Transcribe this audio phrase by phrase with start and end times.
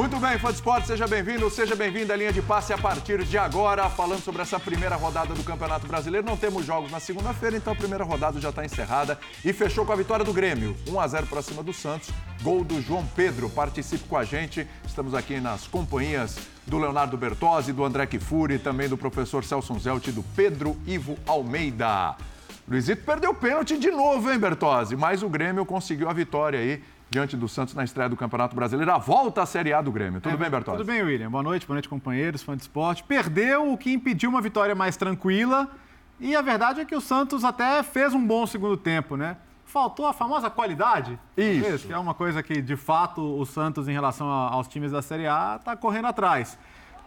[0.00, 3.22] Muito bem, fã de esporte, seja bem-vindo, seja bem-vindo à linha de passe a partir
[3.22, 6.26] de agora, falando sobre essa primeira rodada do Campeonato Brasileiro.
[6.26, 9.92] Não temos jogos na segunda-feira, então a primeira rodada já está encerrada e fechou com
[9.92, 12.08] a vitória do Grêmio, 1 a 0 para cima do Santos.
[12.40, 13.50] Gol do João Pedro.
[13.50, 14.66] Participe com a gente.
[14.86, 20.06] Estamos aqui nas companhias do Leonardo Bertozzi, do André Kifuri, também do professor Celso Zelt
[20.06, 22.16] e do Pedro Ivo Almeida.
[22.66, 24.96] Luizito perdeu pênalti de novo, hein, Bertozzi?
[24.96, 28.92] Mas o Grêmio conseguiu a vitória aí diante do Santos na estreia do Campeonato Brasileiro.
[28.92, 30.20] A volta à Série A do Grêmio.
[30.20, 30.78] Tudo é, bem, Bertozzi?
[30.78, 31.28] Tudo bem, William.
[31.28, 33.02] Boa noite, boa noite, companheiros, fã de esporte.
[33.02, 35.68] Perdeu o que impediu uma vitória mais tranquila.
[36.20, 39.36] E a verdade é que o Santos até fez um bom segundo tempo, né?
[39.64, 41.18] Faltou a famosa qualidade.
[41.36, 41.88] Isso.
[41.88, 45.26] Que é uma coisa que, de fato, o Santos, em relação aos times da Série
[45.26, 46.56] A, está correndo atrás.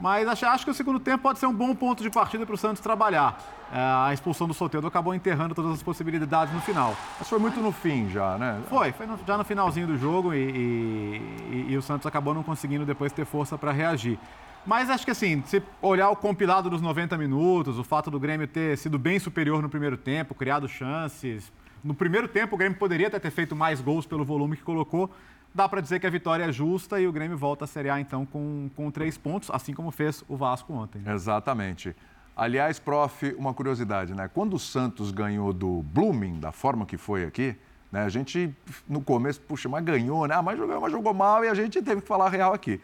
[0.04, 2.54] Mas acho, acho, que o segundo tempo pode ser um bom ponto de partida para
[2.54, 3.42] o Santos trabalhar.
[3.72, 6.94] É, a expulsão do Soteldo acabou enterrando todas as possibilidades no final.
[7.18, 8.62] Mas foi muito no fim já, né?
[8.68, 12.44] Foi, foi no, já no finalzinho do jogo e, e, e, o Santos acabou não
[12.44, 14.20] conseguindo depois ter força para reagir.
[14.66, 18.46] Mas acho que assim, se olhar o compilado dos 90 minutos, o fato do Grêmio
[18.46, 21.50] ter sido bem superior no primeiro tempo, criado chances.
[21.82, 25.10] No primeiro tempo, o Grêmio poderia até ter feito mais gols pelo volume que colocou,
[25.54, 28.00] dá para dizer que a vitória é justa e o Grêmio volta a Série A,
[28.00, 31.02] então, com, com três pontos, assim como fez o Vasco ontem.
[31.06, 31.96] Exatamente.
[32.36, 34.30] Aliás, prof, uma curiosidade, né?
[34.34, 37.56] Quando o Santos ganhou do Blooming, da forma que foi aqui,
[37.92, 38.04] né?
[38.04, 38.52] A gente,
[38.90, 40.34] no começo, puxa, mas ganhou, né?
[40.34, 42.82] Ah, mas jogou, mas jogou mal e a gente teve que falar real aqui.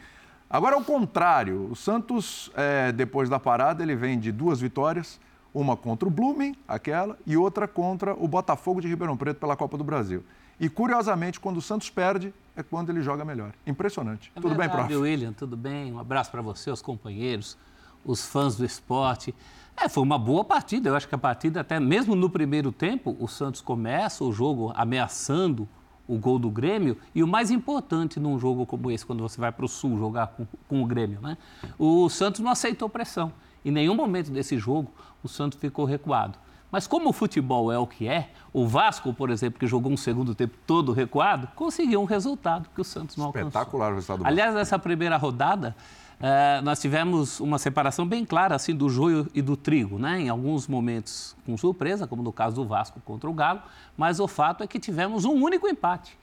[0.48, 5.20] Agora, ao contrário, o Santos, é, depois da parada, ele vem de duas vitórias,
[5.52, 9.78] uma contra o Blooming, aquela, e outra contra o Botafogo de Ribeirão Preto pela Copa
[9.78, 10.23] do Brasil.
[10.59, 13.54] E, curiosamente, quando o Santos perde, é quando ele joga melhor.
[13.66, 14.32] Impressionante.
[14.36, 14.96] É tudo verdade, bem, prof?
[14.96, 15.94] William, tudo bem?
[15.94, 17.58] Um abraço para você, os companheiros,
[18.06, 19.34] os fãs do esporte.
[19.76, 20.90] É, foi uma boa partida.
[20.90, 24.74] Eu acho que a partida, até mesmo no primeiro tempo, o Santos começa o jogo
[24.76, 25.68] ameaçando
[26.08, 26.98] o gol do Grêmio.
[27.14, 30.28] E o mais importante num jogo como esse, quando você vai para o Sul jogar
[30.28, 31.38] com, com o Grêmio, né?
[31.78, 33.32] O Santos não aceitou pressão.
[33.64, 34.92] Em nenhum momento desse jogo,
[35.23, 36.38] o Santos ficou recuado.
[36.72, 39.98] Mas como o futebol é o que é, o Vasco, por exemplo, que jogou um
[39.98, 43.48] segundo tempo todo recuado, conseguiu um resultado que o Santos não alcançou.
[43.48, 45.76] Espetacular o resultado do Aliás, nessa primeira rodada,
[46.22, 50.20] eh, nós tivemos uma separação bem clara assim do joio e do trigo, né?
[50.20, 53.62] Em alguns momentos com surpresa, como no caso do Vasco contra o Galo,
[53.98, 56.18] mas o fato é que tivemos um único empate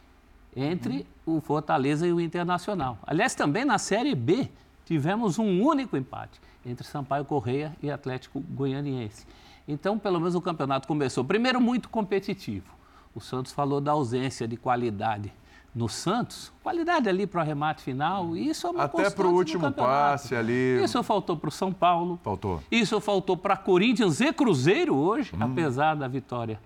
[0.54, 1.38] entre uhum.
[1.38, 2.98] o Fortaleza e o Internacional.
[3.06, 4.48] Aliás, também na Série B
[4.84, 9.26] tivemos um único empate entre Sampaio Correia e Atlético Goianiense.
[9.68, 12.66] Então, pelo menos o campeonato começou, primeiro, muito competitivo.
[13.14, 15.32] O Santos falou da ausência de qualidade
[15.76, 19.70] no Santos, qualidade ali para o arremate final, isso é uma Até para o último
[19.70, 20.82] passe ali.
[20.82, 22.18] Isso faltou para o São Paulo.
[22.24, 22.62] Faltou.
[22.70, 25.38] Isso faltou para Corinthians e Cruzeiro hoje, hum.
[25.38, 26.58] apesar da vitória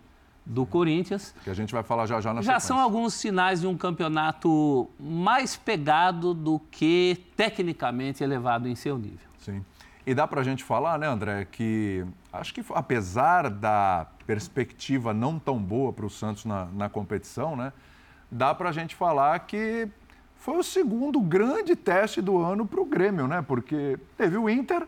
[0.46, 1.34] do Corinthians.
[1.42, 2.68] Que a gente vai falar já já na Já sequência.
[2.68, 9.28] são alguns sinais de um campeonato mais pegado do que tecnicamente elevado em seu nível.
[9.38, 9.64] Sim.
[10.06, 15.38] E dá para a gente falar, né, André, que acho que apesar da perspectiva não
[15.38, 17.72] tão boa para o Santos na, na competição, né,
[18.30, 19.88] dá para a gente falar que
[20.36, 23.44] foi o segundo grande teste do ano para o Grêmio, né?
[23.46, 24.86] Porque teve o Inter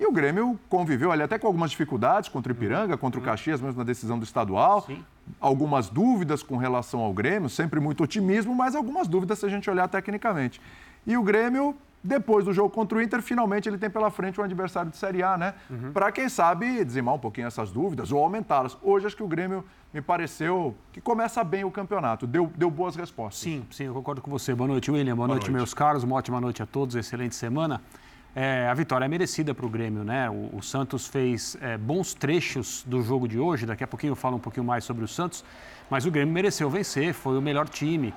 [0.00, 2.98] e o Grêmio conviveu ali até com algumas dificuldades contra o Ipiranga, uhum.
[2.98, 4.82] contra o Caxias, mesmo na decisão do estadual.
[4.82, 5.04] Sim.
[5.38, 9.68] Algumas dúvidas com relação ao Grêmio, sempre muito otimismo, mas algumas dúvidas se a gente
[9.68, 10.58] olhar tecnicamente.
[11.06, 14.44] E o Grêmio depois do jogo contra o Inter, finalmente ele tem pela frente um
[14.44, 15.54] adversário de Série A, né?
[15.68, 15.92] Uhum.
[15.92, 18.76] Para quem sabe dizimar um pouquinho essas dúvidas ou aumentá-las.
[18.82, 22.94] Hoje acho que o Grêmio me pareceu que começa bem o campeonato, deu, deu boas
[22.94, 23.40] respostas.
[23.40, 24.54] Sim, sim, eu concordo com você.
[24.54, 25.16] Boa noite, William.
[25.16, 26.04] Boa, Boa noite, noite, meus caros.
[26.04, 27.80] Uma ótima noite a todos, excelente semana.
[28.34, 30.30] É, a vitória é merecida para o Grêmio, né?
[30.30, 33.66] O, o Santos fez é, bons trechos do jogo de hoje.
[33.66, 35.44] Daqui a pouquinho eu falo um pouquinho mais sobre o Santos.
[35.90, 38.14] Mas o Grêmio mereceu vencer, foi o melhor time.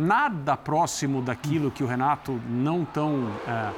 [0.00, 3.70] Nada próximo daquilo que o Renato não tão é,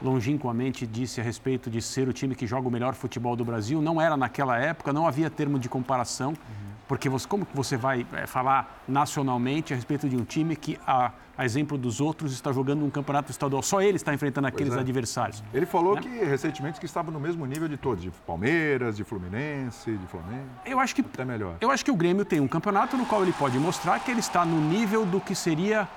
[0.00, 3.82] longínquamente disse a respeito de ser o time que joga o melhor futebol do Brasil.
[3.82, 6.30] Não era naquela época, não havia termo de comparação.
[6.30, 6.72] Uhum.
[6.88, 11.12] Porque você, como você vai é, falar nacionalmente a respeito de um time que, a,
[11.42, 13.62] a, exemplo dos outros, está jogando um campeonato estadual?
[13.62, 14.78] Só ele está enfrentando aqueles é.
[14.78, 15.42] adversários.
[15.52, 16.02] Ele falou né?
[16.02, 20.48] que recentemente que estava no mesmo nível de todos, de Palmeiras, de Fluminense, de Flamengo.
[20.64, 21.56] Eu acho que até melhor.
[21.60, 24.20] Eu acho que o Grêmio tem um campeonato no qual ele pode mostrar que ele
[24.20, 25.88] está no nível do que seria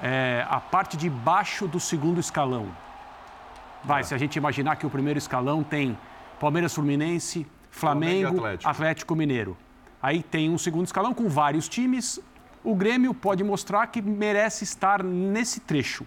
[0.00, 2.66] é, a parte de baixo do segundo escalão.
[3.84, 4.04] Vai, é.
[4.04, 5.96] se a gente imaginar que o primeiro escalão tem
[6.40, 8.70] Palmeiras, Fluminense, Flamengo, Flamengo Atlético.
[8.70, 9.56] Atlético Mineiro.
[10.02, 12.20] Aí tem um segundo escalão com vários times.
[12.66, 16.04] O Grêmio pode mostrar que merece estar nesse trecho.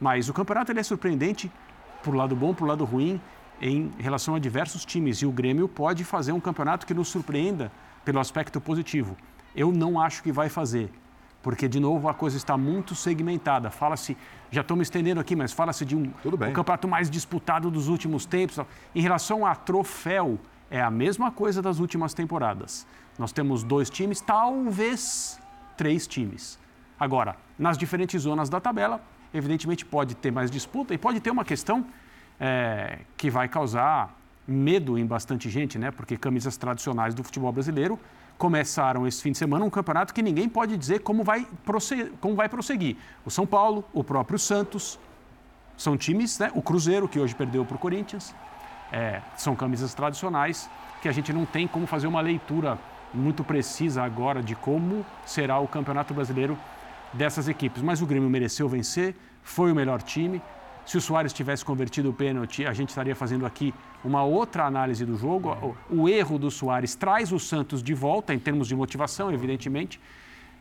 [0.00, 1.52] Mas o campeonato ele é surpreendente,
[2.02, 3.20] por lado bom, por lado ruim,
[3.60, 5.18] em relação a diversos times.
[5.18, 7.70] E o Grêmio pode fazer um campeonato que nos surpreenda
[8.02, 9.14] pelo aspecto positivo.
[9.54, 10.90] Eu não acho que vai fazer.
[11.42, 13.70] porque, de novo, a coisa está muito segmentada.
[13.70, 14.16] Fala-se,
[14.50, 18.24] já estou me estendendo aqui, mas fala-se de um, um, campeonato mais disputado dos últimos
[18.24, 18.58] tempos.
[18.94, 20.38] Em relação a troféu,
[20.70, 22.86] é a mesma coisa das últimas temporadas.
[23.18, 25.38] Nós temos dois times, talvez
[25.78, 26.58] três times.
[27.00, 29.00] Agora, nas diferentes zonas da tabela,
[29.32, 31.86] evidentemente pode ter mais disputa e pode ter uma questão
[32.40, 34.14] é, que vai causar
[34.46, 35.90] medo em bastante gente, né?
[35.90, 37.98] Porque camisas tradicionais do futebol brasileiro
[38.36, 42.34] começaram esse fim de semana um campeonato que ninguém pode dizer como vai, prosseguir, como
[42.34, 42.96] vai prosseguir.
[43.24, 44.98] O São Paulo, o próprio Santos,
[45.76, 46.50] são times, né?
[46.54, 48.34] O Cruzeiro, que hoje perdeu para o Corinthians,
[48.90, 50.68] é, são camisas tradicionais
[51.00, 52.78] que a gente não tem como fazer uma leitura
[53.12, 56.58] muito precisa agora de como será o Campeonato Brasileiro
[57.12, 57.82] dessas equipes.
[57.82, 60.42] Mas o Grêmio mereceu vencer, foi o melhor time.
[60.84, 65.04] Se o Soares tivesse convertido o pênalti, a gente estaria fazendo aqui uma outra análise
[65.04, 65.76] do jogo.
[65.90, 70.00] O, o erro do Soares traz o Santos de volta, em termos de motivação, evidentemente.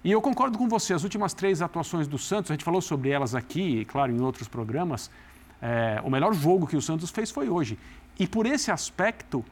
[0.03, 3.09] E eu concordo com você, as últimas três atuações do Santos, a gente falou sobre
[3.09, 5.09] elas aqui, claro, em outros programas.
[5.61, 7.79] É, o melhor jogo que o Santos fez foi hoje.
[8.19, 9.43] E por esse aspecto,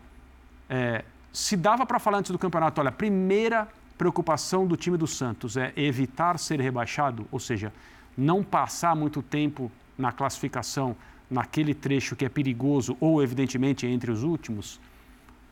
[0.70, 1.04] é,
[1.36, 3.68] se dava para falar antes do campeonato, olha, a primeira
[3.98, 7.74] preocupação do time do Santos é evitar ser rebaixado, ou seja,
[8.18, 10.96] não passar muito tempo na classificação
[11.30, 14.80] naquele trecho que é perigoso ou evidentemente entre os últimos,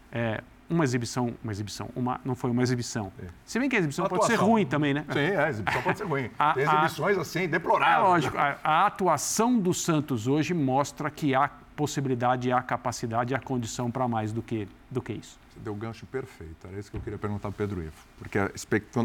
[0.09, 3.11] é, uma exibição, uma exibição, uma, não foi uma exibição.
[3.21, 3.27] É.
[3.43, 5.05] Se bem que a exibição pode ser ruim também, né?
[5.11, 6.29] Sim, a exibição pode ser ruim.
[6.39, 7.97] a, Tem exibições a, assim, deploráveis.
[7.97, 13.39] É lógico, a, a, atuação do Santos hoje mostra que há possibilidade, há capacidade, há
[13.39, 15.42] condição para mais do que, do que isso.
[15.53, 17.93] Você deu o gancho perfeito, era isso que eu queria perguntar para Pedro Ivo.
[18.17, 18.39] Porque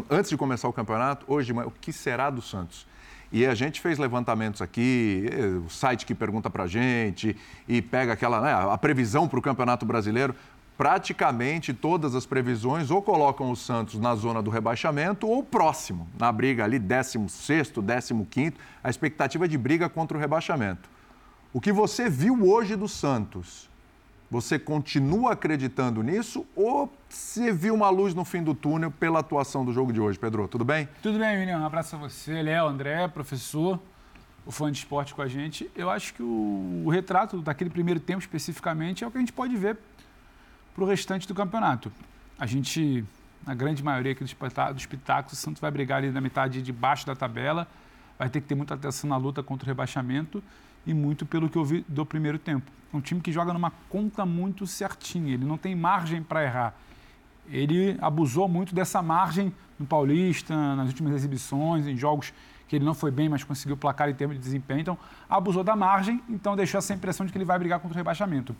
[0.09, 2.87] antes de começar o campeonato, hoje, o que será do Santos?
[3.31, 5.29] E a gente fez levantamentos aqui,
[5.63, 7.37] o site que pergunta para a gente
[7.67, 10.33] e pega aquela, né, a previsão para o Campeonato Brasileiro.
[10.75, 16.31] Praticamente todas as previsões ou colocam o Santos na zona do rebaixamento ou próximo, na
[16.31, 17.73] briga ali, 16,
[18.27, 18.53] 15,
[18.83, 20.89] a expectativa de briga contra o rebaixamento.
[21.53, 23.68] O que você viu hoje do Santos
[24.29, 29.65] você continua acreditando nisso ou você viu uma luz no fim do túnel pela atuação
[29.65, 30.47] do jogo de hoje, Pedro?
[30.47, 30.87] Tudo bem?
[31.01, 31.57] Tudo bem, William.
[31.59, 33.79] Um abraço a você, Léo, André, professor,
[34.45, 35.69] o fã de esporte com a gente.
[35.75, 39.33] Eu acho que o, o retrato daquele primeiro tempo especificamente é o que a gente
[39.33, 39.77] pode ver
[40.75, 41.91] para o restante do campeonato.
[42.37, 43.03] A gente,
[43.45, 44.31] na grande maioria aqui dos
[44.77, 47.67] espetáculos, o Santos vai brigar ali na metade de baixo da tabela,
[48.17, 50.43] vai ter que ter muita atenção na luta contra o rebaixamento
[50.89, 52.71] e muito pelo que eu vi do primeiro tempo.
[52.91, 56.73] É um time que joga numa conta muito certinha, ele não tem margem para errar.
[57.47, 62.33] Ele abusou muito dessa margem no Paulista, nas últimas exibições, em jogos
[62.67, 64.81] que ele não foi bem, mas conseguiu placar em termos de desempenho.
[64.81, 64.97] Então,
[65.29, 68.55] abusou da margem, então deixou essa impressão de que ele vai brigar contra o rebaixamento.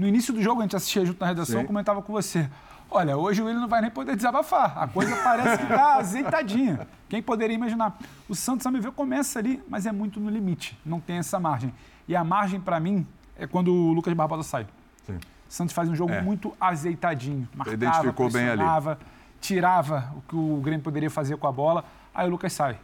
[0.00, 1.66] No início do jogo, a gente assistia junto na redação, Sim.
[1.66, 2.48] comentava com você.
[2.90, 4.78] Olha, hoje o Willian não vai nem poder desabafar.
[4.78, 6.88] A coisa parece que está azeitadinha.
[7.06, 7.98] Quem poderia imaginar?
[8.26, 10.76] O Santos, a meu ver, começa ali, mas é muito no limite.
[10.86, 11.70] Não tem essa margem.
[12.08, 13.06] E a margem, para mim,
[13.36, 14.66] é quando o Lucas Barbosa sai.
[15.04, 15.18] Sim.
[15.46, 16.22] Santos faz um jogo é.
[16.22, 17.46] muito azeitadinho.
[17.54, 18.62] Marcava, Identificou bem ali.
[19.38, 21.84] tirava o que o Grêmio poderia fazer com a bola.
[22.14, 22.78] Aí o Lucas sai.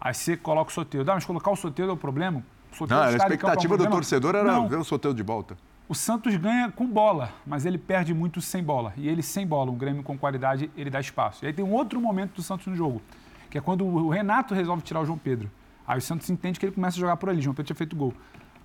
[0.00, 1.02] Aí você coloca o sorteio.
[1.02, 2.44] Dá, mas colocar o sorteio é o problema.
[2.78, 4.68] O Não, a expectativa é um do torcedor era Não.
[4.68, 5.56] ver o sorteio de volta.
[5.90, 8.94] O Santos ganha com bola, mas ele perde muito sem bola.
[8.96, 11.44] E ele sem bola, um Grêmio com qualidade, ele dá espaço.
[11.44, 13.02] E aí tem um outro momento do Santos no jogo,
[13.50, 15.50] que é quando o Renato resolve tirar o João Pedro.
[15.84, 17.40] Aí o Santos entende que ele começa a jogar por ali.
[17.40, 18.14] João Pedro tinha feito gol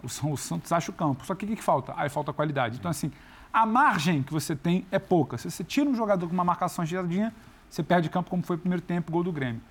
[0.03, 1.25] o Santos acha o campo.
[1.25, 1.95] Só que o que, que falta?
[1.97, 2.77] Aí falta qualidade.
[2.77, 3.11] Então, assim,
[3.51, 5.35] a margem que você tem é pouca.
[5.35, 7.33] Se você tira um jogador com uma marcação giradinha,
[7.67, 9.61] você perde campo, como foi o primeiro tempo, gol do Grêmio.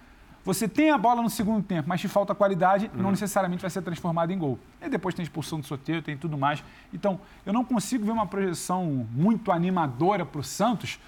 [0.45, 3.81] Você tem a bola no segundo tempo, mas te falta qualidade, não necessariamente vai ser
[3.81, 4.59] transformado em gol.
[4.81, 6.63] E depois tem expulsão do sorteio, tem tudo mais.
[6.93, 11.01] Então, eu não consigo ver uma projeção muito animadora para o Santos,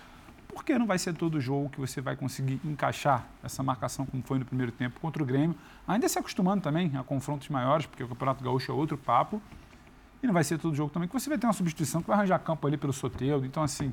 [0.49, 4.39] porque não vai ser todo jogo que você vai conseguir encaixar essa marcação como foi
[4.39, 5.55] no primeiro tempo contra o Grêmio.
[5.87, 9.43] Ainda se acostumando também a confrontos maiores, porque o Campeonato Gaúcho é outro papo.
[10.23, 12.17] E não vai ser todo jogo também, que você vai ter uma substituição que vai
[12.17, 13.45] arranjar campo ali pelo Soteldo.
[13.45, 13.93] Então, assim,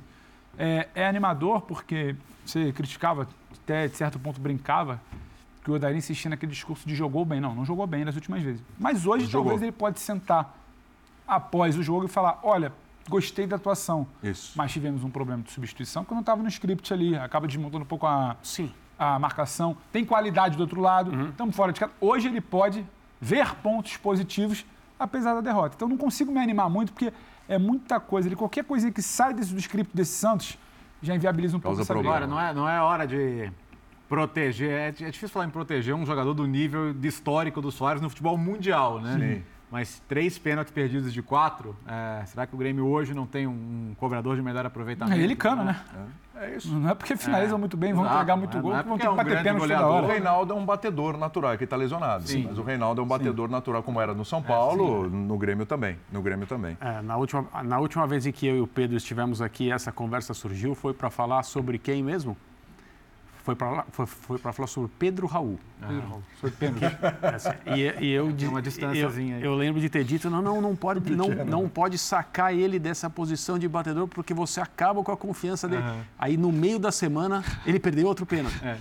[0.57, 5.01] é, é, animador porque você criticava, até de certo ponto brincava,
[5.63, 7.39] que o Odair insistia naquele discurso de jogou bem.
[7.39, 8.61] Não, não jogou bem nas últimas vezes.
[8.77, 9.51] Mas hoje, jogou.
[9.51, 10.57] talvez, ele pode sentar
[11.27, 12.73] após o jogo e falar, olha,
[13.09, 14.05] gostei da atuação.
[14.21, 14.53] Isso.
[14.55, 17.15] Mas tivemos um problema de substituição que não estava no script ali.
[17.15, 18.71] Acaba desmontando um pouco a, Sim.
[18.99, 19.77] a marcação.
[19.91, 21.11] Tem qualidade do outro lado.
[21.11, 21.29] Uhum.
[21.29, 21.93] Estamos fora de casa.
[22.01, 22.85] Hoje ele pode
[23.21, 24.65] ver pontos positivos,
[24.99, 25.75] apesar da derrota.
[25.77, 27.13] Então não consigo me animar muito, porque
[27.47, 28.27] é muita coisa.
[28.27, 30.57] Ele, qualquer coisinha que sai desse, do script desse Santos
[31.01, 33.51] já inviabiliza um pouco essa Agora, não é, não é hora de
[34.09, 34.69] proteger.
[34.71, 38.37] É, é, difícil falar em proteger um jogador do nível histórico do Soares no futebol
[38.37, 39.17] mundial, né?
[39.37, 39.43] Sim.
[39.71, 41.75] mas três pênaltis perdidos de quatro.
[41.87, 45.17] É, será que o Grêmio hoje não tem um cobrador de melhor aproveitamento?
[45.19, 45.81] É ele cana, né?
[46.35, 46.71] É isso.
[46.75, 47.59] Não é porque finalizam É.
[47.59, 49.15] muito bem, vão Exato, pegar muito é- gol, não é vão ter é que um
[49.15, 50.13] bater pênalti toda goleador, O hora.
[50.13, 52.27] Reinaldo é um batedor natural, é que está lesionado.
[52.27, 52.45] Sim.
[52.49, 55.97] Mas o Reinaldo é um batedor natural, como era no São Paulo, no Grêmio também.
[56.11, 56.77] No Grêmio também.
[56.79, 59.91] É, na, última, na última vez em que eu e o Pedro estivemos aqui, essa
[59.91, 62.37] conversa surgiu, foi para falar sobre quem mesmo?
[63.43, 65.59] Foi para foi, foi pra falar sobre Pedro Raul.
[66.39, 66.85] Foi pênalti.
[67.35, 70.61] Assim, e, e eu, de- uma distânciazinha eu, eu lembro de ter dito, não, não,
[70.61, 75.11] não pode, não, não pode sacar ele dessa posição de batedor porque você acaba com
[75.11, 75.83] a confiança dele.
[76.17, 78.57] Aí no meio da semana ele perdeu outro pênalti.
[78.63, 78.77] É.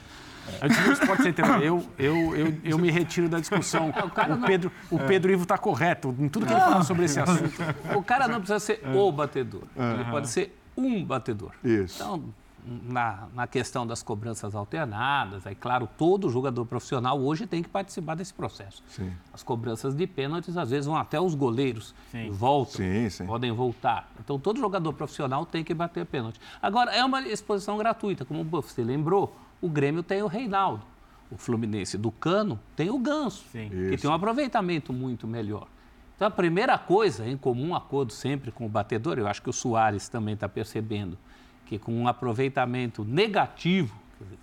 [0.60, 3.92] Eu disse, "Não, pode ser eu, eu, eu, eu me retiro da discussão.
[4.32, 7.52] O Pedro, o Pedro Ivo está correto em tudo que ele fala sobre esse assunto.
[7.96, 9.62] O cara não precisa ser o batedor.
[9.76, 11.50] Ele pode ser um batedor.
[11.64, 12.02] Isso.
[12.02, 12.24] Então,
[12.64, 18.14] na, na questão das cobranças alternadas, aí, claro, todo jogador profissional hoje tem que participar
[18.14, 18.82] desse processo.
[18.88, 19.12] Sim.
[19.32, 22.26] As cobranças de pênaltis, às vezes, vão até os goleiros Sim.
[22.26, 23.26] e voltam, Sim, sim.
[23.26, 24.10] podem voltar.
[24.20, 26.40] Então, todo jogador profissional tem que bater pênalti.
[26.60, 30.84] Agora, é uma exposição gratuita, como você lembrou, o Grêmio tem o Reinaldo.
[31.30, 33.70] O Fluminense do Cano tem o Ganso, Sim.
[33.70, 34.02] que Isso.
[34.02, 35.66] tem um aproveitamento muito melhor.
[36.14, 39.52] Então, a primeira coisa, em comum acordo sempre com o batedor, eu acho que o
[39.52, 41.18] Soares também está percebendo,
[41.66, 43.94] que com um aproveitamento negativo,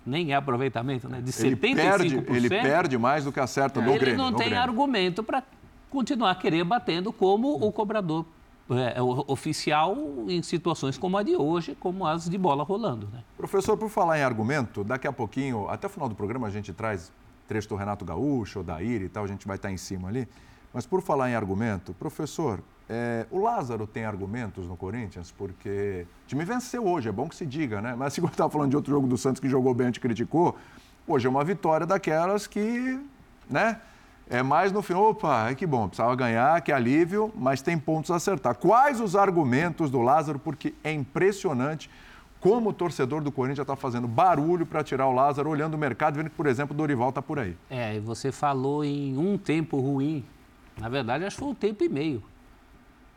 [0.04, 3.90] nem é aproveitamento, né, de Ele 75%, perde, ele perde mais do que acerta no
[3.90, 4.18] ele Grêmio.
[4.18, 4.62] não no tem Grêmio.
[4.62, 5.42] argumento para
[5.88, 8.24] continuar querer batendo como o cobrador
[8.70, 9.96] é, o- oficial
[10.28, 13.08] em situações como a de hoje, como as de bola rolando.
[13.12, 13.22] Né?
[13.36, 16.72] Professor, por falar em argumento, daqui a pouquinho, até o final do programa, a gente
[16.72, 17.10] traz
[17.48, 20.06] trecho do Renato Gaúcho, ou da Ira e tal, a gente vai estar em cima
[20.08, 20.28] ali.
[20.72, 25.30] Mas por falar em argumento, professor, é, o Lázaro tem argumentos no Corinthians?
[25.30, 27.94] Porque o time venceu hoje, é bom que se diga, né?
[27.96, 30.00] Mas se você estava falando de outro jogo do Santos que jogou bem, a gente
[30.00, 30.56] criticou,
[31.06, 33.00] hoje é uma vitória daquelas que,
[33.48, 33.80] né?
[34.28, 38.16] É mais no fim, opa, que bom, precisava ganhar, que alívio, mas tem pontos a
[38.16, 38.54] acertar.
[38.54, 40.38] Quais os argumentos do Lázaro?
[40.38, 41.90] Porque é impressionante
[42.40, 46.14] como o torcedor do Corinthians está fazendo barulho para tirar o Lázaro, olhando o mercado,
[46.14, 47.56] vendo que, por exemplo, o Dorival está por aí.
[47.68, 50.24] É, e você falou em um tempo ruim.
[50.80, 52.22] Na verdade, acho que foi um tempo e meio.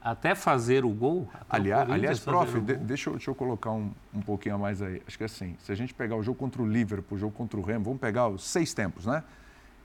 [0.03, 1.29] Até fazer o gol.
[1.33, 4.81] o Aliás, aliás prof, de- deixa, eu, deixa eu colocar um, um pouquinho a mais
[4.81, 5.01] aí.
[5.07, 7.57] Acho que assim, se a gente pegar o jogo contra o Liverpool, o jogo contra
[7.57, 9.23] o Remo, vamos pegar os seis tempos, né?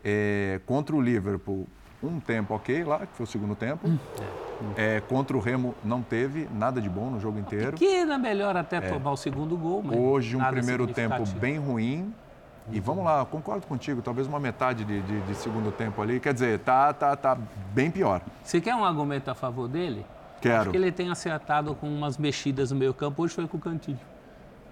[0.04, 1.68] É, contra o Liverpool,
[2.02, 3.88] um tempo ok lá, que foi o segundo tempo.
[4.76, 7.78] É, contra o Remo não teve nada de bom no jogo inteiro.
[7.78, 9.85] Pequena melhor até tomar o segundo gol.
[9.85, 10.00] Mas É.
[10.00, 12.12] Hoje um primeiro tempo bem ruim.
[12.70, 16.20] E vamos lá, concordo contigo, talvez uma metade de, de- de segundo tempo ali.
[16.20, 17.37] Quer dizer, tá, tá, tá
[17.72, 18.20] bem pior.
[18.44, 20.04] Você quer um argumento a favor dele?
[20.40, 20.60] Quero.
[20.62, 23.22] Acho que ele tem acertado com umas mexidas no meio campo.
[23.22, 23.98] Hoje foi com o Cantilho.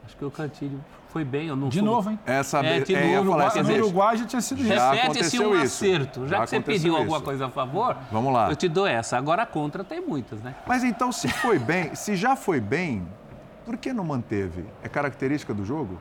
[0.05, 1.49] Acho que o Cantilho foi bem.
[1.49, 2.19] Eu não De sou- novo, hein?
[2.27, 3.75] Essa É, de ia novo, falar No.
[3.75, 4.69] Uruguai já tinha sido isso.
[4.69, 5.85] Já Repete-se aconteceu um isso.
[5.85, 6.21] acerto.
[6.29, 6.97] Já, Já que você pediu isso.
[7.03, 8.49] alguma coisa a favor, Vamos lá.
[8.51, 9.17] eu te dou essa.
[9.19, 10.55] Agora a contra tem muitas, né?
[10.67, 13.09] Mas então, se foi bem, se já foi bem,
[13.65, 14.65] por que não manteve?
[14.85, 15.99] É característica do jogo?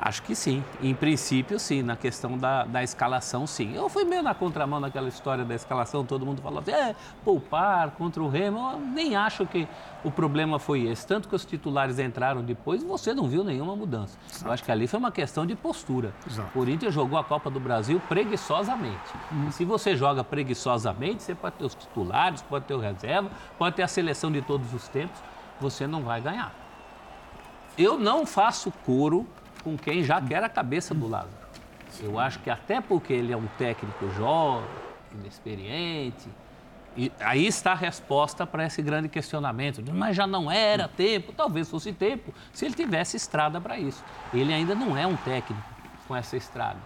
[0.00, 0.64] Acho que sim.
[0.80, 1.82] Em princípio, sim.
[1.82, 3.74] Na questão da, da escalação, sim.
[3.74, 6.06] Eu fui meio na contramão naquela história da escalação.
[6.06, 8.70] Todo mundo falou assim, é, poupar contra o Remo.
[8.72, 9.68] Eu nem acho que
[10.02, 11.06] o problema foi esse.
[11.06, 14.16] Tanto que os titulares entraram depois, você não viu nenhuma mudança.
[14.42, 16.14] Eu acho que ali foi uma questão de postura.
[16.26, 18.98] O Corinthians jogou a Copa do Brasil preguiçosamente.
[19.48, 23.76] E se você joga preguiçosamente, você pode ter os titulares, pode ter o reserva, pode
[23.76, 25.20] ter a seleção de todos os tempos,
[25.60, 26.54] você não vai ganhar.
[27.76, 29.26] Eu não faço coro
[29.62, 31.40] com quem já quer a cabeça do Lázaro.
[32.00, 34.68] Eu acho que até porque ele é um técnico jovem,
[35.12, 36.28] inexperiente,
[36.96, 39.82] e aí está a resposta para esse grande questionamento.
[39.92, 44.04] Mas já não era tempo, talvez fosse tempo, se ele tivesse estrada para isso.
[44.32, 45.62] Ele ainda não é um técnico
[46.06, 46.78] com essa estrada,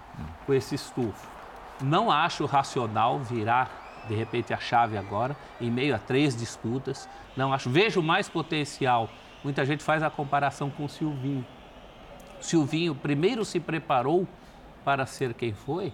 [0.45, 1.27] com esse estufo.
[1.81, 7.09] Não acho racional virar, de repente, a chave agora, em meio a três disputas.
[7.37, 7.71] Não acho.
[7.71, 9.09] Vejo mais potencial.
[9.43, 11.45] Muita gente faz a comparação com o Silvinho.
[12.45, 14.27] Silvinho primeiro se preparou
[14.85, 15.93] para ser quem foi,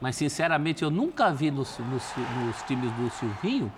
[0.00, 2.12] mas sinceramente eu nunca vi nos, nos-
[2.44, 3.70] nos times do Silvinho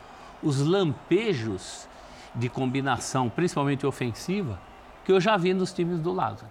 [0.43, 1.89] os lampejos
[2.35, 4.59] de combinação, principalmente ofensiva,
[5.05, 6.51] que eu já vi nos times do Lázaro.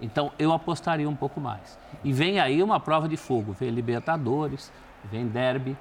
[0.00, 1.76] Então eu apostaria um pouco mais.
[2.04, 4.72] E vem aí uma prova de fogo, vem Libertadores,
[5.04, 5.76] vem Derby,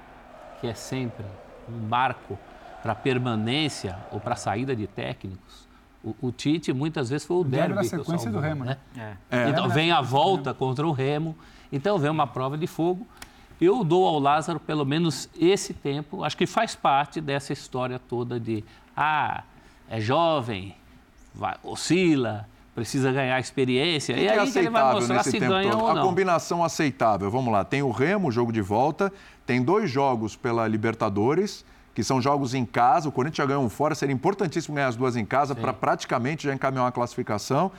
[0.60, 1.26] que é sempre
[1.70, 2.38] um marco
[2.82, 5.67] para permanência ou para saída de técnicos.
[6.04, 8.78] O, o Tite muitas vezes foi o Derby Derby, o sequência do salvou, Remo, né?
[9.30, 9.50] É.
[9.50, 11.36] então vem a volta contra o Remo,
[11.72, 13.06] então vem uma prova de fogo.
[13.60, 18.40] Eu dou ao Lázaro pelo menos esse tempo, acho que faz parte dessa história toda
[18.40, 18.64] de
[18.96, 19.44] ah,
[19.90, 20.76] é jovem,
[21.34, 24.16] vai, oscila, precisa ganhar experiência.
[24.16, 25.82] O e é aí que ele vai aceitável mostrar nesse se tempo ganha todo?
[25.82, 26.04] ou A não.
[26.04, 27.66] combinação aceitável, vamos lá.
[27.66, 29.12] Tem o Remo, jogo de volta,
[29.48, 31.66] tem dois jogos pela Libertadores,
[31.98, 33.10] que são jogos em casa.
[33.10, 36.44] O Corinthians já ganhou um fora, seria importantíssimo ganhar as duas em casa para praticamente
[36.44, 37.72] já encaminhar uma classificação.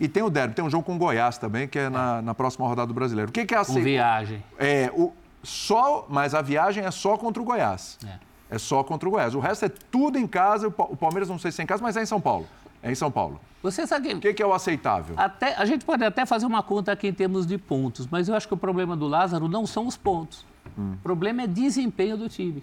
[0.00, 2.34] E tem o derby, tem um jogo com o Goiás também, que é na, na
[2.34, 3.28] próxima rodada do Brasileiro.
[3.28, 4.42] O que, que é a Com viagem.
[4.58, 7.98] É, o, só, mas a viagem é só contra o Goiás.
[8.06, 8.54] É.
[8.54, 9.34] É só contra o Goiás.
[9.34, 10.68] O resto é tudo em casa.
[10.68, 12.46] O Pa- o Palmeiras não sei se é em casa, mas é em São Paulo.
[12.82, 13.38] É em São Paulo.
[13.62, 15.14] Você sabe O que, que é o aceitável?
[15.18, 18.34] Até, a gente pode até fazer uma conta aqui em termos de pontos, mas eu
[18.34, 20.46] acho que o problema do Lázaro não são os pontos.
[20.78, 22.62] O problema é desempenho do time.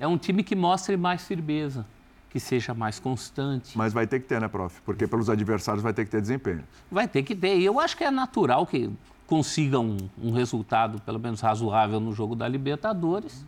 [0.00, 1.84] É um time que mostre mais firmeza,
[2.30, 3.76] que seja mais constante.
[3.76, 4.80] Mas vai ter que ter, né, prof?
[4.80, 6.64] Porque pelos adversários vai ter que ter desempenho.
[6.90, 7.58] Vai ter que ter.
[7.58, 8.90] E eu acho que é natural que
[9.26, 13.44] consiga um, um resultado, pelo menos razoável, no jogo da Libertadores.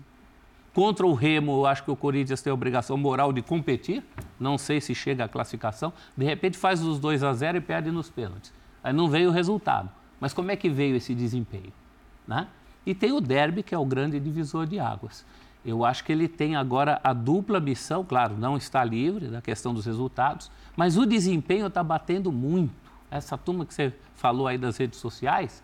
[0.75, 4.05] Contra o Remo, eu acho que o Corinthians tem a obrigação moral de competir.
[4.39, 5.91] Não sei se chega à classificação.
[6.15, 8.53] De repente faz os 2 a 0 e perde nos pênaltis.
[8.85, 9.89] Aí não veio o resultado.
[10.21, 11.73] Mas como é que veio esse desempenho?
[12.29, 12.47] Né?
[12.85, 15.25] E tem o derby, que é o grande divisor de águas.
[15.65, 19.73] Eu acho que ele tem agora a dupla missão, claro, não está livre da questão
[19.73, 22.75] dos resultados, mas o desempenho está batendo muito.
[23.11, 25.63] Essa turma que você falou aí das redes sociais,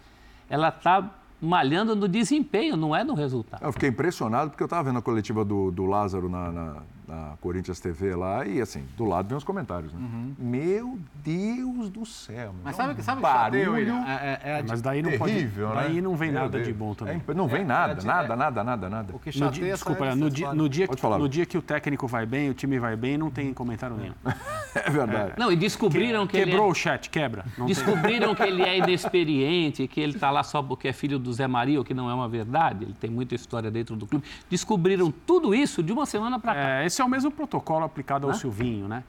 [0.49, 3.62] ela está malhando no desempenho, não é no resultado.
[3.62, 7.35] Eu fiquei impressionado porque eu estava vendo a coletiva do, do Lázaro na, na, na
[7.41, 9.99] Corinthians TV lá e, assim, do lado vem os comentários, né?
[10.38, 12.55] Meu Deus do céu.
[12.62, 13.95] Mas sabe, sabe o que barulho?
[13.95, 15.33] É, é- é Mas daí não pode.
[15.33, 15.75] terrível, né?
[15.77, 16.77] Daí não vem Meu nada de Deus.
[16.77, 17.23] bom também.
[17.27, 19.17] É não vem É, nada, é de- nada, é- nada, nada, nada.
[19.17, 21.47] O que No chateia dia, são desculpa, no dia, no, dia Pode que, no dia
[21.47, 24.15] que o técnico vai bem, o time vai bem, não tem comentário nenhum.
[24.85, 25.33] É verdade.
[25.37, 27.45] Não, e descobriram que ele é- Quebrou o chat, quebra.
[27.57, 27.75] Não tem.
[27.75, 31.47] Descobriram que ele é inexperiente, que ele está lá só porque é filho do Zé
[31.47, 32.85] Maria, o que não é uma verdade.
[32.85, 34.25] Ele tem muita história dentro do clube.
[34.49, 36.61] Descobriram tudo isso de uma semana para cá.
[36.83, 39.03] É, esse é o mesmo protocolo aplicado ao Silvinho, né?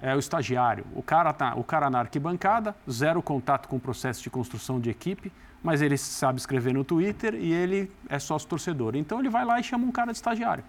[0.00, 0.84] É o estagiário.
[0.94, 4.90] O cara, tá, o cara na arquibancada, zero contato com o processo de construção de
[4.90, 8.96] equipe, mas ele sabe escrever no Twitter e ele é sócio torcedor.
[8.96, 10.64] Então ele vai lá e chama um cara de estagiário.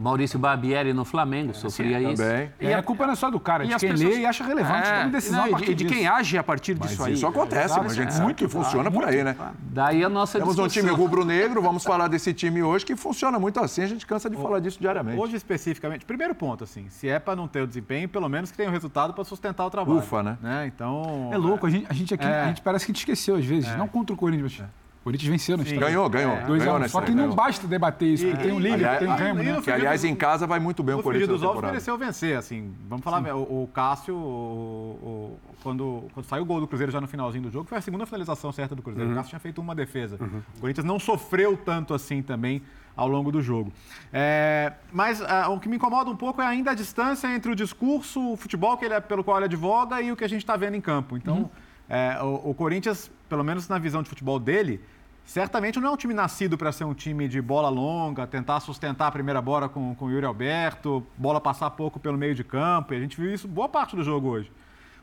[0.00, 2.22] Maurício Barbieri no Flamengo sofria isso.
[2.22, 2.50] Também.
[2.58, 4.42] E a culpa não é só do cara, é de quem pessoas- lê e acha
[4.42, 6.12] relevante É, toma decisão não, a partir de, de quem disso.
[6.12, 7.12] age a partir Mas disso aí.
[7.12, 9.36] isso acontece, mas a gente sabe que funciona por aí, né?
[9.60, 13.60] Daí a nossa Temos um time rubro-negro, vamos falar desse time hoje que funciona muito
[13.60, 15.20] assim, a gente cansa de falar disso diariamente.
[15.20, 18.56] Hoje, especificamente, primeiro ponto, assim, se é para não ter o desempenho, pelo menos que
[18.56, 19.98] tenha o resultado para sustentar o trabalho.
[19.98, 20.66] Ufa, né?
[20.66, 21.28] Então.
[21.32, 22.40] É louco, a gente, a gente aqui, É.
[22.44, 24.62] a gente parece que a gente esqueceu às vezes, não contra o Corinthians,
[25.00, 25.64] o Corinthians venceu na.
[25.64, 26.36] Ganhou, ganhou.
[26.46, 27.34] Dois ganhou Só que não ganhou.
[27.34, 29.60] basta debater isso, porque tem um Liverpool, aliás- tem um Remo, e né?
[29.62, 32.36] Que, aliás, em casa vai muito bem o O Corinthians dos na Ovos mereceu vencer,
[32.36, 32.72] assim.
[32.88, 37.00] Vamos falar, o, o Cássio, o- o- quando, quando saiu o gol do Cruzeiro já
[37.00, 39.10] no finalzinho do jogo, foi a segunda finalização certa do Cruzeiro.
[39.10, 40.16] O Cássio tinha feito uma defesa.
[40.56, 42.62] O Corinthians não sofreu tanto assim também
[42.96, 43.72] ao longo do jogo.
[44.12, 47.56] É, mas ah, o que me incomoda um pouco é ainda a distância entre o
[47.56, 50.42] discurso, o futebol que ele é, pelo qual ele advoga e o que a gente
[50.42, 51.16] está vendo em campo.
[51.16, 51.50] Então,
[51.90, 54.80] é, o, o Corinthians, pelo menos na visão de futebol dele,
[55.24, 59.08] certamente não é um time nascido para ser um time de bola longa, tentar sustentar
[59.08, 62.94] a primeira bola com, com o Yuri Alberto, bola passar pouco pelo meio de campo.
[62.94, 64.52] E a gente viu isso boa parte do jogo hoje.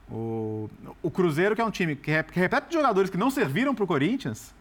[0.10, 0.69] O,
[1.04, 3.88] o Cruzeiro, que é um time que, que repete jogadores que não serviram para o
[3.88, 4.56] Corinthians,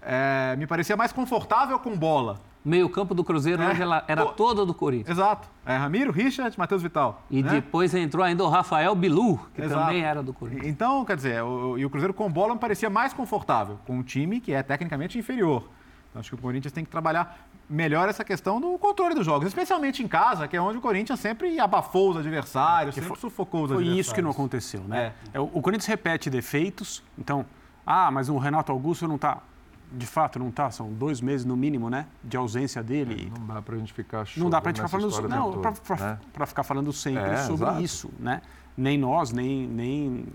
[0.00, 2.40] é, me parecia mais confortável com bola.
[2.66, 3.68] Meio campo do Cruzeiro É.
[3.68, 4.32] hoje ela era Pô.
[4.32, 5.16] todo do Corinthians.
[5.16, 5.48] Exato.
[5.64, 7.22] É, Ramiro, Richard, Matheus Vital.
[7.30, 7.48] E né?
[7.48, 9.86] depois entrou ainda o Rafael Bilu, que Exato.
[9.86, 10.66] também era do Corinthians.
[10.66, 14.02] Então, quer dizer, o, e o Cruzeiro com bola me parecia mais confortável, com um
[14.02, 15.68] time que é tecnicamente inferior.
[16.10, 19.46] Então, acho que o Corinthians tem que trabalhar melhor essa questão do controle dos jogos,
[19.46, 23.68] especialmente em casa, que é onde o Corinthians sempre abafou os adversários, sempre sufocou os
[23.68, 24.06] Foi adversários.
[24.06, 25.12] isso que não aconteceu, né?
[25.32, 27.46] É, o o Corinthians repete defeitos, então,
[27.86, 29.38] ah, mas o Renato Augusto não está.
[29.92, 30.70] De fato, não está.
[30.70, 32.06] São dois meses no mínimo, né?
[32.22, 33.32] De ausência dele.
[33.38, 35.70] Não dá pra gente ficar Não dá para nessa ficar falando não, pra-
[36.40, 36.46] né?
[36.46, 37.82] ficar falando sempre É, sobre exato.
[37.82, 38.42] isso, né?
[38.76, 40.26] Nem nós, nem, nem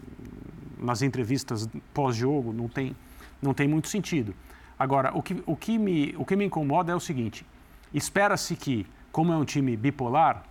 [0.79, 2.95] nas entrevistas pós-jogo, não tem,
[3.41, 4.33] não tem muito sentido.
[4.79, 7.45] Agora, o que, o, que me, o que me incomoda é o seguinte:
[7.93, 10.43] espera-se que, como é um time bipolar,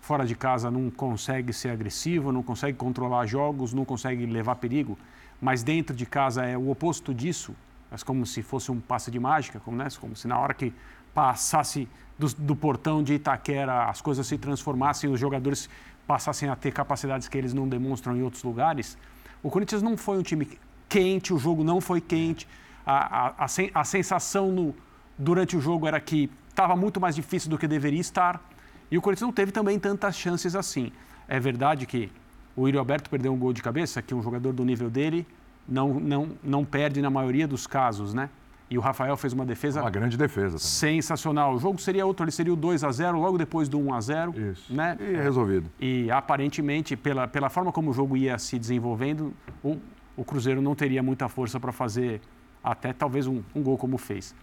[0.00, 4.98] fora de casa não consegue ser agressivo, não consegue controlar jogos, não consegue levar perigo,
[5.40, 7.54] mas dentro de casa é o oposto disso,
[7.90, 9.88] mas como se fosse um passe de mágica, como, né?
[10.00, 10.72] como se na hora que
[11.14, 15.68] passasse do, do portão de Itaquera as coisas se transformassem, os jogadores
[16.06, 18.98] passassem a ter capacidades que eles não demonstram em outros lugares.
[19.42, 22.46] O Corinthians não foi um time quente, o jogo não foi quente,
[22.86, 23.46] a, a, a,
[23.80, 24.74] a sensação no,
[25.18, 28.40] durante o jogo era que estava muito mais difícil do que deveria estar.
[28.90, 30.92] E o Corinthians não teve também tantas chances assim.
[31.26, 32.10] É verdade que
[32.54, 35.26] o Yuri Alberto perdeu um gol de cabeça, que um jogador do nível dele
[35.68, 38.28] não, não, não perde na maioria dos casos, né?
[38.70, 40.58] E o Rafael fez uma defesa Uma grande defesa também.
[41.00, 41.54] sensacional.
[41.54, 44.00] O jogo seria outro, ele seria o 2 a 0 logo depois do 1 a
[44.00, 44.72] 0 Isso.
[44.74, 44.96] né?
[44.98, 45.70] E resolvido.
[45.78, 49.76] E aparentemente, pela, pela forma como o jogo ia se desenvolvendo, o,
[50.16, 52.20] o Cruzeiro não teria muita força para fazer
[52.62, 54.34] até talvez um, um gol como fez.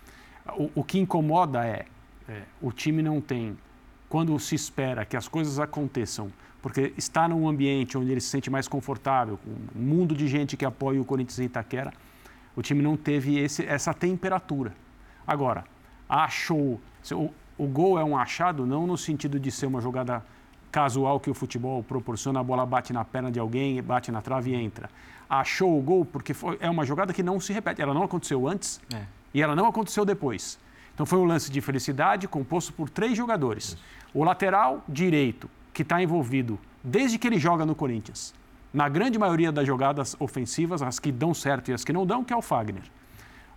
[0.56, 1.86] O, o que incomoda é,
[2.30, 3.58] é, o time não tem
[4.08, 8.50] quando se espera que as coisas aconteçam, porque está num ambiente onde ele se sente
[8.50, 11.92] mais confortável, com um mundo de gente que apoia o Corinthians em Itaquera,
[12.56, 14.74] o time não teve esse, essa temperatura.
[15.26, 15.64] Agora,
[16.08, 16.80] achou.
[17.12, 20.24] O, o gol é um achado não no sentido de ser uma jogada
[20.72, 24.52] casual que o futebol proporciona, a bola bate na perna de alguém, bate na trave
[24.52, 24.90] e entra.
[25.30, 27.82] Achou o gol porque foi, é uma jogada que não se repete.
[27.82, 29.04] Ela não aconteceu antes é.
[29.34, 30.60] e ela não aconteceu depois.
[30.94, 33.64] Então foi um lance de felicidade composto por três jogadores.
[33.66, 33.78] Isso.
[34.14, 35.50] O lateral direito,
[35.82, 38.36] que está envolvido desde que ele joga no Corinthians,
[38.72, 42.24] na grande maioria das jogadas ofensivas, as que dão certo e as que não dão,
[42.24, 42.84] que é o Fagner.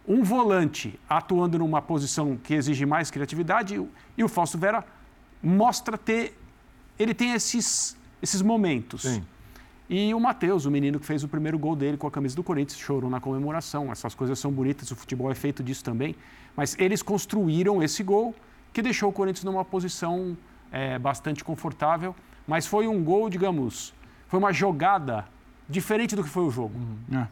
[0.08, 4.82] Um volante atuando numa posição que exige mais criatividade e o Fausto Vera
[5.42, 6.34] mostra ter
[6.98, 9.02] ele tem esses, esses momentos.
[9.02, 9.22] Sim.
[9.90, 12.42] E o Matheus, o menino que fez o primeiro gol dele com a camisa do
[12.42, 13.92] Corinthians, chorou na comemoração.
[13.92, 16.16] Essas coisas são bonitas, o futebol é feito disso também.
[16.56, 18.34] Mas eles construíram esse gol
[18.72, 20.34] que deixou o Corinthians numa posição
[20.74, 22.14] é, bastante confortável.
[22.46, 23.94] Mas foi um gol, digamos,
[24.26, 25.24] foi uma jogada
[25.68, 26.74] diferente do que foi o jogo.
[26.76, 27.20] Uhum.
[27.20, 27.28] É.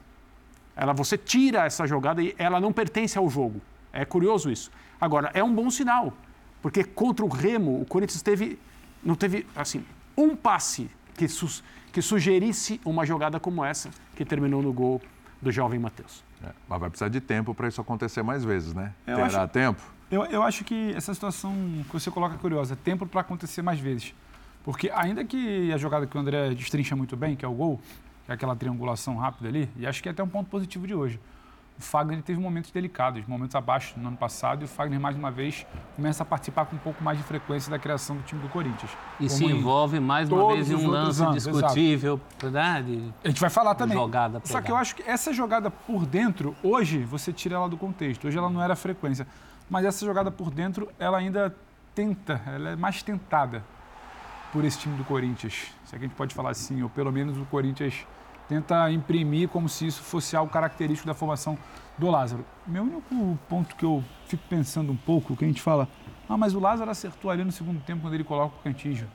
[0.74, 3.60] Ela, você tira essa jogada e ela não pertence ao jogo.
[3.92, 4.70] É curioso isso.
[4.98, 6.14] Agora, é um bom sinal,
[6.62, 8.58] porque contra o Remo, o Corinthians teve
[9.04, 9.84] não teve, assim,
[10.16, 15.02] um passe que, su que sugerisse uma jogada como essa, que terminou no gol
[15.40, 16.24] do jovem Matheus.
[16.42, 18.94] É, mas vai precisar de tempo para isso acontecer mais vezes, né?
[19.06, 19.82] Eu Terá acho, tempo?
[20.12, 21.54] Eu, eu acho que essa situação
[21.88, 24.14] que você coloca é curiosa, tempo para acontecer mais vezes.
[24.62, 27.80] Porque ainda que a jogada que o André destrincha muito bem, que é o gol,
[28.26, 30.94] que é aquela triangulação rápida ali, e acho que é até um ponto positivo de
[30.94, 31.18] hoje
[31.78, 35.30] o Fagner teve momentos delicados, momentos abaixo no ano passado, e o Fagner, mais uma
[35.30, 38.48] vez, começa a participar com um pouco mais de frequência da criação do time do
[38.48, 38.90] Corinthians.
[39.18, 43.12] E se envolve mais uma vez em um lance anos, discutível, verdade?
[43.24, 43.96] A gente vai falar também.
[43.96, 47.76] Jogada Só que eu acho que essa jogada por dentro, hoje, você tira ela do
[47.76, 48.26] contexto.
[48.26, 49.26] Hoje ela não era frequência.
[49.68, 51.54] Mas essa jogada por dentro, ela ainda
[51.94, 53.64] tenta, ela é mais tentada
[54.52, 55.72] por esse time do Corinthians.
[55.84, 58.06] Se é que a gente pode falar assim, ou pelo menos o Corinthians
[58.48, 61.56] tenta imprimir como se isso fosse algo característico da formação
[61.96, 62.44] do Lázaro.
[62.66, 65.88] Meu único ponto que eu fico pensando um pouco, que a gente fala,
[66.28, 69.08] ah, mas o Lázaro acertou ali no segundo tempo quando ele coloca o Cantígio.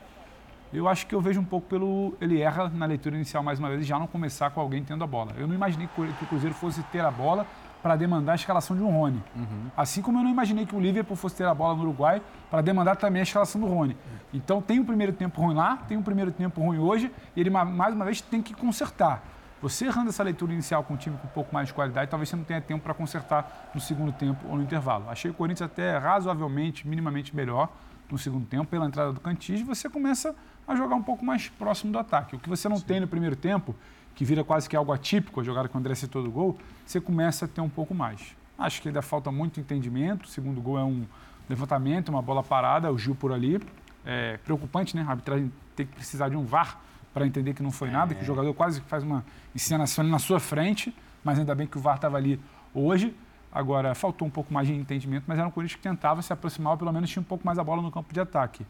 [0.73, 2.13] Eu acho que eu vejo um pouco pelo.
[2.19, 5.01] Ele erra na leitura inicial mais uma vez e já não começar com alguém tendo
[5.03, 5.31] a bola.
[5.37, 7.47] Eu não imaginei que o Cruzeiro fosse ter a bola
[7.81, 9.23] para demandar a escalação de um Rony.
[9.35, 9.71] Uhum.
[9.75, 12.61] Assim como eu não imaginei que o Liverpool fosse ter a bola no Uruguai para
[12.61, 13.95] demandar também a escalação do Rony.
[14.33, 17.49] Então tem um primeiro tempo ruim lá, tem um primeiro tempo ruim hoje, e ele
[17.49, 19.23] mais uma vez tem que consertar.
[19.61, 22.29] Você errando essa leitura inicial com um time com um pouco mais de qualidade, talvez
[22.29, 25.09] você não tenha tempo para consertar no segundo tempo ou no intervalo.
[25.09, 27.69] Achei o Corinthians até razoavelmente, minimamente melhor
[28.09, 30.35] no segundo tempo, pela entrada do Cantis, e você começa
[30.67, 32.35] a jogar um pouco mais próximo do ataque.
[32.35, 32.85] O que você não Sim.
[32.85, 33.75] tem no primeiro tempo,
[34.17, 36.99] que vira quase que algo atípico, a jogada que o André citou do gol, você
[36.99, 38.35] começa a ter um pouco mais.
[38.57, 40.25] Acho que ainda falta muito entendimento.
[40.25, 41.05] O segundo gol é um
[41.47, 43.61] levantamento, uma bola parada, o Gil por ali.
[44.03, 45.05] É preocupante, né?
[45.07, 46.81] A arbitragem tem que precisar de um VAR
[47.13, 48.25] para entender que não foi nada, que o é.
[48.25, 50.91] jogador quase faz uma encenação na sua frente,
[51.23, 52.39] mas ainda bem que o VAR estava ali
[52.73, 53.15] hoje.
[53.51, 56.71] Agora, faltou um pouco mais de entendimento, mas era um Corinthians que tentava se aproximar,
[56.71, 58.65] ou pelo menos tinha um pouco mais a bola no campo de ataque.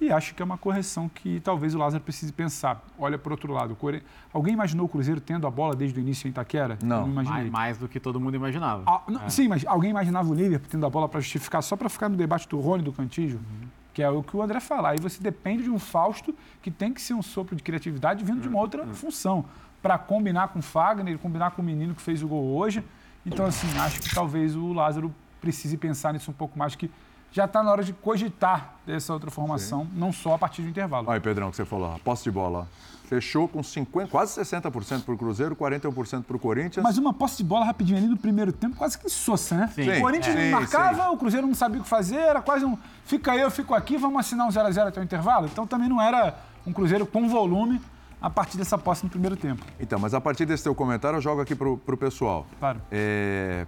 [0.00, 2.84] E acho que é uma correção que talvez o Lázaro precise pensar.
[2.96, 3.74] Olha por outro lado.
[3.74, 4.02] Core...
[4.32, 6.78] Alguém imaginou o Cruzeiro tendo a bola desde o início em Itaquera?
[6.82, 7.40] Não, não imaginei.
[7.40, 8.84] Mais, mais, do que todo mundo imaginava.
[8.86, 9.28] Ah, não, é.
[9.28, 12.16] Sim, mas alguém imaginava o Liverpool tendo a bola para justificar, só para ficar no
[12.16, 13.38] debate do Rony do Cantígio?
[13.38, 13.68] Uhum.
[13.92, 14.90] Que é o que o André fala.
[14.90, 16.32] Aí você depende de um Fausto
[16.62, 18.94] que tem que ser um sopro de criatividade vindo de uma outra uhum.
[18.94, 19.44] função.
[19.82, 22.84] Para combinar com o Fagner, combinar com o menino que fez o gol hoje.
[23.26, 26.90] Então, assim, acho que talvez o Lázaro precise pensar nisso um pouco mais, que
[27.30, 29.90] já está na hora de cogitar dessa outra formação, Sim.
[29.94, 31.08] não só a partir do intervalo.
[31.08, 32.66] Olha, Pedrão, que você falou, a posse de bola.
[33.04, 36.82] Fechou com 50, quase 60% para o Cruzeiro, 41% para o Corinthians.
[36.82, 39.72] Mas uma posse de bola rapidinho ali no primeiro tempo, quase que sossa, né?
[39.74, 39.90] Sim.
[39.90, 40.50] O Corinthians é.
[40.50, 41.08] marcava, sim.
[41.08, 43.96] o Cruzeiro não sabia o que fazer, era quase um fica aí, eu fico aqui,
[43.96, 45.46] vamos assinar um 0x0 até o intervalo.
[45.46, 46.36] Então também não era
[46.66, 47.80] um Cruzeiro com volume
[48.20, 49.64] a partir dessa posse no primeiro tempo.
[49.80, 52.46] Então, mas a partir desse teu comentário, eu jogo aqui para o pessoal.
[52.58, 52.80] Claro.
[52.90, 53.66] É,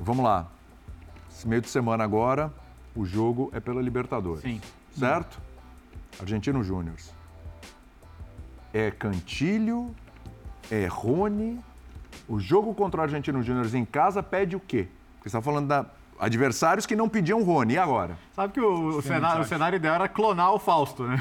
[0.00, 0.46] vamos lá.
[1.30, 2.52] Esse meio de semana agora,
[2.94, 4.42] o jogo é pela Libertadores.
[4.42, 4.60] Sim.
[4.96, 5.40] Certo?
[6.20, 6.96] Argentino Júnior.
[8.72, 9.94] É Cantilho,
[10.70, 11.58] é Rony.
[12.28, 14.88] O jogo contra o Argentino Júnior em casa pede o quê?
[15.16, 15.86] Porque você está falando da
[16.18, 18.16] adversários que não pediam Rony, e agora?
[18.32, 21.20] Sabe que o, o, cenário, o cenário ideal era clonar o Fausto, né?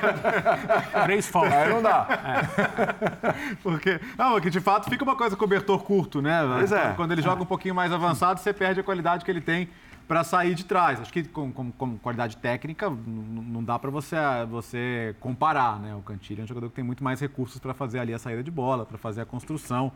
[1.04, 1.54] Três Faustos.
[1.54, 2.06] Aí não dá.
[2.08, 3.54] É.
[3.62, 6.40] Porque, não, porque de fato fica uma coisa cobertor curto, né?
[6.56, 6.92] Pois é.
[6.96, 9.68] Quando ele joga um pouquinho mais avançado, você perde a qualidade que ele tem
[10.08, 10.98] para sair de trás.
[11.00, 14.16] Acho que com, com, com qualidade técnica não dá para você,
[14.50, 15.94] você comparar, né?
[15.94, 18.42] O Cantilho é um jogador que tem muito mais recursos para fazer ali a saída
[18.42, 19.92] de bola, para fazer a construção.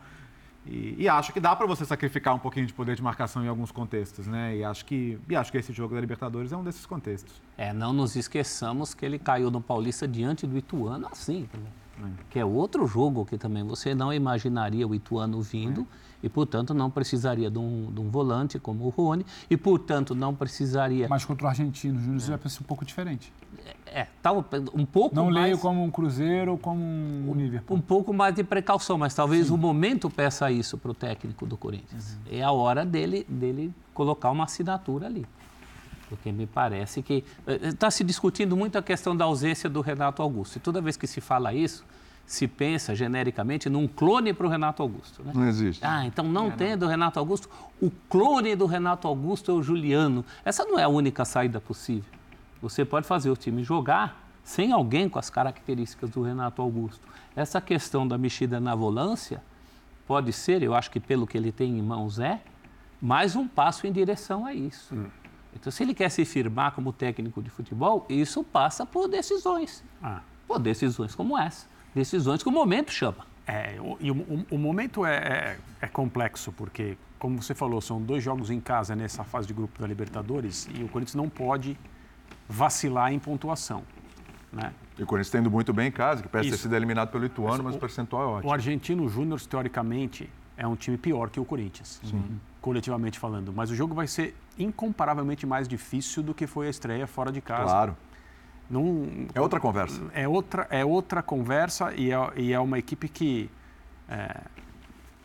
[0.65, 3.47] E, e acho que dá para você sacrificar um pouquinho de poder de marcação em
[3.47, 4.55] alguns contextos, né?
[4.55, 7.41] E acho que, e acho que esse jogo da Libertadores é um desses contextos.
[7.57, 11.71] É, não nos esqueçamos que ele caiu no Paulista diante do Ituano assim também.
[12.01, 12.23] É.
[12.29, 16.12] Que é outro jogo que também você não imaginaria o Ituano vindo é.
[16.23, 20.33] E, portanto, não precisaria de um, de um, volante como o Rony e, portanto, não
[20.33, 21.07] precisaria...
[21.09, 22.25] Mas contra o Argentino, o Júnior é.
[22.25, 23.31] já pensa um pouco diferente.
[23.85, 25.35] É, tá um pouco Não mais...
[25.35, 27.77] leio como um Cruzeiro ou como um Liverpool.
[27.77, 29.53] Um pouco mais de precaução, mas talvez Sim.
[29.53, 32.17] o momento peça isso para o técnico do Corinthians.
[32.25, 32.37] Uhum.
[32.37, 35.25] É a hora dele, dele colocar uma assinatura ali.
[36.09, 40.21] Porque me parece que está eh, se discutindo muito a questão da ausência do Renato
[40.21, 40.55] Augusto.
[40.57, 41.85] E toda vez que se fala isso,
[42.25, 45.23] se pensa genericamente num clone para o Renato Augusto.
[45.23, 45.31] Né?
[45.35, 45.85] Não existe.
[45.85, 47.49] Ah, então não é, tendo o Renato Augusto,
[47.81, 50.25] o clone do Renato Augusto é o Juliano.
[50.43, 52.09] Essa não é a única saída possível.
[52.61, 57.07] Você pode fazer o time jogar sem alguém com as características do Renato Augusto.
[57.35, 59.43] Essa questão da mexida na volância
[60.07, 62.41] pode ser, eu acho que pelo que ele tem em mãos é,
[63.01, 64.95] mais um passo em direção a isso.
[64.95, 65.07] Hum.
[65.55, 69.83] Então, se ele quer se firmar como técnico de futebol, isso passa por decisões.
[70.01, 70.21] Ah.
[70.47, 71.67] Por decisões como essa.
[71.93, 73.25] Decisões que o momento chama.
[73.45, 78.01] É, e o, o, o momento é, é, é, complexo, porque, como você falou, são
[78.01, 81.77] dois jogos em casa nessa fase de grupo da Libertadores e o Corinthians não pode
[82.47, 83.83] vacilar em pontuação.
[84.51, 84.71] Né?
[84.97, 86.57] E o Corinthians está indo muito bem em casa, que parece Isso.
[86.57, 87.63] ter sido eliminado pelo Ituano, Isso.
[87.63, 88.49] mas o percentual é ótimo.
[88.49, 92.39] O Argentino Júnior, teoricamente, é um time pior que o Corinthians, Sim.
[92.61, 93.51] coletivamente falando.
[93.51, 97.41] Mas o jogo vai ser incomparavelmente mais difícil do que foi a estreia fora de
[97.41, 97.63] casa.
[97.63, 97.97] Claro.
[99.33, 100.01] É outra conversa.
[100.13, 103.49] É outra, é outra conversa e é, e é uma equipe que,
[104.09, 104.41] é,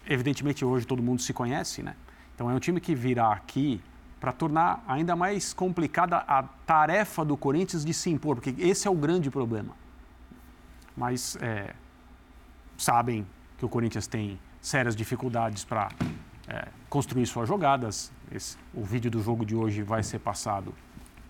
[0.06, 1.94] evidentemente, hoje todo mundo se conhece, né?
[2.34, 3.80] Então é um time que virá aqui
[4.20, 8.90] para tornar ainda mais complicada a tarefa do Corinthians de se impor, porque esse é
[8.90, 9.74] o grande problema.
[10.96, 11.74] Mas é,
[12.76, 15.88] sabem que o Corinthians tem sérias dificuldades para
[16.48, 18.12] é, construir suas jogadas.
[18.32, 20.74] Esse, o vídeo do jogo de hoje vai ser passado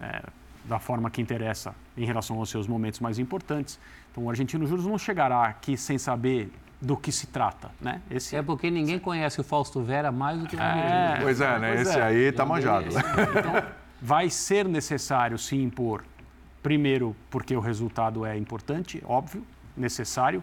[0.00, 0.22] é,
[0.68, 3.80] da forma que interessa em relação aos seus momentos mais importantes.
[4.12, 8.00] Então, o Argentino Júnior não chegará aqui sem saber do que se trata, né?
[8.08, 11.58] Esse é porque ninguém conhece o Fausto Vera mais do que o é, Pois é,
[11.58, 11.74] né?
[11.74, 12.02] Pois Esse é.
[12.02, 12.86] aí está manjado.
[12.86, 13.62] Então,
[14.00, 16.04] vai ser necessário se impor,
[16.62, 19.44] primeiro, porque o resultado é importante, óbvio,
[19.76, 20.42] necessário.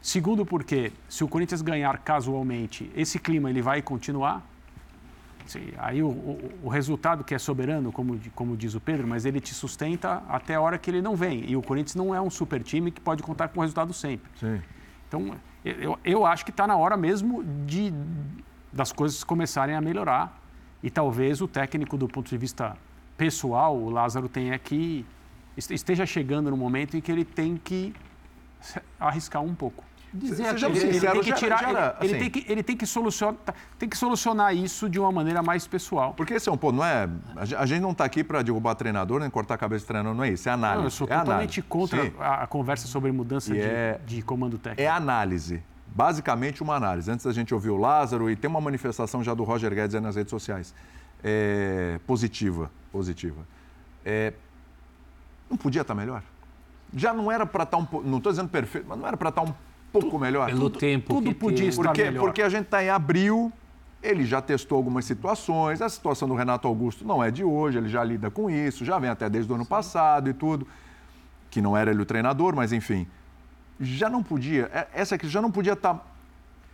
[0.00, 4.42] Segundo, porque se o Corinthians ganhar casualmente, esse clima ele vai continuar.
[5.78, 9.40] Aí o, o, o, resultado que é soberano, como, como diz o Pedro, mas ele
[9.40, 11.48] te sustenta até a hora que ele não vem.
[11.48, 14.28] E o Corinthians não é um super time que pode contar com o resultado sempre.
[14.38, 14.60] Sim.
[15.06, 17.92] Então, eu, eu acho que está na hora mesmo de,
[18.72, 20.40] das coisas começarem a melhorar.
[20.82, 22.76] E talvez o técnico, do ponto de vista
[23.16, 25.04] pessoal, o Lázaro tenha que.
[25.56, 27.94] esteja chegando no momento em que ele tem que
[28.98, 32.30] arriscar um pouco dizer aqui, ele, tem que tirar, já, já, ele, assim, ele, tem
[32.30, 33.36] que, ele tem que solucionar,
[33.78, 36.14] tem que solucionar isso de uma maneira mais pessoal.
[36.14, 37.08] Porque esse é um ponto, não é?
[37.36, 40.24] A gente não está aqui para derrubar treinador nem cortar a cabeça de treinador, não
[40.24, 40.78] é isso, é análise.
[40.78, 41.62] Não, eu sou é totalmente análise.
[41.62, 44.82] contra a, a, conversa sobre mudança de, é, de comando técnico.
[44.82, 45.62] É análise.
[45.86, 47.10] Basicamente uma análise.
[47.10, 50.16] Antes da gente ouvir o Lázaro e tem uma manifestação já do Roger Guedes nas
[50.16, 50.74] redes sociais.
[51.24, 53.46] É, positiva, positiva.
[54.04, 54.32] É,
[55.50, 56.22] não podia estar tá melhor?
[56.94, 59.30] Já não era para estar tá um Não estou dizendo perfeito, mas não era para
[59.30, 59.54] estar tá um
[60.00, 60.46] pouco melhor.
[60.46, 62.20] Pelo tudo, tempo tudo podia estar porque, melhor.
[62.20, 63.52] Porque a gente está em abril,
[64.02, 67.88] ele já testou algumas situações, a situação do Renato Augusto não é de hoje, ele
[67.88, 69.70] já lida com isso, já vem até desde o ano Sim.
[69.70, 70.66] passado e tudo,
[71.50, 73.06] que não era ele o treinador, mas enfim.
[73.78, 76.00] Já não podia, é, essa aqui já não podia estar tá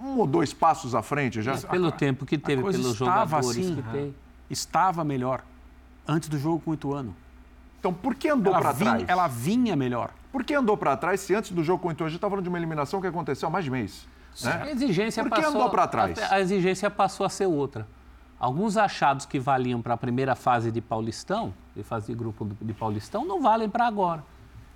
[0.00, 1.56] um ou dois passos à frente já.
[1.56, 4.14] Pelo a, tempo que teve, pelos jogadores assim, que tem.
[4.50, 5.42] Estava melhor
[6.06, 7.14] antes do jogo com o Ituano.
[7.78, 9.04] Então, por que andou para trás?
[9.08, 10.10] Ela vinha melhor.
[10.32, 12.28] Por que andou para trás se antes do jogo com o Ituano, a gente está
[12.28, 14.08] falando de uma eliminação que aconteceu há mais de mês?
[14.42, 14.62] Né?
[14.62, 16.18] A exigência Por que passou, andou para trás?
[16.18, 17.86] A, a exigência passou a ser outra.
[18.40, 22.72] Alguns achados que valiam para a primeira fase de Paulistão, de fase de grupo de
[22.72, 24.24] Paulistão, não valem para agora.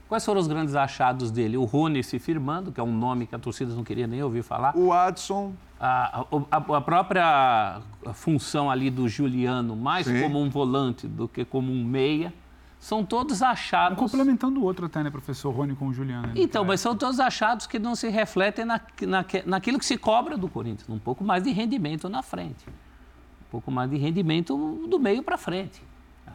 [0.08, 1.56] Quais foram os grandes achados dele?
[1.56, 4.42] O Rony se firmando, que é um nome que a torcida não queria nem ouvir
[4.42, 4.76] falar.
[4.76, 5.52] O Adson.
[5.80, 7.80] A, a, a própria
[8.14, 10.22] função ali do Juliano, mais Sim.
[10.22, 12.32] como um volante do que como um meia.
[12.78, 13.98] São todos achados.
[13.98, 16.28] Um complementando o outro até, né, professor Rony com o Juliano.
[16.28, 16.34] Né?
[16.36, 20.36] Então, mas são todos achados que não se refletem na, na, naquilo que se cobra
[20.36, 20.88] do Corinthians.
[20.88, 22.68] Um pouco mais de rendimento na frente.
[22.68, 24.56] Um pouco mais de rendimento
[24.88, 25.82] do meio para frente.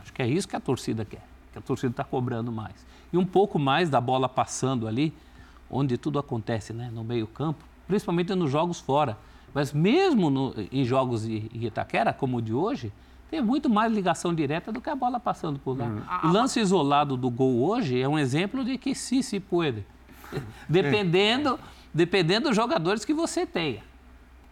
[0.01, 1.23] Acho que é isso que a torcida quer.
[1.51, 2.85] Que a torcida está cobrando mais.
[3.13, 5.13] E um pouco mais da bola passando ali,
[5.69, 9.17] onde tudo acontece, né, no meio-campo, principalmente nos jogos fora.
[9.53, 12.91] Mas mesmo no, em jogos de Itaquera, como o de hoje,
[13.31, 15.85] tem muito mais ligação direta do que a bola passando por lá.
[15.85, 16.01] Hum.
[16.25, 19.85] O lance isolado do gol hoje é um exemplo de que sim, se pode.
[20.67, 21.57] dependendo,
[21.93, 23.81] dependendo dos jogadores que você tenha.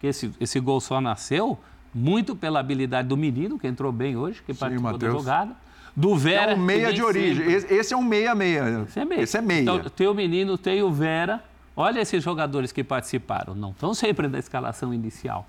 [0.00, 1.58] que esse, esse gol só nasceu
[1.94, 5.12] muito pela habilidade do menino, que entrou bem hoje, que Sim, participou Mateus.
[5.12, 5.56] da jogada.
[5.94, 6.52] Do Vera.
[6.52, 7.60] É um meia de origem.
[7.60, 7.76] Sempre...
[7.76, 8.86] Esse é um meia-meia.
[8.88, 9.20] Esse é meia.
[9.20, 9.60] Esse é meia.
[9.60, 11.42] Então, tem o menino, tem o Vera.
[11.76, 13.54] Olha esses jogadores que participaram.
[13.54, 15.46] Não estão sempre da escalação inicial.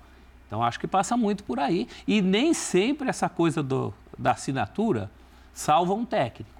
[0.52, 1.88] Então, acho que passa muito por aí.
[2.06, 5.10] E nem sempre essa coisa do, da assinatura
[5.54, 6.50] salva um técnico.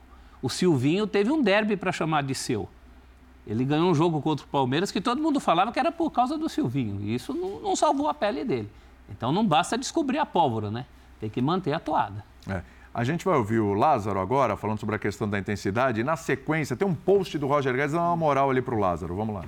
[0.40, 2.66] O Silvinho teve um derby para chamar de seu.
[3.46, 6.38] Ele ganhou um jogo contra o Palmeiras que todo mundo falava que era por causa
[6.38, 7.02] do Silvinho.
[7.02, 8.70] E isso não, não salvou a pele dele.
[9.10, 10.86] Então não basta descobrir a pólvora, né?
[11.20, 12.24] Tem que manter a toada.
[12.48, 12.62] É.
[12.94, 16.00] A gente vai ouvir o Lázaro agora, falando sobre a questão da intensidade.
[16.00, 18.78] E na sequência, tem um post do Roger Guedes, dá uma moral ali para o
[18.78, 19.14] Lázaro.
[19.14, 19.44] Vamos lá.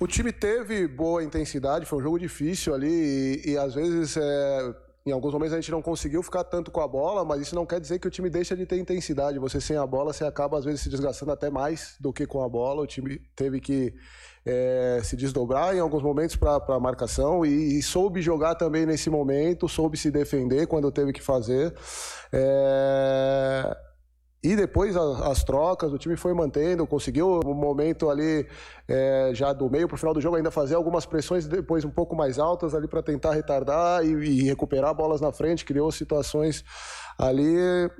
[0.00, 4.74] O time teve boa intensidade, foi um jogo difícil ali e, e às vezes é,
[5.04, 7.66] em alguns momentos a gente não conseguiu ficar tanto com a bola, mas isso não
[7.66, 9.38] quer dizer que o time deixa de ter intensidade.
[9.38, 12.42] Você sem a bola, você acaba às vezes se desgastando até mais do que com
[12.42, 12.80] a bola.
[12.80, 13.94] O time teve que
[14.46, 19.10] é, se desdobrar em alguns momentos para a marcação e, e, soube jogar também nesse
[19.10, 21.74] momento, soube se defender quando teve que fazer.
[22.32, 23.76] É,
[24.42, 28.46] e depois as, as, trocas, o time foi mantendo, conseguiu um momento ali
[28.88, 31.90] é, já do meio para o final do jogo ainda fazer algumas pressões depois um
[31.90, 36.64] pouco mais altas ali para tentar retardar e, e, recuperar bolas na frente, criou situações
[37.18, 37.54] ali.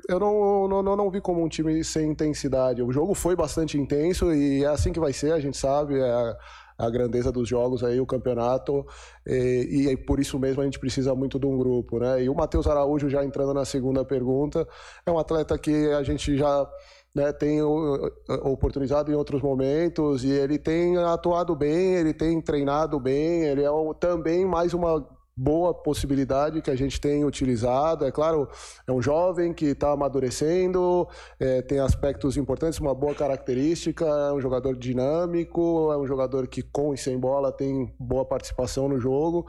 [0.08, 2.82] Eu não, não, não, não, vi como um time sem intensidade.
[2.82, 6.00] O jogo foi bastante intenso e é assim que vai ser, a gente sabe.
[6.00, 6.36] É,
[6.80, 8.86] a grandeza dos jogos aí, o campeonato,
[9.26, 12.22] e, e, por isso mesmo a gente precisa muito de um grupo, né?
[12.24, 14.66] E o Matheus Araújo, já entrando na segunda pergunta,
[15.04, 16.66] é um atleta que a gente já
[17.14, 23.44] né, tem oportunizado em outros momentos e ele tem atuado bem, ele tem treinado bem,
[23.44, 25.06] ele é também mais uma
[25.40, 28.04] boa possibilidade que a gente tem utilizado.
[28.04, 28.46] É claro,
[28.86, 34.40] é um jovem que está amadurecendo, é, tem aspectos importantes, uma boa característica, é um
[34.40, 39.46] jogador dinâmico, é um jogador que com e sem bola tem boa participação no jogo.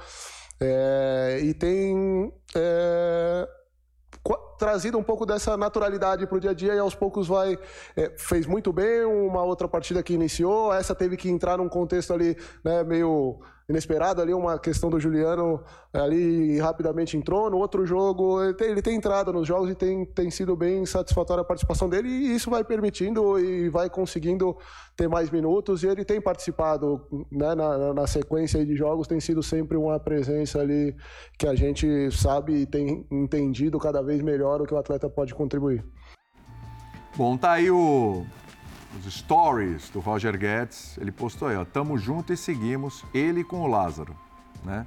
[0.62, 3.48] É, e tem é,
[4.58, 7.58] trazido um pouco dessa naturalidade para o dia a dia e aos poucos vai
[7.96, 12.14] é, fez muito bem uma outra partida que iniciou essa teve que entrar num contexto
[12.14, 13.40] ali né, meio
[13.72, 17.50] inesperado ali, uma questão do Juliano ali rapidamente entrou.
[17.50, 20.86] No outro jogo, ele tem, ele tem entrado nos jogos e tem, tem sido bem
[20.86, 24.56] satisfatória a participação dele, e isso vai permitindo e vai conseguindo
[24.96, 25.84] ter mais minutos.
[25.84, 30.60] E ele tem participado né, na, na sequência de jogos, tem sido sempre uma presença
[30.60, 30.96] ali
[31.38, 35.34] que a gente sabe e tem entendido cada vez melhor o que o atleta pode
[35.34, 35.84] contribuir.
[37.16, 38.26] Bom, tá aí o
[38.98, 43.62] os stories do Roger Guedes, ele postou aí, ó, tamo junto e seguimos, ele com
[43.62, 44.16] o Lázaro,
[44.64, 44.86] né?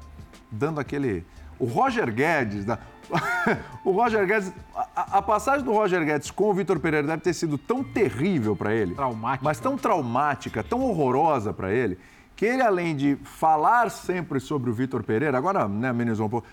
[0.50, 1.24] Dando aquele...
[1.58, 2.78] O Roger Guedes, da...
[3.84, 7.32] o Roger Guedes, a, a, passagem do Roger Guedes com o Vitor Pereira deve ter
[7.32, 9.44] sido tão terrível para ele, traumática.
[9.44, 11.98] mas tão traumática, tão horrorosa para ele,
[12.34, 16.46] que ele além de falar sempre sobre o Vitor Pereira, agora, né, amenizou um pouco,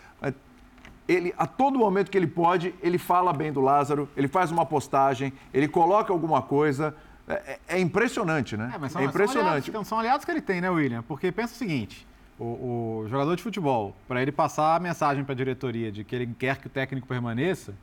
[1.07, 4.65] ele, a todo momento que ele pode, ele fala bem do Lázaro, ele faz uma
[4.65, 6.95] postagem, ele coloca alguma coisa,
[7.27, 8.71] é, é, é, impressionante, né?
[8.73, 9.65] É, são, é impressionante.
[9.65, 11.01] São aliados, são aliados, que ele tem, né, William?
[11.03, 12.07] Porque pensa o seguinte:
[12.39, 16.15] o, o jogador de futebol, para ele passar a mensagem para a diretoria de que
[16.15, 17.73] ele quer que o técnico permaneça,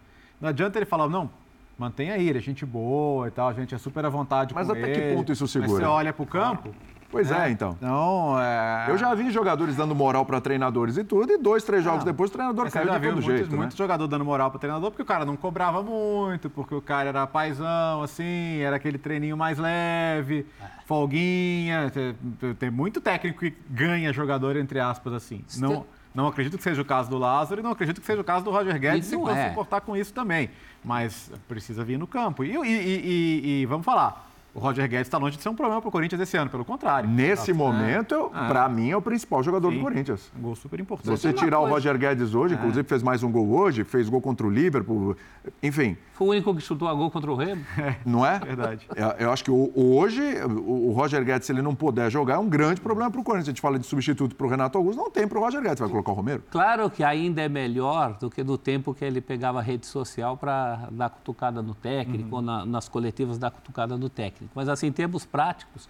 [0.40, 1.30] não adianta ele falar, não,
[1.78, 4.66] mantenha aí, ele é gente boa e tal, a gente é super à vontade Mas
[4.66, 5.72] com até que ponto isso segura?
[5.72, 6.74] Mas você olha para o campo,
[7.10, 7.76] Pois é, é então.
[7.80, 8.86] Não, é...
[8.88, 12.12] Eu já vi jogadores dando moral para treinadores e tudo, e dois, três jogos não.
[12.12, 13.76] depois o treinador caiu de todo muito, jeito, muito né?
[13.76, 17.26] jogador dando moral para treinador porque o cara não cobrava muito, porque o cara era
[17.26, 20.46] paizão, assim, era aquele treininho mais leve,
[20.86, 21.90] folguinha.
[21.90, 25.44] Tem, tem muito técnico que ganha jogador, entre aspas, assim.
[25.58, 25.86] Não...
[26.14, 28.44] Não acredito que seja o caso do Lázaro e não acredito que seja o caso
[28.44, 29.48] do Roger Guedes se é.
[29.50, 30.50] comportar com isso também.
[30.82, 32.42] Mas precisa vir no campo.
[32.42, 34.27] E, e, e, e vamos falar,
[34.58, 36.64] o Roger Guedes está longe de ser um problema para o Corinthians esse ano, pelo
[36.64, 37.08] contrário.
[37.08, 38.48] Nesse tá, momento, é.
[38.48, 39.78] para mim, é o principal jogador Sim.
[39.78, 40.32] do Corinthians.
[40.36, 41.16] Um gol super importante.
[41.16, 42.56] Se você tirar o Roger Guedes hoje, é.
[42.58, 45.16] inclusive fez mais um gol hoje, fez gol contra o Liverpool,
[45.62, 45.96] enfim.
[46.12, 47.64] Foi o único que chutou a gol contra o Remo.
[47.78, 47.96] É.
[48.04, 48.40] Não é?
[48.40, 48.88] Verdade.
[48.96, 50.20] É, eu acho que hoje,
[50.66, 53.48] o Roger Guedes, se ele não puder jogar, é um grande problema para o Corinthians.
[53.48, 55.78] A gente fala de substituto para o Renato Augusto, não tem para o Roger Guedes.
[55.78, 56.42] Vai colocar o Romero?
[56.50, 60.36] Claro que ainda é melhor do que do tempo que ele pegava a rede social
[60.36, 62.36] para dar cutucada no técnico, uhum.
[62.36, 64.47] ou na, nas coletivas dar cutucada no técnico.
[64.54, 65.88] Mas, assim, em termos práticos,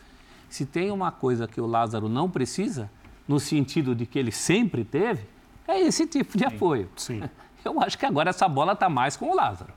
[0.49, 2.91] se tem uma coisa que o Lázaro não precisa,
[3.27, 5.27] no sentido de que ele sempre teve,
[5.67, 6.55] é esse tipo de Sim.
[6.55, 6.91] apoio.
[6.97, 7.23] Sim.
[7.65, 9.73] Eu acho que agora essa bola está mais com o Lázaro.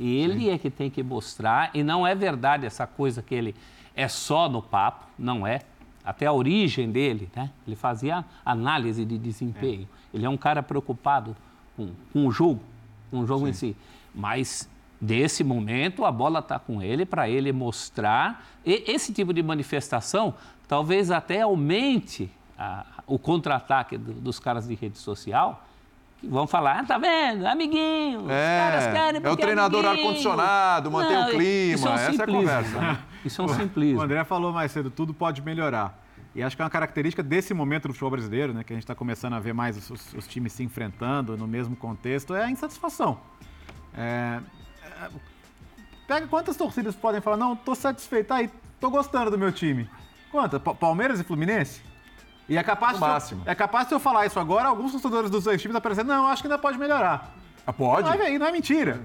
[0.00, 0.50] Ele Sim.
[0.50, 3.54] é que tem que mostrar, e não é verdade essa coisa que ele
[3.94, 5.60] é só no papo, não é.
[6.04, 7.50] Até a origem dele, né?
[7.66, 9.86] Ele fazia análise de desempenho.
[10.14, 10.16] É.
[10.16, 11.36] Ele é um cara preocupado
[11.76, 12.62] com, com o jogo,
[13.10, 13.76] com o jogo em si.
[14.14, 18.44] Mas desse momento a bola está com ele para ele mostrar.
[18.64, 20.34] E esse tipo de manifestação
[20.68, 25.64] talvez até aumente a, o contra-ataque do, dos caras de rede social,
[26.20, 30.90] que vão falar, ah, tá vendo, amiguinho, é, os caras querem É o treinador ar-condicionado,
[30.90, 32.80] manter o clima, isso é um essa é a conversa.
[32.80, 32.98] Né?
[33.24, 34.02] Isso é um O simplismo.
[34.02, 36.04] André falou mais cedo, tudo pode melhorar.
[36.34, 38.84] E acho que é uma característica desse momento do futebol brasileiro, né, que a gente
[38.84, 42.44] está começando a ver mais os, os, os, times se enfrentando no mesmo contexto, é
[42.44, 43.18] a insatisfação.
[43.96, 44.40] É,
[46.06, 49.88] pega quantas torcidas podem falar, não, tô satisfeito, aí, tô gostando do meu time.
[50.30, 50.60] Quantas?
[50.60, 51.82] Pa Palmeiras e Fluminense?
[52.48, 53.42] E é capaz, de, máximo.
[53.44, 56.42] é capaz de eu falar isso agora, alguns torcedores dos dois times aparecendo, não, acho
[56.42, 57.34] que ainda pode melhorar.
[57.66, 58.08] Ah, pode?
[58.08, 59.02] Não não é mentira.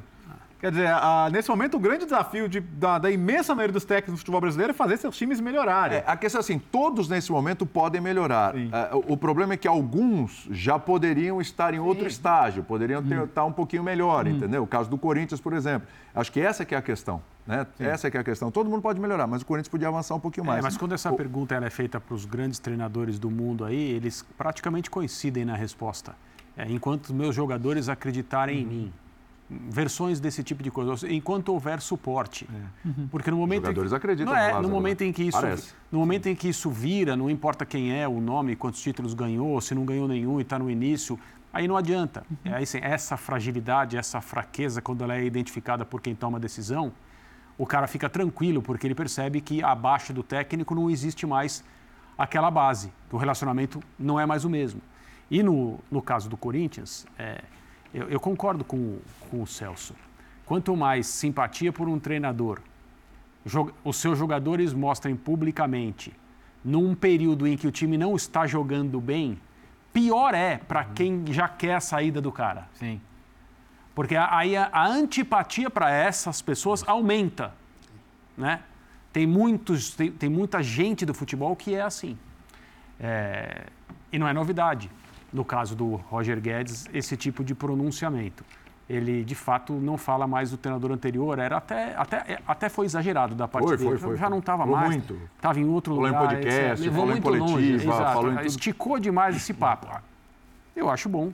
[0.63, 4.13] Quer dizer, a, nesse momento, o grande desafio de, da, da, imensa maioria dos técnicos
[4.13, 5.97] do futebol brasileiro é fazer seus times melhorarem.
[5.97, 8.55] É, a questão é assim, todos nesse momento podem melhorar.
[8.55, 12.11] É, o, problema é que alguns já poderiam estar em outro Sim.
[12.11, 13.25] estágio, poderiam ter, hum.
[13.25, 14.29] estar um pouquinho melhor, hum.
[14.29, 14.63] entendeu?
[14.63, 15.85] O caso do Corinthians, por exemplo.
[16.15, 17.21] Acho que essa que é a questão.
[17.45, 17.67] Né?
[17.77, 18.49] Essa que é a questão.
[18.49, 20.59] Todo mundo pode melhorar, mas o Corinthians podia avançar um pouquinho mais.
[20.59, 21.17] É, mas quando essa o...
[21.17, 25.57] pergunta ela é feita para os grandes treinadores do mundo aí, eles praticamente coincidem na
[25.57, 26.15] resposta.
[26.55, 28.93] É, enquanto os meus jogadores acreditarem em mim,
[29.49, 32.47] versões desse tipo de coisa, enquanto houver suporte.
[32.51, 32.87] É.
[32.87, 33.07] Uhum.
[33.09, 35.73] Porque no momento Os jogadores em, acreditam não é, no, momento em que isso Parece.
[35.91, 39.59] no momento em que isso vira, não importa quem é, o nome, quantos títulos ganhou,
[39.61, 41.19] se não ganhou nenhum e está no início,
[41.51, 42.25] aí não adianta.
[42.29, 42.53] Uhum.
[42.53, 46.91] É, assim, essa fragilidade, essa fraqueza quando ela é identificada por quem toma a decisão,
[47.57, 51.63] o cara fica tranquilo porque ele percebe que abaixo do técnico não existe mais
[52.17, 54.81] aquela base, que o relacionamento não é mais o mesmo.
[55.29, 57.41] E no, no caso do Corinthians, é,
[57.93, 58.97] eu, eu concordo com,
[59.29, 59.93] com o Celso.
[60.45, 62.59] Quanto mais simpatia por um treinador,
[63.83, 66.13] os seus jogadores mostrem publicamente,
[66.63, 69.39] num período em que o time não está jogando bem,
[69.91, 70.93] pior é para uhum.
[70.93, 72.67] quem já quer a saída do cara.
[72.73, 72.99] Sim.
[73.93, 77.53] Porque aí a, a antipatia para essas pessoas aumenta.
[78.35, 78.61] Né?
[79.11, 82.17] Tem, muitos, tem, tem muita gente do futebol que é assim.
[82.99, 83.67] É,
[84.11, 84.89] e não é novidade
[85.33, 88.45] no caso do Roger Guedes, esse tipo de pronunciamento.
[88.87, 93.33] Ele, de fato, não fala mais do treinador anterior, era até, até, até foi exagerado
[93.33, 93.89] da parte foi, dele.
[93.91, 94.89] Foi, foi, Já não estava mais.
[94.89, 95.17] muito.
[95.35, 96.21] Estava em outro falou lugar.
[96.21, 98.47] Falou em podcast, falou em coletiva, falou em tudo.
[98.47, 99.87] Esticou demais esse papo.
[100.75, 101.31] Eu acho bom.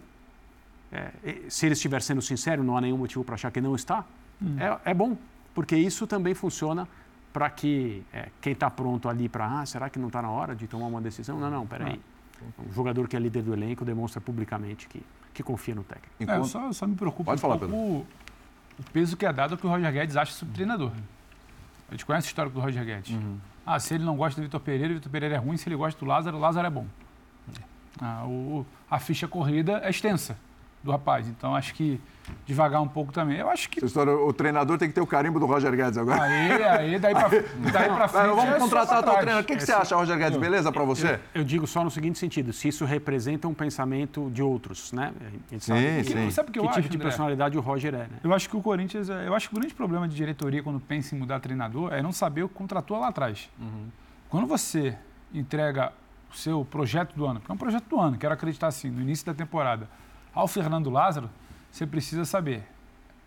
[0.92, 1.12] É,
[1.50, 4.06] se ele estiver sendo sincero, não há nenhum motivo para achar que não está.
[4.42, 4.56] Hum.
[4.60, 5.18] É, é, bom,
[5.54, 6.88] porque isso também funciona
[7.34, 10.56] para que é, quem está pronto ali para, ah, será que não está na hora
[10.56, 11.40] de tomar uma decisão?
[11.40, 12.00] Não, não, peraí.
[12.00, 12.19] Ah.
[12.60, 16.14] Um jogador que é líder do elenco demonstra publicamente que, que confia no técnico.
[16.20, 16.46] É, Enquanto...
[16.46, 18.08] É, só, só me preocupa Pode um falar, pouco o,
[18.80, 20.92] o, peso que é dado ao que o Roger Guedes acha sobre o treinador.
[21.88, 23.16] A gente conhece a história do Roger Guedes.
[23.16, 23.38] Uhum.
[23.66, 25.58] Ah, se ele não gosta do Vitor Pereira, o Vitor Pereira é ruim.
[25.58, 26.86] Se ele gosta do Lázaro, o Lázaro é bom.
[28.00, 30.38] Ah, o, a ficha corrida é extensa
[30.84, 31.28] do rapaz.
[31.28, 32.00] Então acho que
[32.46, 33.38] devagar um pouco também.
[33.38, 33.84] Eu acho que.
[33.84, 36.22] História, o treinador tem que ter o carimbo do Roger Guedes agora.
[36.22, 37.30] Aí, aí, daí pra,
[37.72, 38.28] daí pra frente.
[38.28, 39.42] vamos é contratar o treinador.
[39.42, 40.38] O que, que você acha, Roger Guedes?
[40.38, 41.16] Beleza para você?
[41.34, 45.14] Eu, eu, digo só no seguinte sentido: se isso representa um pensamento de outros, né?
[45.20, 46.32] A gente sabe sim, que, sim.
[46.32, 47.04] Sabe que, que eu tipo acho, de André?
[47.04, 48.20] personalidade o Roger é, né?
[48.24, 49.10] Eu acho que o Corinthians.
[49.10, 52.12] Eu acho que o grande problema de diretoria quando pensa em mudar treinador é não
[52.12, 53.50] saber o que contratou lá atrás.
[53.60, 53.88] Uhum.
[54.30, 54.96] Quando você
[55.34, 55.92] entrega
[56.32, 59.02] o seu projeto do ano, porque é um projeto do ano, quero acreditar assim, no
[59.02, 59.90] início da temporada,
[60.34, 61.30] ao Fernando Lázaro,
[61.72, 62.64] você precisa saber.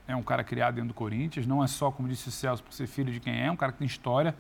[0.07, 2.73] É um cara criado dentro do Corinthians, não é só, como disse o Celso, por
[2.73, 4.35] ser filho de quem é, é um cara que tem história.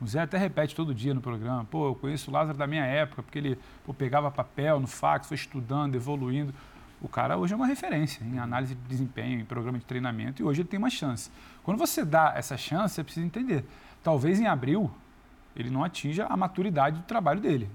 [0.00, 2.84] O Zé até repete todo dia no programa, pô, eu conheço o Lázaro da minha
[2.84, 6.52] época, porque ele pô, pegava papel no fax, foi estudando, evoluindo.
[7.00, 10.44] O cara hoje é uma referência em análise de desempenho, em programa de treinamento, e
[10.44, 11.30] hoje ele tem uma chance.
[11.62, 13.64] Quando você dá essa chance, você precisa entender.
[14.02, 14.90] Talvez em abril
[15.54, 17.68] ele não atinja a maturidade do trabalho dele.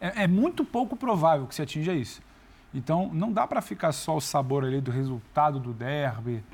[0.00, 2.20] É, é muito pouco provável que se atinja isso.
[2.74, 6.44] Então, não dá para ficar só o sabor ali do resultado do derby,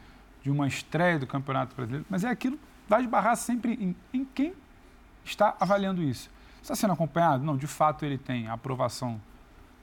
[0.43, 2.59] de uma estreia do Campeonato Brasileiro, mas é aquilo
[2.89, 4.55] vai esbarrar sempre em, em quem
[5.25, 6.31] está avaliando isso.
[6.62, 7.45] Está sendo acompanhado?
[7.45, 9.21] Não, de fato ele tem a aprovação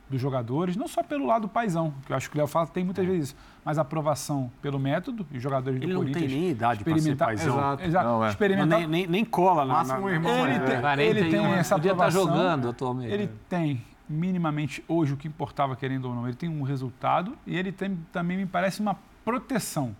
[0.09, 2.83] dos jogadores, não só pelo lado paisão, que eu acho que o Léo fala tem
[2.83, 6.23] muitas vezes isso, mas a aprovação pelo método, os jogadores do ele Corinthians...
[6.23, 7.57] Ele não tem nem idade para ser paisão.
[7.57, 8.07] Exato, exato.
[8.07, 8.29] Não, é.
[8.29, 8.79] experimentar...
[8.79, 9.73] nem, nem, nem cola na...
[9.73, 10.47] Máximo irmão.
[10.47, 12.23] Ele, tem, ele tem essa Podia tá aprovação.
[12.23, 13.13] estar jogando atualmente.
[13.13, 16.27] Ele tem minimamente hoje o que importava, querendo ou não.
[16.27, 19.95] Ele tem um resultado e ele tem também, me parece, uma proteção.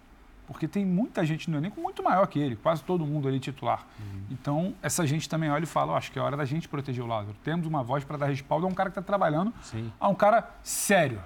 [0.45, 3.87] Porque tem muita gente no elenco muito maior que ele, quase todo mundo ali titular.
[3.97, 4.21] Uhum.
[4.29, 7.03] Então, essa gente também olha e fala: oh, acho que é hora da gente proteger
[7.03, 7.35] o Lázaro.
[7.41, 9.91] Temos uma voz para dar respaldo a um cara que está trabalhando, Sim.
[9.97, 11.21] a um cara sério.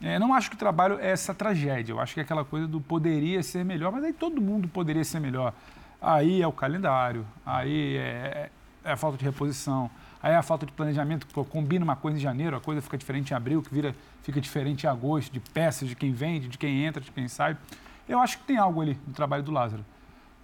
[0.00, 1.92] É, não acho que o trabalho é essa tragédia.
[1.92, 5.04] Eu acho que é aquela coisa do poderia ser melhor, mas aí todo mundo poderia
[5.04, 5.52] ser melhor.
[6.00, 8.50] Aí é o calendário, aí é,
[8.84, 9.90] é a falta de reposição,
[10.22, 13.34] Aí a falta de planejamento, combina uma coisa em janeiro, a coisa fica diferente em
[13.34, 17.00] abril, que vira, fica diferente em agosto, de peças, de quem vende, de quem entra,
[17.00, 17.56] de quem sai.
[18.08, 19.84] Eu acho que tem algo ali no trabalho do Lázaro.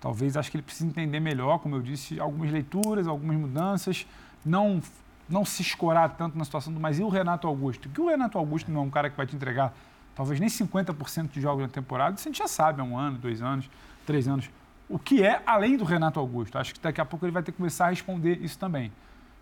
[0.00, 4.06] Talvez acho que ele precise entender melhor, como eu disse, algumas leituras, algumas mudanças,
[4.44, 4.80] não
[5.28, 7.88] não se escorar tanto na situação do mas e o Renato Augusto?
[7.88, 9.74] Que o Renato Augusto não é um cara que vai te entregar
[10.16, 13.18] talvez nem 50% de jogos na temporada, isso a gente já sabe há um ano,
[13.18, 13.68] dois anos,
[14.06, 14.48] três anos.
[14.88, 16.56] O que é além do Renato Augusto?
[16.56, 18.90] Acho que daqui a pouco ele vai ter que começar a responder isso também.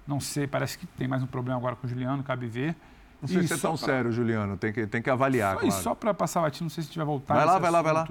[0.07, 2.77] Não sei, parece que tem mais um problema agora com o Juliano, cabe ver.
[3.23, 4.57] Não sei E se é só tão pra- sério, Juliano.
[4.57, 5.83] Tem que, tem que avaliar, E claro.
[5.83, 7.81] só para passar batido, não sei se a gente vai voltar Vai lá, vai lá,
[7.83, 8.07] vai lá.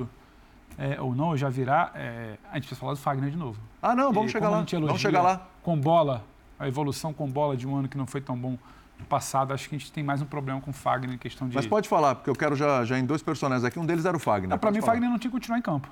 [0.77, 1.91] é, ou não, já virar.
[1.93, 3.59] é, a gente precisa falar do Fagner de novo.
[3.81, 4.65] Ah, não, vamos E chegar lá.
[4.65, 5.45] Vamos chegar lá.
[5.61, 6.23] Com bola,
[6.57, 8.57] a evolução com bola de um ano que não foi tão bom
[8.97, 11.47] no passado, acho que a gente tem mais um problema com o Fagner em questão
[11.47, 11.55] de.
[11.55, 13.77] Mas pode falar, porque eu quero já, já em dois personagens aqui.
[13.77, 14.57] Um deles era o Fagner.
[14.57, 14.93] Para mim, o falar.
[14.93, 15.87] Fagner não tinha que continuar em campo.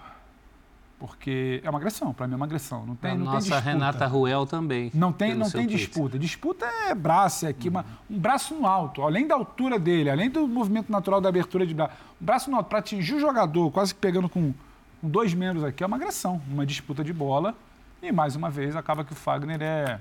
[1.01, 2.85] Porque é uma agressão, para mim é uma agressão.
[2.85, 3.59] Não tem, a não tem nossa disputa.
[3.71, 4.91] Renata Ruel também.
[4.93, 6.19] Não tem, não tem disputa.
[6.19, 9.01] Disputa é braço, é aqui, uma- um braço no alto.
[9.01, 11.95] Além da altura dele, além do movimento natural da abertura de braço.
[12.21, 14.53] Um braço no alto para atingir o jogador, quase que pegando com,
[15.01, 17.55] com dois membros aqui, é uma agressão, uma disputa de bola.
[17.99, 19.99] E mais uma vez acaba que o Fagner é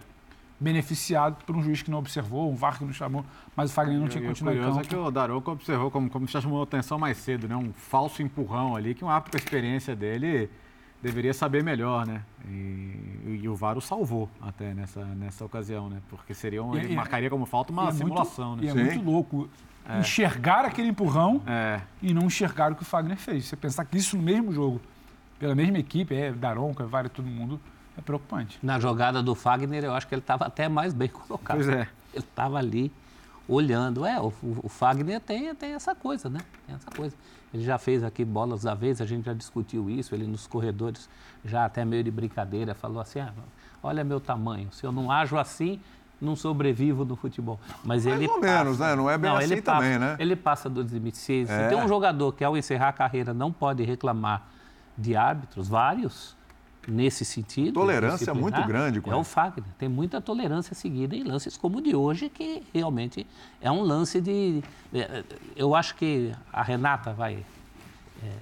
[0.58, 3.24] beneficiado por um juiz que não observou, um VAR que não chamou,
[3.56, 6.26] mas o Fagner não tinha que o curioso é que o Daroco observou, como, como
[6.26, 7.56] já chamou a atenção mais cedo, né?
[7.56, 10.50] Um falso empurrão ali, que um árbitro com a experiência dele
[11.02, 12.22] deveria saber melhor, né?
[12.46, 15.98] E, e o VAR o salvou até nessa, nessa ocasião, né?
[16.10, 18.66] Porque seria um, E- ele e- marcaria como falta uma E é muito- simulação, E
[18.66, 18.66] né?
[18.68, 18.84] é Sim.
[18.98, 19.48] muito louco
[19.98, 23.46] enxergar aquele empurrão É, e não enxergar o que o Fagner fez.
[23.46, 24.80] Você pensar que isso no mesmo jogo,
[25.38, 27.58] pela mesma equipe, é Daronco, é Vare, todo mundo,
[27.98, 28.58] é preocupante.
[28.62, 31.56] Na jogada do Fagner, eu acho que ele estava até mais bem colocado.
[31.56, 31.88] pois é.
[32.12, 32.92] Ele estava ali
[33.48, 34.04] olhando.
[34.04, 36.40] É, o, o Fagner tem, tem essa coisa, né?
[36.66, 37.16] Tem essa coisa.
[37.52, 41.08] Ele já fez aqui bolas da vez, a gente já discutiu isso, ele nos corredores,
[41.44, 43.32] já até meio de brincadeira, falou assim: ah,
[43.82, 45.80] olha meu tamanho, se eu não ajo assim,
[46.20, 47.58] não sobrevivo no futebol.
[47.82, 48.58] Mas Mais ele ou passa.
[48.64, 48.94] menos, né?
[48.94, 50.16] Não é bem assim ele passa, também, né?
[50.18, 51.20] Ele passa dos limites.
[51.20, 51.68] Se, se É.
[51.68, 54.46] tem um jogador que ao encerrar a carreira não pode reclamar
[54.96, 56.36] de árbitros, vários,
[56.88, 57.74] nesse sentido.
[57.74, 59.20] Tolerância disciplinar, muito grande com É ele.
[59.20, 59.64] o Fagner.
[59.78, 63.26] Tem muita tolerância seguida em lances como o de hoje, que realmente
[63.60, 64.62] é um lance de.
[64.92, 65.22] é,
[65.54, 67.44] Eu acho que a Renata vai
[68.22, 68.32] é,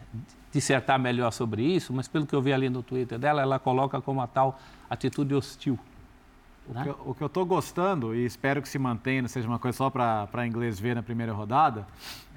[0.52, 4.00] dissertar melhor sobre isso, mas pelo que eu vi ali no Twitter dela, ela coloca
[4.00, 4.58] como a tal
[4.88, 5.78] atitude hostil.
[6.68, 6.82] O né?
[6.82, 9.58] que, eu- o que eu estou gostando, e espero que se mantenha, não seja uma
[9.58, 11.86] coisa só para inglês ver na primeira rodada,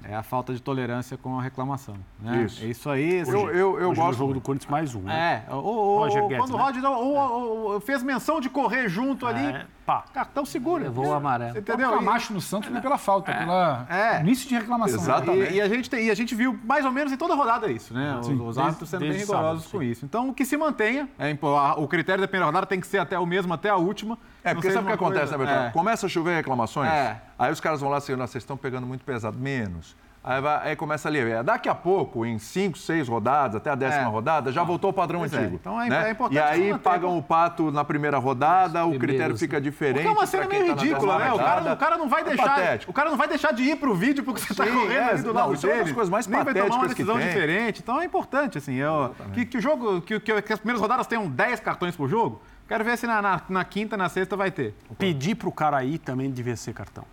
[0.04, 1.94] é a falta de tolerância com a reclamação.
[2.20, 2.42] Né?
[2.44, 2.62] Isso.
[2.64, 3.20] É Isso aí.
[3.20, 4.18] assim, Eu, eu, eu gosto.
[4.18, 5.00] jogo do Corinthians mais um.
[5.02, 5.44] né?
[5.48, 6.62] É, o, o, Roger Guedes, quando o né?
[6.64, 10.04] Roger não- o- o- fez menção de correr junto ali, É, pá.
[10.12, 10.82] cartão seguro.
[10.82, 11.58] Levou o amarelo.
[11.58, 11.90] Entendeu?
[11.90, 14.20] O Camacho no Santos foi pela falta, pela É.
[14.20, 14.98] início de reclamação.
[14.98, 15.52] Exatamente.
[15.52, 17.70] E, e a gente tem- e a gente viu mais ou menos em toda rodada
[17.70, 18.16] isso, né?
[18.18, 20.04] Os, Sim, os desde- árbitros sendo bem rigorosos sábado, com isso.
[20.04, 21.08] Então, que se mantenha.
[21.18, 21.36] é
[21.76, 24.18] o critério da primeira rodada tem que ser até o mesmo até a última.
[24.44, 25.64] É, porque sabe o que acontece, coisa- né, Bertão?
[25.66, 25.70] É.
[25.70, 27.20] Começa a chover reclamações, É.
[27.38, 29.94] aí os caras vão lá assim, "Nossa, vocês estão pegando muito pesado, menos.
[30.24, 33.74] Aí, vai- aí começa ali, é, daqui a pouco, em cinco, seis rodadas, até a
[33.74, 34.06] décima É.
[34.06, 35.36] rodada, já voltou ao padrão Pois é.
[35.36, 35.56] antigo.
[35.56, 36.08] Então é- né?
[36.08, 39.94] é importante E aí pagam o pato na primeira rodada, o critério fica diferente.
[39.96, 41.32] Porque é uma cena meio tá ridícula, décima né?
[41.32, 42.44] O cara, o cara não vai É deixar.
[42.50, 42.92] patético.
[42.92, 45.10] O cara não vai deixar de ir pro vídeo porque você tá Sim, correndo é,
[45.10, 45.84] ali do não, lado isso é uma dele.
[45.86, 47.80] das coisas mais Nem vai tomar uma decisão diferente.
[47.82, 48.74] Então é importante, assim.
[48.74, 50.00] Eu, que, que o jogo.
[50.02, 52.40] Que, que as primeiras rodadas tenham 10 cartões por jogo.
[52.72, 54.74] Quero ver se na, na, na quinta, na sexta vai ter.
[54.98, 57.04] Pedir pro cara ir também devia ser cartão.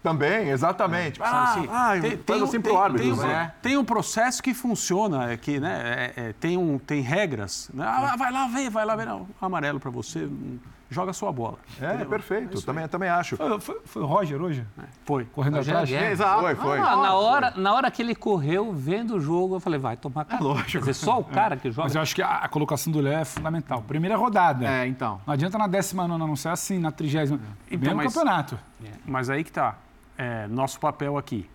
[0.00, 1.18] Também, exatamente.
[1.18, 3.52] Sabe Ah, assim, ah, tem, faz assim pro árbitro, tem, um- né?
[3.60, 7.68] tem um processo que funciona, é que, né, é- é, tem, um, tem regras.
[7.74, 7.84] né?
[7.84, 9.06] Ah, vai lá ver, vai lá ver.
[9.06, 10.58] Não, amarelo para você, hum,
[10.90, 11.58] joga a sua bola.
[11.80, 12.60] É, perfeito.
[12.62, 13.36] também, também acho.
[13.36, 14.64] Foi, foi- foi o Roger hoje?
[15.04, 15.24] Foi.
[15.24, 15.90] Correndo Roger atrás?
[15.90, 16.10] Guedes.
[16.12, 16.40] Exato.
[16.42, 16.78] Foi, foi.
[16.78, 20.24] Ah, na, hora, na hora que ele correu, vendo o jogo, eu falei, vai tomar
[20.24, 20.48] cartão.
[20.48, 20.70] lógico.
[20.72, 21.84] Quer dizer, só o cara que joga.
[21.86, 23.82] Mas eu acho que a, a colocação do Léo é fundamental.
[23.82, 24.64] Primeira rodada.
[24.66, 25.20] É, então.
[25.26, 27.40] Não adianta na décima nona não ser assim, na trigésima.
[27.70, 28.58] Então, Mesmo mas- campeonato.
[29.04, 29.76] Mas aí que tá.
[30.16, 31.48] É, nosso papel aqui.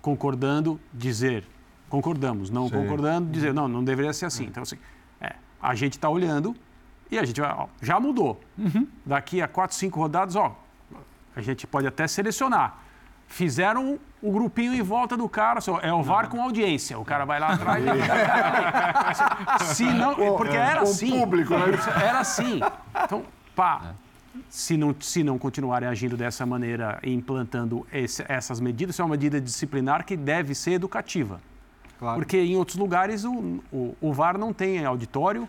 [0.00, 1.44] Concordando, dizer.
[1.88, 2.50] Concordamos.
[2.50, 2.74] Não Sim.
[2.74, 3.52] concordando, dizer.
[3.54, 4.44] Não, não deveria ser assim.
[4.44, 4.76] Então, assim,
[5.20, 6.54] é, a gente está olhando
[7.10, 7.50] e a gente vai.
[7.52, 8.40] ó, já mudou.
[9.04, 10.56] Daqui a quatro, cinco rodadas, ó,
[11.34, 12.78] a gente pode até selecionar.
[13.26, 16.98] Fizeram o grupinho em volta do cara, só, é o VAR com audiência.
[16.98, 17.84] O cara vai lá atrás.
[19.60, 21.10] e- Se não, porque era assim.
[21.10, 21.66] público, né?
[22.02, 22.60] Era assim.
[23.04, 23.22] Então,
[23.54, 23.92] pá,
[24.48, 29.04] se não, se não continuarem agindo dessa maneira e implantando esse- essas medidas, isso é
[29.04, 31.40] uma medida disciplinar que deve ser educativa.
[31.98, 32.18] Claro.
[32.18, 35.46] Porque em outros lugares o, o, o VAR não tem auditório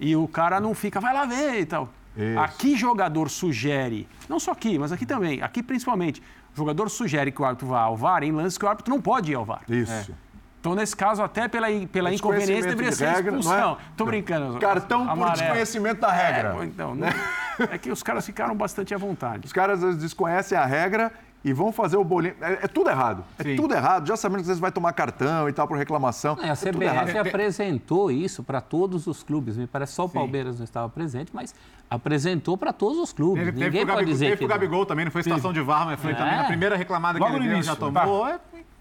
[0.00, 1.88] e o cara não fica, vai lá ver e tal.
[2.16, 2.38] Isso.
[2.40, 6.20] Aqui jogador sugere, não só aqui, mas aqui também, aqui principalmente,
[6.52, 9.00] o jogador sugere que o árbitro vá ao VAR em lances que o árbitro não
[9.00, 9.62] pode ir ao VAR.
[9.68, 10.12] Isso.
[10.58, 13.40] Então, nesse caso, até pela, pela inconveniência, Desconhecimento deveria de ser regra, não é?
[13.40, 13.78] expulsão.
[13.96, 14.58] Tô brincando.
[14.58, 15.38] Cartão por Amarelo.
[15.38, 16.54] desconhecimento da regra.
[16.60, 17.08] É, então, não-
[17.70, 19.46] é que os caras ficaram bastante à vontade.
[19.46, 21.10] Os caras desconhecem a regra
[21.44, 22.34] e vão fazer o bolinho.
[22.40, 23.24] É, é tudo errado.
[23.38, 23.56] É Sim.
[23.56, 24.06] tudo errado.
[24.06, 26.36] Já sabendo que vocês vai tomar cartão e tal por reclamação.
[26.42, 27.16] É, a é CBF errado.
[27.16, 29.56] apresentou isso para todos os clubes.
[29.56, 31.54] Me parece só o Palmeiras não estava presente, mas
[31.88, 33.44] apresentou para todos os clubes.
[33.44, 34.54] Teve, teve Ninguém pro pode Gabigol, dizer teve que pro não.
[34.60, 36.14] Gabigol também, não foi situação de VAR, mas foi É.
[36.14, 38.28] também a primeira reclamada Logo que ele no deu, início, já tomou.
[38.28, 38.38] É,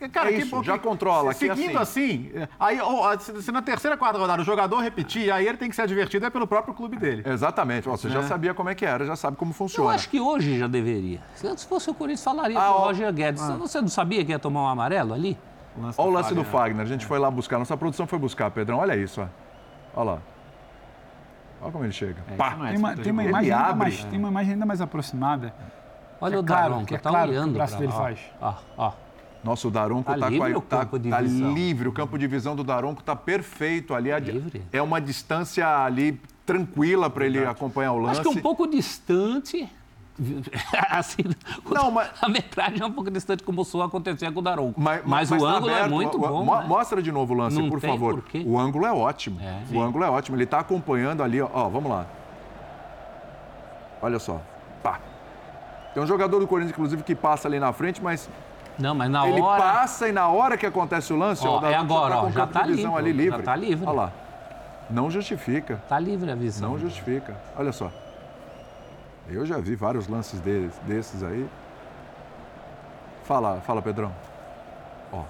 [0.07, 3.51] cara, É que isso, bom já que- controla, que Seguindo assim, aí ó, se, se
[3.51, 6.47] na terceira, quarta rodada o jogador repetir, aí ele tem que ser advertido é pelo
[6.47, 7.23] próprio clube dele.
[7.25, 7.87] Exatamente.
[7.89, 9.91] Você já sabia como é que era, já sabe como Eu funciona.
[9.93, 11.19] acho que hoje já deveria.
[11.35, 12.79] Se antes fosse o Corinthians, falaria Ah, para o.
[12.85, 13.41] Roger Guedes.
[13.41, 15.37] Você não sabia que ia tomar um amarelo ali?
[15.97, 16.81] Olha o lance do Fagner.
[16.81, 17.57] A gente foi lá buscar.
[17.57, 18.77] Nossa produção foi buscar, Pedrão.
[18.79, 19.27] Olha isso, ó.
[19.95, 20.19] Olha lá.
[21.61, 22.17] Olha como ele chega.
[22.37, 22.55] Pá.
[22.63, 25.53] é Tem uma, tem uma imagem Ele ainda mais, tem uma imagem ainda mais aproximada.
[26.21, 27.91] Olha É o claro, Daronco, que é tá claro que o olhando braço pra dele
[27.93, 28.19] lá, faz.
[28.41, 28.91] Ó, ó.
[29.43, 31.53] Nossa, o Daronco Tá tá, livre com a, o tá, campo de tá visão?
[31.53, 31.87] livre.
[31.87, 34.11] O campo de visão do Daronco tá perfeito ali.
[34.11, 34.61] A- Livre.
[34.71, 38.19] É uma distância ali tranquila para ele acompanhar o lance.
[38.19, 39.69] Acho que um pouco distante.
[40.89, 41.23] assim,
[41.71, 44.77] Não, mas- a metragem é um pouco distante como só acontecer com o Daronco.
[44.77, 45.91] Mas, Mas, o mas tá ângulo é aberto.
[45.93, 46.43] muito Mo- bom.
[46.43, 46.65] mo- né?
[46.67, 48.15] Mostra de novo o lance, Não por favor.
[48.15, 48.43] porquê.
[48.45, 49.39] O ângulo é ótimo.
[49.41, 49.61] É.
[49.73, 50.35] o ângulo é ótimo.
[50.35, 51.47] Ele está acompanhando ali, ó.
[51.53, 52.05] Ó, Vamos lá.
[54.01, 54.41] Olha só.
[54.83, 54.99] Pá.
[55.93, 58.29] Tem um jogador do Corinthians, inclusive, que passa ali na frente, mas
[58.79, 59.61] Não, mas na ele hora.
[59.61, 62.47] passa e na hora que acontece o lance, Ó, o é agora, tá ó, já
[62.47, 63.43] tá visão livre, ali já livre.
[63.43, 63.85] tá livre.
[63.85, 64.11] Olha lá.
[64.89, 65.81] Não justifica.
[65.89, 66.71] Tá livre a visão.
[66.71, 67.35] Não justifica.
[67.57, 67.91] Olha só.
[69.27, 71.47] Eu já vi vários lances deles, desses aí.
[73.25, 74.11] Fala, fala, Pedrão.
[75.11, 75.23] Ó.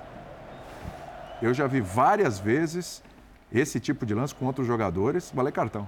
[1.42, 3.04] Eu já vi várias vezes
[3.52, 5.88] esse tipo de lance com outros jogadores valer cartão.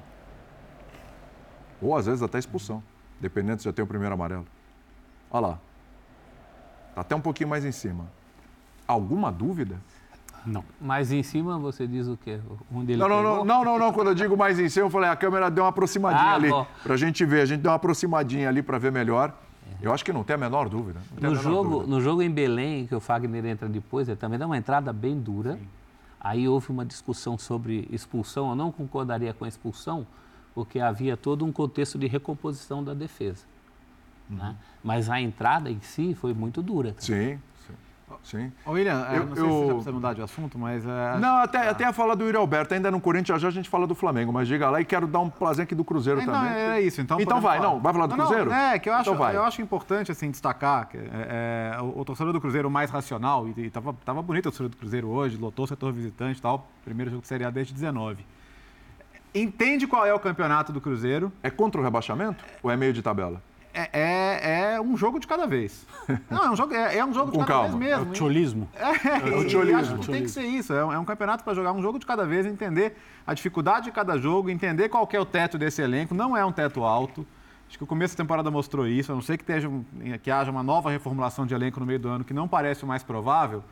[1.81, 2.83] Ou às vezes até expulsão,
[3.19, 4.45] dependendo se já tem o primeiro amarelo.
[5.31, 5.59] Olha lá.
[6.95, 8.05] Tá até um pouquinho mais em cima.
[8.87, 9.75] Alguma dúvida?
[10.45, 10.63] Não.
[10.79, 12.39] Mas em cima você diz o quê?
[12.73, 13.93] Onde ele Não, não, não, não, não, não.
[13.93, 16.49] Quando eu digo mais em cima, eu falei, a câmera deu uma aproximadinha Ah, ali.
[16.49, 16.65] bom.
[16.83, 17.41] Pra gente ver.
[17.41, 19.33] A gente deu uma aproximadinha ali pra ver melhor.
[19.81, 20.99] Eu acho que não tem a menor dúvida.
[20.99, 21.91] a No menor jogo, dúvida.
[21.91, 25.17] no jogo em Belém, que o Fagner entra depois, ele também dá uma entrada bem
[25.19, 25.57] dura.
[26.19, 28.49] Aí houve uma discussão sobre expulsão.
[28.49, 30.05] Eu não concordaria com a expulsão,
[30.53, 33.43] porque havia todo um contexto de recomposição da defesa.
[34.31, 34.37] Uhum.
[34.37, 34.55] né?
[34.83, 36.95] Mas a entrada em si foi muito dura.
[36.97, 37.73] Sim, sim.
[38.23, 38.51] sim.
[38.65, 40.85] Ô, William, é, Eu- não sei se eu- você já precisa mudar de assunto, mas...
[40.85, 42.73] é, Não, até, até a fala do Yuri Alberto.
[42.73, 44.31] Ainda no Corinthians, já, a gente fala do Flamengo.
[44.33, 46.41] Mas diga lá e quero dar um prazer aqui do Cruzeiro É, também.
[46.41, 46.99] Não, é isso.
[47.01, 47.69] Então, Então vai, falar.
[47.69, 48.51] não, vai falar do Não, não, Cruzeiro?
[48.51, 49.35] é, que eu acho, Então vai.
[49.35, 53.47] eu acho importante assim, destacar que é, é, o, o torcedor do Cruzeiro mais racional,
[53.47, 56.41] e, e tava, tava bonito o torcedor do Cruzeiro hoje, lotou o setor visitante e
[56.41, 58.25] tal, primeiro jogo de Série A desde 19.
[59.33, 63.01] Entende qual é o campeonato do Cruzeiro, É contra o rebaixamento ou é meio de
[63.01, 63.41] tabela?
[63.73, 65.85] É, é, é um jogo de cada vez.
[66.29, 67.77] Não, é um jogo, é, é um jogo de Com cada calma.
[67.77, 68.11] vez É mesmo.
[68.11, 68.69] o tcholismo.
[68.75, 69.79] É, o e tiolismo.
[69.79, 70.73] acho que tem que ser isso.
[70.73, 73.85] É um, é um campeonato para jogar um jogo de cada vez, entender a dificuldade
[73.85, 76.13] de cada jogo, entender qual que é o teto desse elenco.
[76.13, 77.25] Não é um teto alto.
[77.67, 79.11] Acho que o começo da temporada mostrou isso.
[79.11, 79.69] A não ser que, esteja,
[80.21, 82.87] que haja uma nova reformulação de elenco no meio do ano, que não parece o
[82.87, 83.63] mais provável.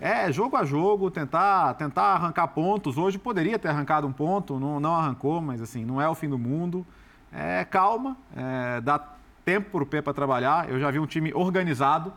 [0.00, 2.96] É jogo a jogo, tentar, tentar arrancar pontos.
[2.96, 6.28] Hoje poderia ter arrancado um ponto, não, não arrancou, mas assim, não é o fim
[6.28, 6.86] do mundo.
[7.32, 8.98] É, calma, é, dá
[9.44, 10.68] tempo para o P para trabalhar.
[10.70, 12.12] Eu já vi um time organizado,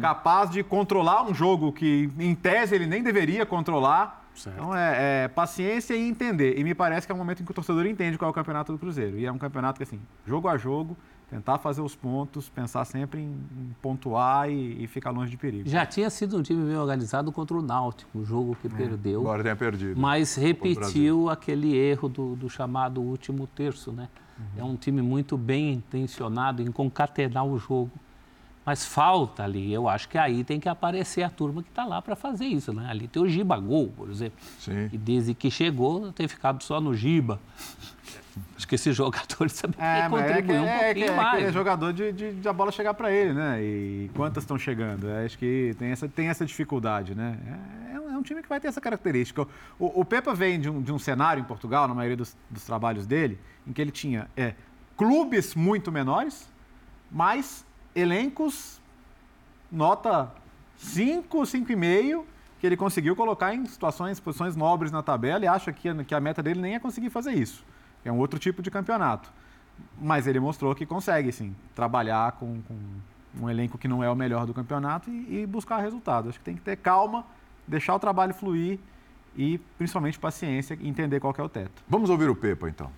[0.00, 4.26] capaz de controlar um jogo que, em tese, ele nem deveria controlar.
[4.34, 4.56] Certo.
[4.56, 6.58] Então, é, é paciência e entender.
[6.58, 8.34] E me parece que é um momento em que o torcedor entende qual é o
[8.34, 9.18] campeonato do Cruzeiro.
[9.18, 10.96] E é um campeonato que, assim, jogo a jogo,
[11.28, 15.68] tentar fazer os pontos, pensar sempre em, pontuar e, e ficar longe de perigo.
[15.68, 19.20] Já tinha sido um time bem organizado contra o Náutico, um jogo que perdeu.
[19.20, 20.00] Agora tenha perdido.
[20.00, 24.08] Mas repetiu aquele erro do, do chamado último terço, né?
[24.56, 27.90] É um time muito bem intencionado em concatenar o jogo.
[28.64, 32.02] Mas falta ali, eu acho que aí tem que aparecer a turma que está lá
[32.02, 32.86] para fazer isso, né?
[32.90, 34.38] Ali tem o Giba Gol, por exemplo.
[34.58, 34.90] Sim.
[34.92, 37.40] E desde que chegou, tem ficado só no Giba.
[38.56, 40.52] Acho que esses jogadores também É, mas é, um é, que,
[41.00, 41.44] pouquinho é, mais.
[41.44, 43.62] é jogador de, de, de a bola chegar para ele, né?
[43.62, 45.08] E quantas estão chegando?
[45.08, 47.38] É, Acho que tem essa, tem essa dificuldade, né?
[47.90, 49.42] É, é um- é um time que vai ter essa característica.
[49.78, 52.64] O, o Pepa vem de um, de um cenário em Portugal, na maioria dos, dos
[52.64, 54.54] trabalhos dele, em que ele tinha é,
[54.96, 56.48] clubes muito menores,
[57.10, 57.64] mas
[57.94, 58.80] elencos
[59.70, 60.30] nota
[60.76, 62.24] 5, 5,5,
[62.60, 66.20] que ele conseguiu colocar em situações, posições nobres na tabela e acha que, que a
[66.20, 67.64] meta dele nem é conseguir fazer isso.
[68.04, 69.30] É um outro tipo de campeonato.
[70.00, 72.76] Mas ele mostrou que consegue, sim, trabalhar com, com
[73.40, 76.28] um elenco que não é o melhor do campeonato e, e buscar resultado.
[76.28, 77.24] Acho que tem que ter calma,
[77.66, 78.78] deixar o trabalho fluir
[79.36, 81.82] e, principalmente, paciência e entender qual que é o teto.
[81.88, 82.90] Vamos ouvir o Pepa, então.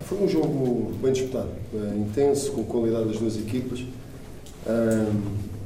[0.00, 3.84] Foi um jogo bem disputado, eh, intenso, com qualidade das duas equipas.
[4.66, 5.56] Ahm,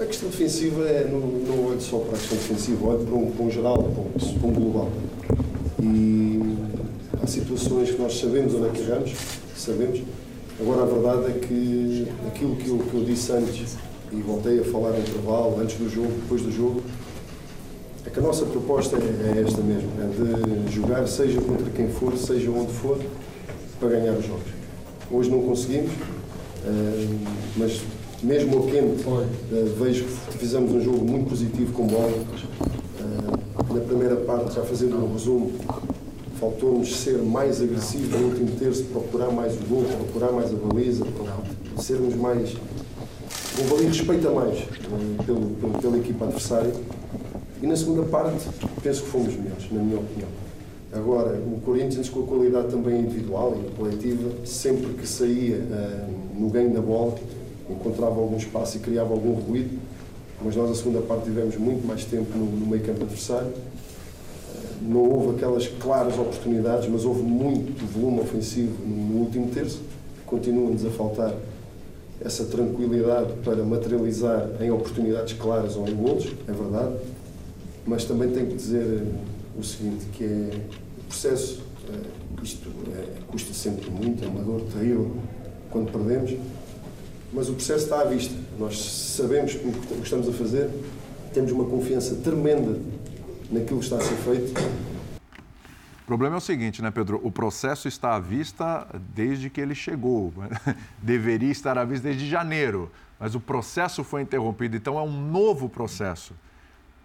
[0.00, 3.30] a questão defensiva é, não, não olho só para a questão defensiva, olho para um,
[3.32, 4.90] para um geral, para um, para um global.
[5.82, 6.56] E
[7.22, 9.12] há situações que nós sabemos onde é que erramos,
[9.56, 10.00] sabemos,
[10.60, 13.76] Agora, a verdade é que aquilo que eu, que eu disse antes,
[14.12, 16.82] e voltei a falar no intervalo, antes do jogo, depois do jogo,
[18.04, 21.88] é que a nossa proposta é, é esta mesmo, é de jogar seja contra quem
[21.88, 22.98] for, seja onde for,
[23.78, 24.52] para ganhar os jogos.
[25.10, 25.92] Hoje não conseguimos,
[26.66, 27.08] eh,
[27.56, 27.80] mas
[28.22, 29.02] mesmo ao quente,
[29.52, 32.22] eh, vejo que fizemos um jogo muito positivo com bola.
[33.70, 35.52] Eh, na primeira parte, já fazendo um resumo,
[36.38, 41.04] faltou-nos ser mais agressivos no último terço, procurar mais o gol, procurar mais a baliza,
[41.78, 42.54] sermos mais.
[43.58, 44.58] O Valim respeita mais
[45.24, 46.72] pelo, pelo, pela equipa adversária.
[47.62, 48.48] E na segunda parte,
[48.82, 50.28] penso que fomos melhores, na minha opinião.
[50.92, 56.48] Agora, o Corinthians, com a qualidade também individual e coletiva, sempre que saía uh, no
[56.48, 57.14] ganho da bola,
[57.68, 59.78] encontrava algum espaço e criava algum ruído.
[60.42, 63.48] Mas nós, na segunda parte, tivemos muito mais tempo no, no meio campo adversário.
[63.48, 69.80] Uh, não houve aquelas claras oportunidades, mas houve muito volume ofensivo no, no último terço.
[70.26, 71.34] Continua-nos a faltar
[72.24, 76.96] essa tranquilidade para materializar em oportunidades claras ou em golos, é verdade
[77.86, 80.50] mas também tenho que dizer eh, o seguinte, que é
[80.98, 85.10] o processo, eh, isto é, custa sempre muito, é uma dor terrível
[85.70, 86.36] quando perdemos,
[87.32, 88.34] mas o processo está à vista.
[88.60, 90.68] Nós sabemos o que estamos a fazer,
[91.32, 92.78] temos uma confiança tremenda
[93.50, 94.52] naquilo que está a ser feito.
[96.02, 97.18] O problema é o seguinte, né, Pedro?
[97.24, 100.34] O processo está à vista desde que ele chegou.
[101.00, 105.66] Deveria estar à vista desde janeiro, mas o processo foi interrompido, então é um novo
[105.66, 106.34] processo.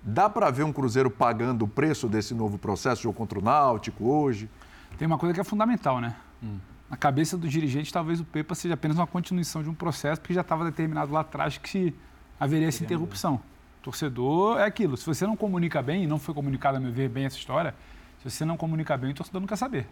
[0.04, 4.10] Dá para ver um Cruzeiro pagando o preço desse novo processo, jogo contra o Náutico
[4.10, 4.50] hoje?
[4.98, 6.18] Tem uma coisa que é fundamental, né?
[6.44, 6.58] Hum.
[6.90, 10.34] Na cabeça do dirigente, talvez o Pepa seja apenas uma continuação de um processo, porque
[10.34, 11.94] já estava determinado lá atrás que
[12.40, 13.40] haveria essa interrupção.
[13.82, 14.96] torcedor é aquilo.
[14.96, 17.74] Se você não comunica bem, e não foi comunicado, a meu ver, bem essa história,
[18.22, 19.88] se você não comunica bem, o torcedor não quer saber.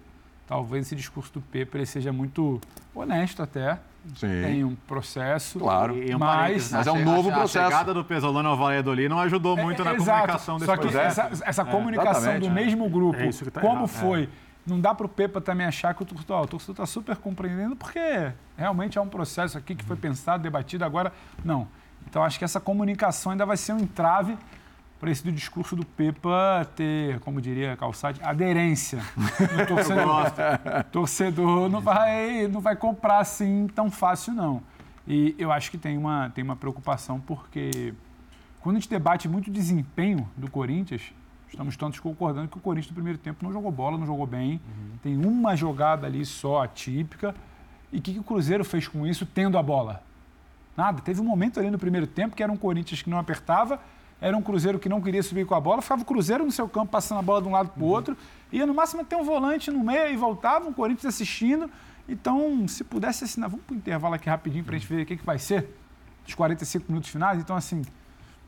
[0.47, 2.61] Talvez esse discurso do Pepa ele seja muito
[2.93, 3.79] honesto até,
[4.15, 4.41] Sim.
[4.43, 5.59] Tem um processo.
[5.59, 5.97] Claro.
[5.97, 7.59] E, um mas, mas é um novo a, processo.
[7.59, 10.11] A chegada do Pesolano ao Valladolid não ajudou muito é, na exato.
[10.11, 11.21] comunicação desse Só que processo.
[11.21, 13.87] essa, essa é, comunicação do mesmo grupo, é tá como errado.
[13.87, 14.29] foi,
[14.65, 18.97] não dá para o Pepa também achar que o torcedor está super compreendendo, porque realmente
[18.97, 21.11] é um processo aqui que foi pensado, debatido, agora
[21.43, 21.67] não.
[22.07, 24.37] Então acho que essa comunicação ainda vai ser um entrave
[24.99, 30.31] para esse do discurso do Pepa ter, como diria Calçade, aderência no torcedor.
[30.91, 34.63] torcedor não vai, não vai comprar assim tão fácil, não.
[35.05, 37.93] E eu acho que tem uma, tem uma preocupação, porque
[38.61, 41.13] quando a gente debate muito o desempenho do Corinthians,
[41.53, 44.53] estamos todos concordando que o Corinthians no primeiro tempo não jogou bola, não jogou bem.
[44.53, 44.97] Uhum.
[45.01, 47.33] Tem uma jogada ali só atípica.
[47.91, 50.03] E o que, que o Cruzeiro fez com isso, tendo a bola?
[50.75, 51.01] Nada.
[51.01, 53.79] Teve um momento ali no primeiro tempo que era um Corinthians que não apertava
[54.23, 56.69] era um Cruzeiro que não queria subir com a bola, ficava o Cruzeiro no seu
[56.69, 57.91] campo passando a bola de um lado para o uhum.
[57.91, 58.17] outro,
[58.53, 61.69] ia no máximo ter um volante no meio e voltava, o Corinthians assistindo.
[62.07, 65.05] Então, se pudesse assinar, vamos para o intervalo aqui rapidinho para a gente ver o
[65.05, 65.77] que, que vai ser
[66.23, 67.37] dos 45 minutos finais.
[67.37, 67.81] Então, assim,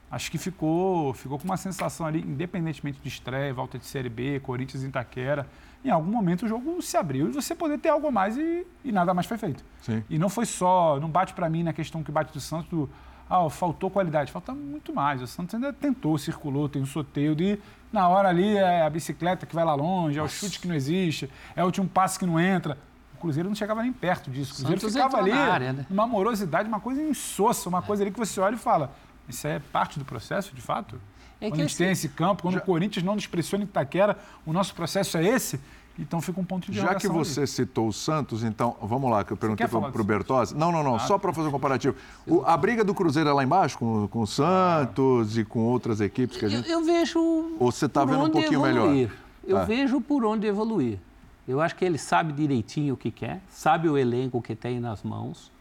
[0.10, 4.40] acho que ficou, ficou com uma sensação ali, independentemente de estreia, volta de Série B,
[4.40, 5.48] Corinthians em Itaquera,
[5.84, 8.66] em algum momento o jogo se abriu e você poder ter algo a mais e,
[8.84, 9.64] e nada mais foi feito.
[9.82, 10.04] Sim.
[10.10, 12.90] E não foi só, não bate para mim na questão que bate do Santos, do,
[13.30, 14.32] ah, faltou qualidade.
[14.32, 15.22] Falta muito mais.
[15.22, 17.60] O Santos ainda tentou, circulou, tem um sorteio de.
[17.92, 20.76] Na hora ali é a bicicleta que vai lá longe, é o chute que não
[20.76, 22.78] existe, é o último passe que não entra.
[23.14, 24.54] O Cruzeiro não chegava nem perto disso.
[24.54, 25.86] O Cruzeiro Santos ficava ali, área, né?
[25.90, 28.92] uma morosidade, uma coisa insossa, uma coisa ali que você olha e fala:
[29.28, 31.00] Isso é parte do processo, de fato?
[31.42, 32.62] É quando a gente assim, tem esse campo, quando já...
[32.62, 35.60] o Corinthians não nos pressiona em Itaquera, o nosso processo é esse.
[35.98, 37.48] Então fica um ponto de Já que você ali.
[37.48, 40.54] citou o Santos, então, vamos lá, que eu perguntei para o Bertozzi.
[40.54, 41.96] Não, não, não, ah, só para fazer um comparativo.
[42.28, 45.42] O, a briga do Cruzeiro é lá embaixo, com, com o Santos ah.
[45.42, 46.70] e com outras equipes que a gente.
[46.70, 47.20] Eu, eu vejo.
[47.20, 48.92] Ou você está vendo um pouquinho evoluir.
[48.92, 49.12] melhor?
[49.48, 49.66] Eu é.
[49.66, 51.00] vejo por onde evoluir.
[51.48, 55.04] Eu acho que ele sabe direitinho o que quer, sabe o elenco que tem nas
[55.04, 55.52] mãos.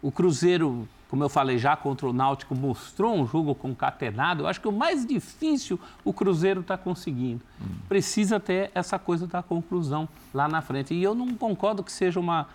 [0.00, 4.42] O Cruzeiro como eu falei já contra o Náutico, mostrou um jogo concatenado.
[4.42, 7.40] Eu acho que o mais difícil o Cruzeiro está conseguindo.
[7.62, 7.66] Hum.
[7.88, 10.92] Precisa ter essa coisa da conclusão lá na frente.
[10.92, 12.48] E eu não concordo que seja uma.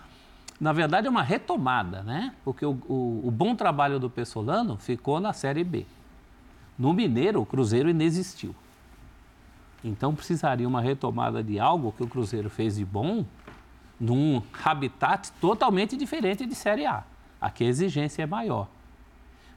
[0.60, 2.34] Na verdade, é uma retomada, né?
[2.44, 5.86] Porque o, o, o bom trabalho do Pessolano ficou na Série B.
[6.78, 8.54] No Mineiro, o Cruzeiro inexistiu.
[9.82, 13.24] Então precisaria uma retomada de algo que o Cruzeiro fez de bom
[13.98, 17.04] num habitat totalmente diferente de Série A.
[17.40, 18.68] Aqui a exigência é maior.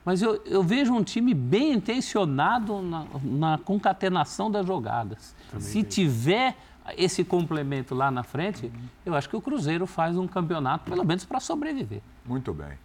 [0.06, 5.36] Mas eu, eu vejo um time bem intencionado na, na concatenação das jogadas.
[5.50, 6.56] Também Se tiver
[6.98, 8.72] esse complemento lá na frente, uhum.
[9.06, 12.02] eu acho que o Cruzeiro faz um campeonato, pelo menos para sobreviver.
[12.26, 12.78] Muito bem.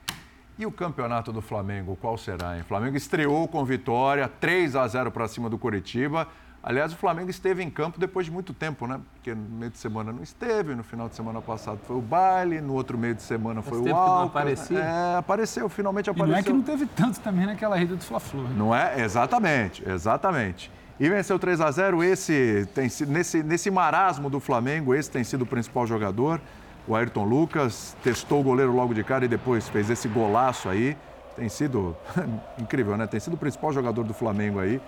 [0.56, 2.56] E o campeonato do Flamengo, qual será?
[2.56, 2.62] Hein?
[2.62, 6.26] O Flamengo estreou com vitória, 3 a 0 para cima do Curitiba.
[6.68, 9.00] Aliás, o Flamengo esteve em campo depois de muito tempo, né?
[9.14, 12.60] Porque no meio de semana não esteve, no final de semana passado foi o baile,
[12.60, 14.78] no outro meio de semana foi Faz o não aparecia.
[14.78, 16.30] É, apareceu, finalmente E apareceu.
[16.30, 18.42] não é que não teve tanto também naquela rede do Fla-Flu.
[18.42, 18.50] né?
[18.54, 19.00] Não é?
[19.00, 20.70] Exatamente, exatamente.
[21.00, 25.24] E venceu 3 a 0 esse tem sido nesse, nesse marasmo do Flamengo, esse tem
[25.24, 26.38] sido o principal jogador.
[26.86, 30.98] O Ayrton Lucas testou o goleiro logo de cara e depois fez esse golaço aí.
[31.34, 31.96] Tem sido
[32.60, 33.06] incrível, né?
[33.06, 34.78] Tem sido o principal jogador do Flamengo aí.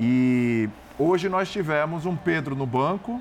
[0.00, 3.20] E hoje nós tivemos um Pedro no banco.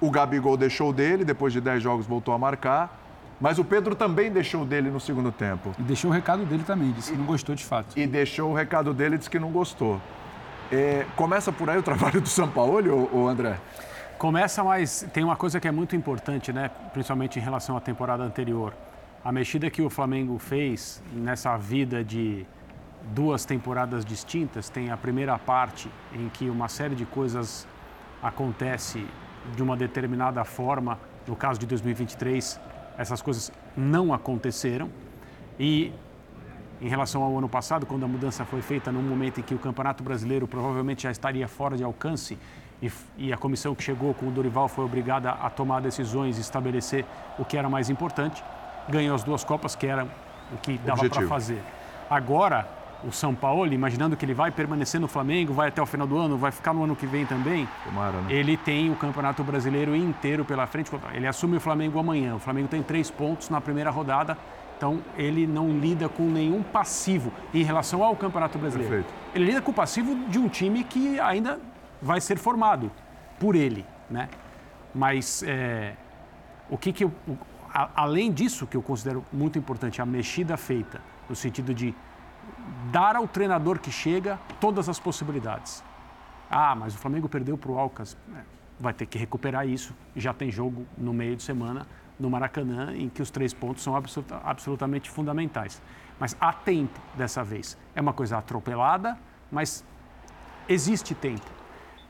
[0.00, 2.98] O Gabigol deixou dele, depois de 10 jogos voltou a marcar.
[3.40, 5.72] Mas o Pedro também deixou dele no segundo tempo.
[5.78, 7.96] E deixou o recado dele também, disse que não gostou de fato.
[7.96, 10.00] E deixou o recado dele e disse que não gostou.
[10.72, 13.58] É, começa por aí o trabalho do São Paulo, ô, ô André?
[14.18, 16.68] Começa, mas tem uma coisa que é muito importante, né?
[16.92, 18.74] principalmente em relação à temporada anterior.
[19.24, 22.44] A mexida que o Flamengo fez nessa vida de
[23.02, 27.66] duas temporadas distintas, tem a primeira parte em que uma série de coisas
[28.22, 29.06] acontece
[29.54, 30.98] de uma determinada forma.
[31.26, 32.60] No caso de 2023,
[32.96, 34.90] essas coisas não aconteceram.
[35.58, 35.92] E
[36.80, 39.58] em relação ao ano passado, quando a mudança foi feita num momento em que o
[39.58, 42.38] Campeonato Brasileiro provavelmente já estaria fora de alcance
[42.80, 46.40] e, e a comissão que chegou com o Dorival foi obrigada a tomar decisões e
[46.40, 47.04] estabelecer
[47.38, 48.44] o que era mais importante,
[48.88, 50.06] ganhou as duas Copas, que era
[50.52, 51.60] o que dava para fazer.
[52.08, 52.68] Agora,
[53.04, 56.16] o São Paulo, imaginando que ele vai permanecer no Flamengo, vai até o final do
[56.18, 58.32] ano, vai ficar no ano que vem também, Tomara, né?
[58.32, 60.90] ele tem o Campeonato Brasileiro inteiro pela frente.
[61.14, 62.34] Ele assume o Flamengo amanhã.
[62.34, 64.36] O Flamengo tem três pontos na primeira rodada,
[64.76, 68.92] então ele não lida com nenhum passivo em relação ao Campeonato Brasileiro.
[68.92, 69.14] Perfeito.
[69.34, 71.60] Ele lida com o passivo de um time que ainda
[72.02, 72.90] vai ser formado
[73.38, 74.28] por ele, né?
[74.94, 75.92] Mas é,
[76.70, 77.12] o que que eu,
[77.72, 81.94] a- além disso que eu considero muito importante a mexida feita no sentido de
[82.90, 85.82] dar ao treinador que chega todas as possibilidades.
[86.50, 88.16] Ah, mas o Flamengo perdeu para o Alcas.
[88.34, 88.40] É,
[88.80, 89.92] Vai ter que recuperar isso.
[90.14, 91.86] Já tem jogo no meio de semana
[92.18, 95.82] no Maracanã em que os três pontos são absoluta- absolutamente fundamentais.
[96.18, 97.76] Mas há tempo dessa vez.
[97.94, 99.18] É uma coisa atropelada,
[99.50, 99.84] mas
[100.68, 101.46] existe tempo.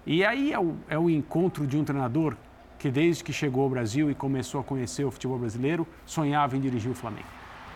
[0.06, 2.36] E aí é o, é o encontro de um treinador
[2.78, 6.60] que, desde que chegou ao Brasil e começou a conhecer o futebol brasileiro, sonhava em
[6.60, 7.26] dirigir o Flamengo.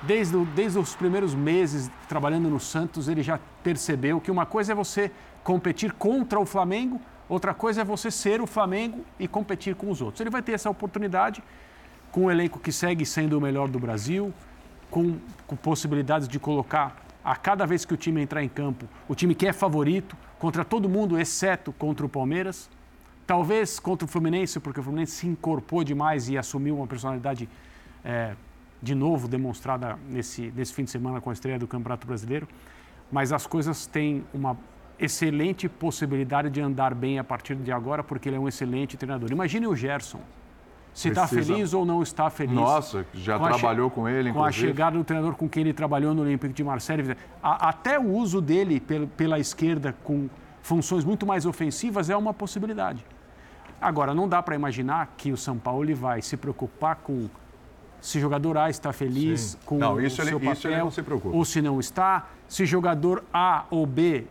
[0.03, 4.75] Desde, desde os primeiros meses trabalhando no Santos, ele já percebeu que uma coisa é
[4.75, 5.13] você
[5.45, 10.03] competir contra o Flamengo, outra coisa é você ser o Flamengo e competir com os
[10.03, 10.21] outros.
[10.21, 11.43] Ele vai ter essa oportunidade
[12.11, 14.35] com um elenco que segue sendo o melhor do Brasil,
[14.91, 19.15] com, com possibilidades de colocar a cada vez que o time entrar em campo, o
[19.15, 22.69] time que é favorito, contra todo mundo, exceto contra o Palmeiras.
[23.25, 27.49] Talvez contra o Fluminense, porque o Fluminense se incorporou demais e assumiu uma personalidade
[28.05, 28.35] é,
[28.83, 32.49] de novo demonstrada nesse, nesse fim de semana com a estreia do Campeonato Brasileiro.
[33.11, 34.57] Mas as coisas têm uma
[34.99, 39.31] excelente possibilidade de andar bem a partir de agora, porque ele é um excelente treinador.
[39.31, 40.21] Imagine o Gerson.
[40.95, 42.55] Se está feliz ou não está feliz.
[42.55, 44.67] Nossa, já Com che- trabalhou com ele, Com a inclusive.
[44.69, 47.17] chegada do treinador com quem ele trabalhou no Olympique de Marseille.
[47.43, 50.29] até o uso dele pel- pela esquerda com
[50.63, 53.05] funções muito mais ofensivas é uma possibilidade.
[53.81, 57.29] Agora, não dá para imaginar que o São Paulo vai se preocupar com
[58.03, 59.59] se jogador A está feliz Sim.
[59.65, 63.23] com Não, o ele- seu papel, ele não se ou se não está, se jogador
[63.33, 64.25] A ou B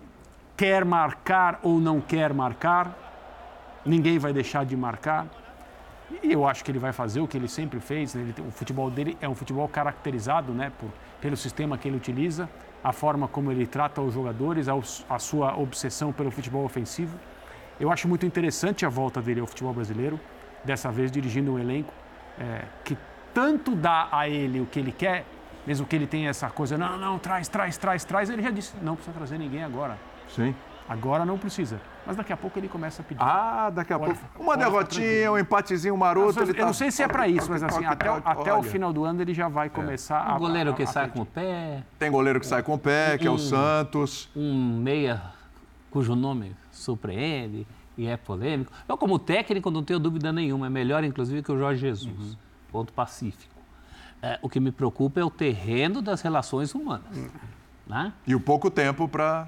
[0.57, 2.93] quer marcar ou não quer marcar,
[3.85, 5.25] ninguém vai deixar de marcar.
[6.21, 8.13] E eu acho que ele vai fazer o que ele sempre fez.
[8.13, 8.21] né?
[8.21, 10.89] Ele o futebol dele é um futebol caracterizado né, por,
[11.21, 12.49] pelo sistema que ele utiliza,
[12.83, 14.73] a forma como ele trata os jogadores, a,
[15.09, 17.17] a sua obsessão pelo futebol ofensivo.
[17.79, 20.19] Eu acho muito interessante a volta dele ao futebol brasileiro,
[20.65, 21.93] dessa vez dirigindo um elenco
[22.37, 22.97] é, que
[23.33, 25.25] tanto dá a ele o que ele quer,
[25.65, 28.29] mesmo que ele tenha essa coisa, não, não, traz, traz, traz, traz.
[28.29, 29.97] Ele já disse, não precisa trazer ninguém agora.
[30.27, 30.55] Sim.
[30.89, 31.79] Agora não precisa.
[32.05, 33.21] Mas daqui a pouco ele começa a pedir.
[33.23, 34.43] Ah, daqui a Pode- pouco.
[34.43, 36.39] Uma ficar derrotinha, um empatezinho maroto.
[36.39, 38.57] eu ele tá- não sei se é para isso, mas assim, até, o- até o
[38.59, 40.35] Olha, final do ano ele já vai começar a.
[40.35, 41.13] Um goleiro que a- a sai pedir.
[41.17, 43.37] com o pé, Tem goleiro que sai com o pé, que é o.
[43.37, 44.29] Santos.
[44.35, 45.21] um meia
[45.91, 47.65] cujo nome surpreende
[47.97, 48.71] e é polêmico.
[48.89, 50.65] Eu, como técnico, não tenho dúvida nenhuma.
[50.67, 52.37] É melhor, inclusive, que o Jorge Jesus.
[52.71, 53.61] Ponto pacífico.
[54.21, 57.17] É, o que me preocupa é o terreno das relações humanas.
[57.87, 58.13] Né?
[58.25, 59.47] E o pouco tempo para.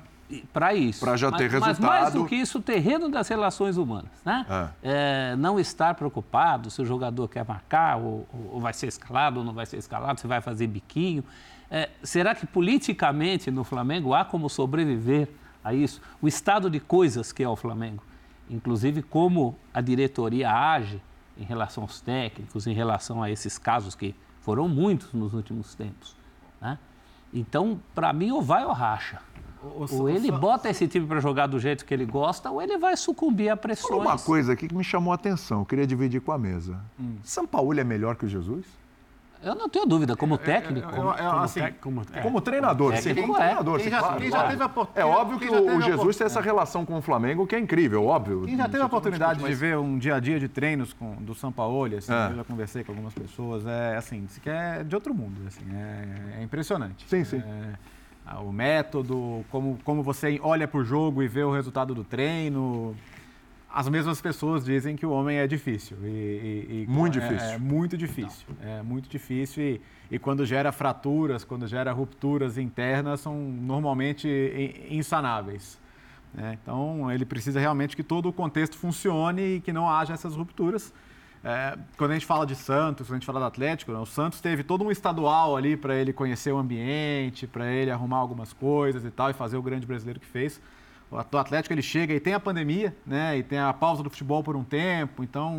[0.52, 1.00] Para isso.
[1.00, 2.24] Pra já ter mas, Mas mais resultado.
[2.24, 4.10] do que isso, o terreno das relações humanas.
[4.26, 4.72] Né?
[4.82, 9.46] É, não estar preocupado se o jogador quer marcar, ou, ou vai ser escalado, ou
[9.46, 11.24] não vai ser escalado, se vai fazer biquinho.
[11.70, 15.30] É, será que politicamente no Flamengo há como sobreviver
[15.64, 16.02] a isso?
[16.20, 18.04] O estado de coisas que é o Flamengo,
[18.50, 21.00] inclusive como a diretoria age
[21.38, 26.16] em relação aos técnicos, em relação a esses casos que foram muitos nos últimos tempos.
[26.62, 26.78] Né?
[27.34, 29.20] Então, para mim, ou vai ou racha.
[29.92, 32.96] ou ele bota esse time para jogar do jeito que ele gosta, ou ele vai
[32.96, 34.02] sucumbir a pressões.
[34.02, 36.80] Uma coisa aqui que me chamou a atenção, eu queria dividir com a mesa.
[37.00, 37.16] Hum.
[37.24, 38.66] São Paulo é melhor que o Jesus?
[39.44, 40.90] Eu não tenho dúvida, como técnico.
[40.90, 42.22] Como, assim, como, é.
[42.22, 43.40] como, treinador, sim, como é.
[43.40, 43.80] treinador.
[43.80, 46.98] Quem claro, quem já teve a É óbvio que o, Jesus tem essa relação com
[46.98, 48.44] o Flamengo que é incrível, óbvio.
[48.46, 51.36] Quem já teve a oportunidade de ver um dia a dia de treinos com, do
[51.36, 52.32] São Paulo, assim, é.
[52.32, 56.40] eu já conversei com algumas pessoas, é assim, que é de outro mundo, assim, é,
[56.40, 57.06] é impressionante.
[57.08, 57.38] Sim, sim.
[57.38, 62.04] É, o método, como, como você olha para o jogo e vê o resultado do
[62.04, 62.96] treino
[63.74, 65.98] as mesmas pessoas dizem que o homem é difícil.
[66.04, 67.50] E, e, e muito é, difícil.
[67.50, 68.48] É, muito difícil.
[68.62, 74.30] É muito difícil e, e, quando gera fraturas, quando gera rupturas internas, são normalmente
[74.92, 75.82] insanáveis.
[76.36, 76.58] Né?
[76.62, 80.94] Então, ele precisa realmente que todo o contexto funcione e que não haja essas rupturas.
[81.44, 83.98] É, quando a gente fala de Santos, quando a gente fala do Atlético, né?
[83.98, 88.18] o Santos teve todo um estadual ali para ele conhecer o ambiente, para ele arrumar
[88.18, 90.62] algumas coisas e tal, e fazer o grande brasileiro que fez.
[91.14, 93.38] O Atlético ele chega e tem a pandemia, né?
[93.38, 95.54] E tem a pausa do futebol por um tempo, então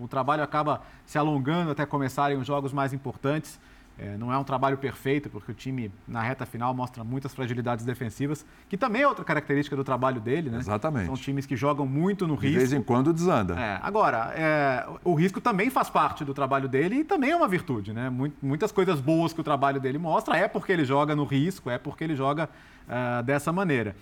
[0.00, 3.58] o trabalho acaba se alongando até começarem os jogos mais importantes.
[3.98, 7.84] É, não é um trabalho perfeito, porque o time na reta final mostra muitas fragilidades
[7.84, 10.58] defensivas, que também é outra característica do trabalho dele, né?
[10.58, 11.06] Exatamente.
[11.06, 12.52] São times que jogam muito no risco.
[12.52, 13.54] De vez em quando desanda.
[13.58, 17.48] É, agora, é, o risco também faz parte do trabalho dele e também é uma
[17.48, 18.10] virtude, né?
[18.40, 21.76] Muitas coisas boas que o trabalho dele mostra é porque ele joga no risco, é
[21.76, 22.48] porque ele joga
[22.88, 23.94] uh, dessa maneira.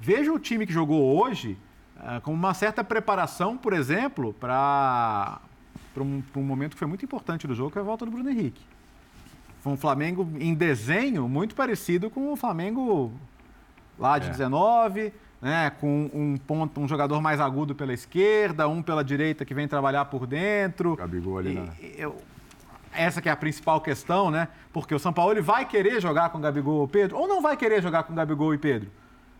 [0.00, 1.56] Veja o time que jogou hoje
[1.96, 5.40] uh, com uma certa preparação, por exemplo, para
[5.96, 8.28] um, um momento que foi muito importante do jogo, que é a volta do Bruno
[8.28, 8.62] Henrique.
[9.60, 13.12] Foi um Flamengo em desenho muito parecido com o Flamengo
[13.98, 14.30] lá de é.
[14.30, 19.54] 19, né, com um ponto, um jogador mais agudo pela esquerda, um pela direita que
[19.54, 20.96] vem trabalhar por dentro.
[20.96, 21.68] Gabigol ali, né?
[21.96, 22.16] Eu,
[22.94, 24.48] essa que é a principal questão, né?
[24.72, 27.56] Porque o São Paulo ele vai querer jogar com Gabigol e Pedro ou não vai
[27.56, 28.90] querer jogar com Gabigol e Pedro?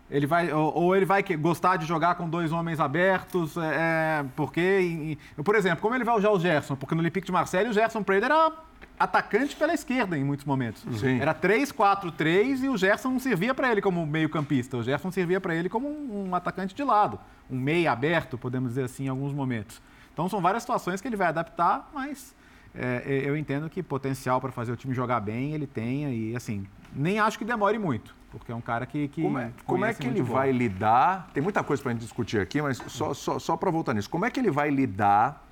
[0.09, 4.25] Ele vai, ou, ou, ele vai gostar de jogar com dois homens abertos, é, é
[4.35, 6.75] porque, por exemplo, como ele vai usar o Gerson?
[6.75, 8.51] Porque no Olympique de Marseille o Gerson Preda era
[8.99, 10.85] atacante pela esquerda em muitos momentos.
[10.99, 11.19] Sim.
[11.19, 14.77] Era 3-4-3 e o Gerson não servia para ele como meio-campista.
[14.77, 18.69] O Gerson servia para ele como um, um, atacante de lado, um meio aberto, podemos
[18.69, 19.81] dizer assim, em alguns momentos.
[20.13, 22.33] Então são várias situações que ele vai adaptar, mas
[22.73, 26.67] é, eu entendo que potencial para fazer o time jogar bem ele tem e assim
[26.93, 29.07] nem acho que demore muito porque é um cara que.
[29.07, 31.29] que como é, como é que ele vai lidar?
[31.33, 34.09] Tem muita coisa para a gente discutir aqui, mas só, só, só para voltar nisso.
[34.09, 35.45] Como é que ele vai lidar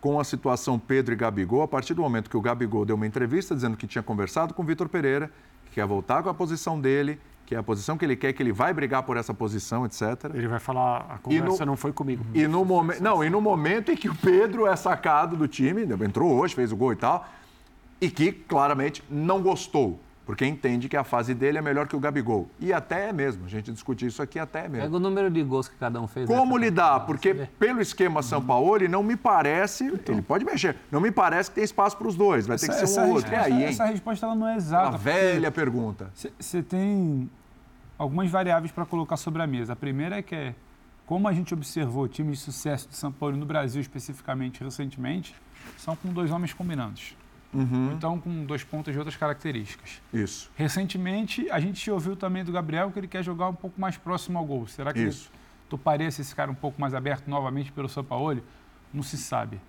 [0.00, 3.06] com a situação Pedro e Gabigol a partir do momento que o Gabigol deu uma
[3.06, 5.30] entrevista dizendo que tinha conversado com o Vitor Pereira,
[5.64, 8.42] que quer voltar com a posição dele, que é a posição que ele quer, que
[8.42, 10.02] ele vai brigar por essa posição, etc.
[10.34, 12.24] Ele vai falar, a conversa no, não foi comigo.
[12.34, 15.82] E no, momen, não, e no momento em que o Pedro é sacado do time,
[16.04, 17.26] entrou hoje, fez o gol e tal,
[17.98, 22.00] e que claramente não gostou porque entende que a fase dele é melhor que o
[22.00, 22.48] Gabigol.
[22.58, 24.84] E até é mesmo, a gente discutir isso aqui até é mesmo.
[24.84, 26.26] Pega o número de gols que cada um fez.
[26.26, 27.00] Como lidar?
[27.00, 30.14] Porque pelo esquema São Paulo, não me parece, então.
[30.14, 32.72] ele pode mexer, não me parece que tem espaço para os dois, vai essa, ter
[32.72, 33.30] que ser um ou outro.
[33.30, 33.68] Resposta, aí, hein?
[33.68, 34.88] Essa resposta ela não é exata.
[34.90, 36.10] Uma velha pergunta.
[36.38, 37.28] Você tem
[37.98, 39.74] algumas variáveis para colocar sobre a mesa.
[39.74, 40.54] A primeira é que é,
[41.06, 45.34] como a gente observou times de sucesso de São Paulo no Brasil especificamente recentemente,
[45.76, 47.14] são com dois homens combinados.
[47.54, 47.92] Uhum.
[47.92, 50.02] Então, com dois pontos de outras características.
[50.12, 50.50] Isso.
[50.56, 54.38] Recentemente, a gente ouviu também do Gabriel que ele quer jogar um pouco mais próximo
[54.38, 54.66] ao gol.
[54.66, 55.30] Será que Isso.
[55.68, 58.42] tu parece esse cara um pouco mais aberto novamente pelo Sampaoli?
[58.92, 59.60] Não se sabe.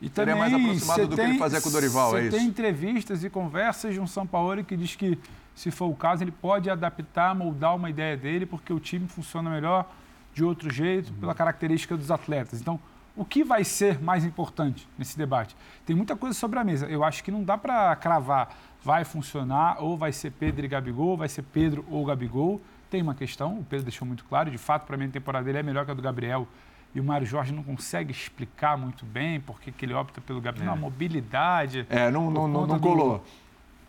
[0.00, 2.36] E também, Seria mais aproximado do tem, que ele fazia com o Dorival, é isso?
[2.36, 5.18] tem entrevistas e conversas de um Sampaoli que diz que,
[5.54, 9.50] se for o caso, ele pode adaptar, moldar uma ideia dele, porque o time funciona
[9.50, 9.90] melhor
[10.32, 11.18] de outro jeito, uhum.
[11.18, 12.60] pela característica dos atletas.
[12.60, 12.78] Então,
[13.18, 15.56] o que vai ser mais importante nesse debate?
[15.84, 16.86] Tem muita coisa sobre a mesa.
[16.86, 21.16] Eu acho que não dá para cravar vai funcionar ou vai ser Pedro e Gabigol,
[21.16, 22.60] vai ser Pedro ou Gabigol.
[22.90, 25.58] Tem uma questão, o Pedro deixou muito claro, de fato, para mim a temporada dele
[25.58, 26.48] é melhor que a do Gabriel.
[26.94, 30.72] E o Mário Jorge não consegue explicar muito bem porque que ele opta pelo Gabriel.
[30.72, 30.74] É.
[30.74, 31.86] Não, mobilidade.
[31.90, 33.22] É, não, não, não, não colou.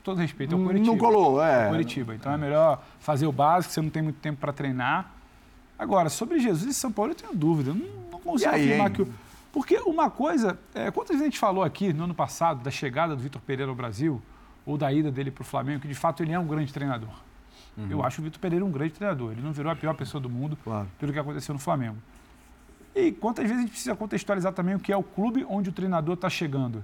[0.03, 0.91] todo respeito, é o Curitiba.
[0.91, 1.67] Não colou, é.
[1.67, 2.13] é Curitiba.
[2.13, 5.13] Então é melhor fazer o básico, você não tem muito tempo para treinar.
[5.77, 7.69] Agora, sobre Jesus e São Paulo, eu tenho dúvida.
[7.69, 8.93] Eu não aí, afirmar hein?
[8.93, 9.11] que.
[9.51, 13.15] Porque uma coisa, é, quantas vezes a gente falou aqui no ano passado da chegada
[13.15, 14.21] do Vitor Pereira ao Brasil,
[14.65, 17.09] ou da ida dele para o Flamengo, que de fato ele é um grande treinador.
[17.75, 17.87] Uhum.
[17.89, 19.31] Eu acho o Vitor Pereira um grande treinador.
[19.31, 20.87] Ele não virou a pior pessoa do mundo claro.
[20.99, 21.97] pelo que aconteceu no Flamengo.
[22.93, 25.71] E quantas vezes a gente precisa contextualizar também o que é o clube onde o
[25.71, 26.83] treinador está chegando.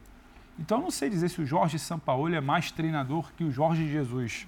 [0.58, 3.90] Então, eu não sei dizer se o Jorge Sampaoli é mais treinador que o Jorge
[3.90, 4.48] Jesus.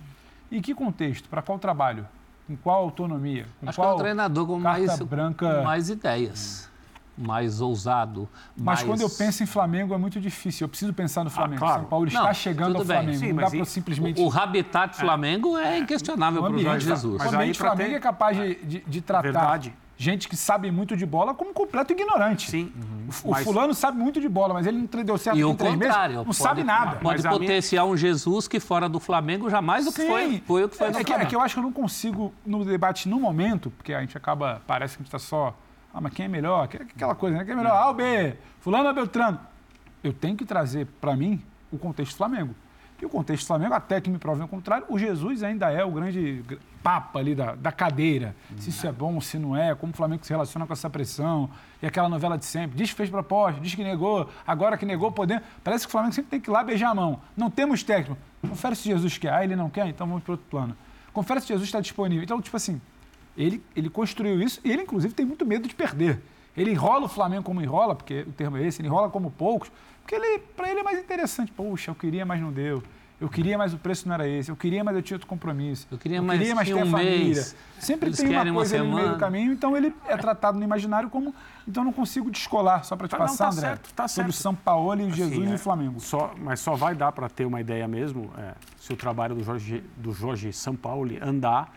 [0.52, 1.28] Em que contexto?
[1.28, 2.08] Para qual trabalho?
[2.48, 3.45] Com qual autonomia?
[3.60, 5.56] Com Acho qual que é um treinador com mais, branca...
[5.56, 6.70] com mais ideias.
[7.18, 8.30] Mais ousado.
[8.55, 8.84] Mas mais...
[8.84, 10.65] quando eu penso em Flamengo é muito difícil.
[10.65, 11.59] Eu preciso pensar no Flamengo.
[11.59, 11.82] claro.
[11.82, 12.97] São Paulo está Não, chegando ao bem.
[12.97, 13.18] Flamengo.
[13.18, 14.22] Sim, não dá para e- simplesmente.
[14.22, 17.18] O, o habitat Flamengo é inquestionável O para o ambiente, Jorge Jesus.
[17.18, 19.74] Mas o ambiente Flamengo ter- é capaz de, de, de tratar Verdade.
[19.97, 22.51] gente que sabe muito de bola como completo ignorante.
[22.51, 22.72] Sim.
[23.24, 25.55] O Mas- fulano sabe muito de bola, mas ele não deu certo E em o
[25.55, 26.15] três meses, contrário.
[26.18, 26.97] não pode- sabe nada.
[26.97, 30.43] Pode Mas a minha- potenciar um Jesus que fora do Flamengo jamais do que foi,
[30.45, 31.72] foi o que foi é, no é que, é que eu acho que eu não
[31.74, 35.55] consigo, no debate, no momento, porque a gente acaba, parece que a gente está só.
[35.94, 36.68] Ah, mas quem é melhor?
[36.68, 37.44] Que- Aquela coisa, né?
[37.46, 37.72] Quem é melhor?
[37.76, 38.36] A ou B?
[38.60, 39.40] Fulano ou Beltrano?
[40.04, 42.54] Eu tenho que trazer, para mim, o contexto do Flamengo.
[43.02, 45.84] E o contexto do Flamengo, até que me provem o contrário, o Jesus ainda é
[45.86, 48.36] o grande gr- papa ali da, da cadeira.
[48.58, 51.48] Se isso é bom, se não é, como o Flamengo se relaciona com essa pressão.
[51.82, 52.76] E aquela novela de sempre.
[52.76, 55.42] Diz que fez proposta, diz que negou, agora que negou, podendo.
[55.64, 57.20] Parece que o Flamengo sempre tem que ir lá beijar a mão.
[57.36, 58.18] Não temos técnico.
[58.42, 59.32] Confere se Jesus quer.
[59.32, 60.76] Ah, ele não quer, então vamos para outro plano.
[61.14, 62.24] Confere se Jesus está disponível.
[62.24, 62.82] Então, tipo assim,
[63.38, 66.22] ele, ele construiu isso e ele, inclusive, tem muito medo de perder.
[66.56, 69.72] Ele enrola o Flamengo como enrola, porque o termo é esse, ele enrola como poucos,
[70.02, 71.52] porque ele, para ele é mais interessante.
[71.52, 72.82] Poxa, eu queria, mas não deu.
[73.20, 74.52] Eu queria, mas o preço não era esse.
[74.52, 75.88] Eu queria, mas eu tinha outro compromisso.
[75.90, 77.26] Eu queria, mas queria, mas tinha ter a um família.
[77.26, 77.56] mês.
[77.80, 80.58] Sempre Eles tem uma uma coisa ali no meio do caminho, então ele é tratado
[80.60, 81.34] no imaginário como.
[81.68, 84.30] Então eu não consigo descolar, só para te não, passar, tá André, certo, tá sobre
[84.30, 84.44] o certo.
[84.44, 86.00] São Paulo e o Jesus Assim, e é, o Flamengo.
[86.00, 89.44] Só, mas só vai dar para ter uma ideia mesmo é, se o trabalho do
[89.44, 91.74] Jorge, do Jorge Sampaoli andar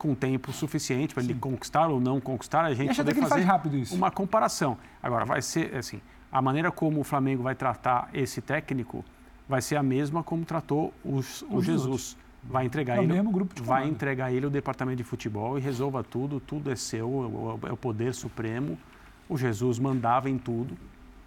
[0.00, 4.10] com tempo suficiente para ele conquistar ou não conquistar, a gente poder faz fazer uma
[4.10, 4.78] comparação.
[5.02, 6.00] Agora, vai ser assim,
[6.32, 9.04] a maneira como o Flamengo vai tratar esse técnico
[9.46, 12.16] vai ser a mesma como tratou os, o Jesus.
[12.42, 13.92] Vai entregar É o ele, mesmo grupo de vai comando.
[13.94, 17.72] entregar ele o departamento de futebol e resolva tudo, tudo é seu, é o- é
[17.72, 18.78] o poder supremo.
[19.28, 20.74] O Jesus mandava em tudo.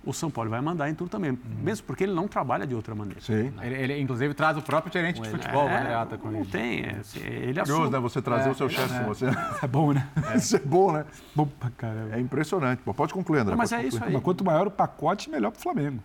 [0.05, 1.37] O São Paulo vai mandar em tudo também, Uhum.
[1.63, 3.21] mesmo porque ele não trabalha de outra maneira.
[3.21, 3.53] Sim.
[3.61, 6.49] Ele, ele, inclusive, traz o próprio gerente de futebol, Ata, com não ele.
[6.49, 7.89] tem, é, assim, ele Curioso, assume.
[7.89, 7.99] né?
[7.99, 9.25] Você trazer o seu chefe com você.
[9.63, 10.05] É bom, né?
[10.35, 11.05] Isso é bom, né?
[11.33, 12.15] Bom pra caramba.
[12.15, 12.81] É impressionante.
[12.83, 13.55] Pô, pode concluir, André.
[13.55, 14.09] Mas pode é isso concluir.
[14.09, 14.13] aí.
[14.15, 15.99] Mas quanto maior o pacote, melhor para o Flamengo.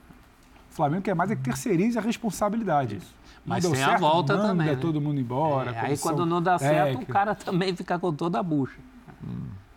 [0.70, 2.96] O Flamengo quer mais é que terceirize a responsabilidade.
[2.98, 3.02] Não
[3.46, 4.76] Mas deu tem a certo, volta manda também, né?
[4.76, 5.72] todo mundo embora.
[5.72, 8.76] É, aí quando não dá certo, o cara também fica com toda a bucha.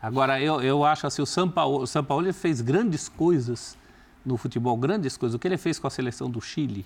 [0.01, 3.78] Agora, eu, eu acho assim, o São Paulo, o São Paulo ele fez grandes coisas
[4.26, 5.36] no futebol, grandes coisas.
[5.36, 6.86] O que ele fez com a seleção do Chile,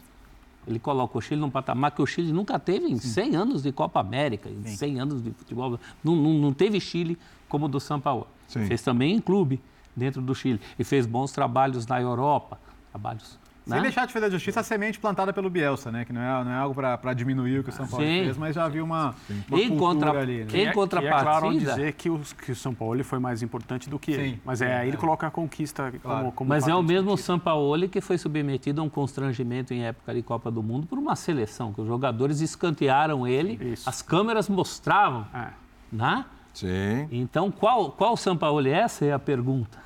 [0.68, 3.72] ele coloca o Chile num patamar que o Chile nunca teve em 100 anos de
[3.72, 5.80] Copa América, em 100 anos de futebol.
[6.04, 7.18] Não, não, não teve Chile
[7.48, 8.28] como o do São Paulo.
[8.48, 8.66] Sim.
[8.66, 9.62] Fez também em clube
[9.96, 10.60] dentro do Chile.
[10.78, 12.60] E fez bons trabalhos na Europa,
[12.92, 13.40] trabalhos...
[13.66, 13.82] Sem né?
[13.82, 16.06] deixar de fazer a justiça, a semente plantada pelo Bielsa, né?
[16.06, 18.24] Que não é, não é algo para diminuir o que o São Paulo Sim.
[18.26, 19.16] fez, mas já havia uma,
[19.50, 20.22] uma Em, cultura contra...
[20.22, 20.44] ali.
[20.44, 20.48] Né?
[20.54, 21.06] em é- contrapartida...
[21.06, 24.12] E é claro dizer que, os, que o São Paulo foi mais importante do que
[24.12, 24.30] ele.
[24.34, 25.00] Sim, Mas é, sim, aí ele é.
[25.00, 27.18] coloca a conquista como, como Mas é o mesmo discutível.
[27.18, 31.16] Sampaoli que foi submetido a um constrangimento em época de Copa do Mundo por uma
[31.16, 33.90] seleção, que os jogadores escantearam ele, Isso.
[33.90, 35.48] as câmeras mostravam, É.
[35.92, 36.26] né?
[36.54, 37.08] Sim.
[37.12, 38.70] Então, qual, qual Sampaoli?
[38.70, 39.84] Essa é a pergunta.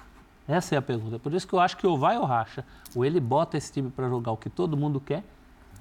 [0.48, 1.20] Essa é a pergunta.
[1.20, 2.66] Por isso que eu acho que ou vai ou racha.
[2.96, 5.24] Ou ele bota esse time para jogar o que todo mundo quer,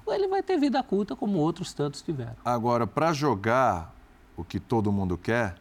[0.05, 2.35] ou ele vai ter vida curta como outros tantos tiveram.
[2.43, 3.93] Agora, para jogar
[4.35, 5.55] o que todo mundo quer,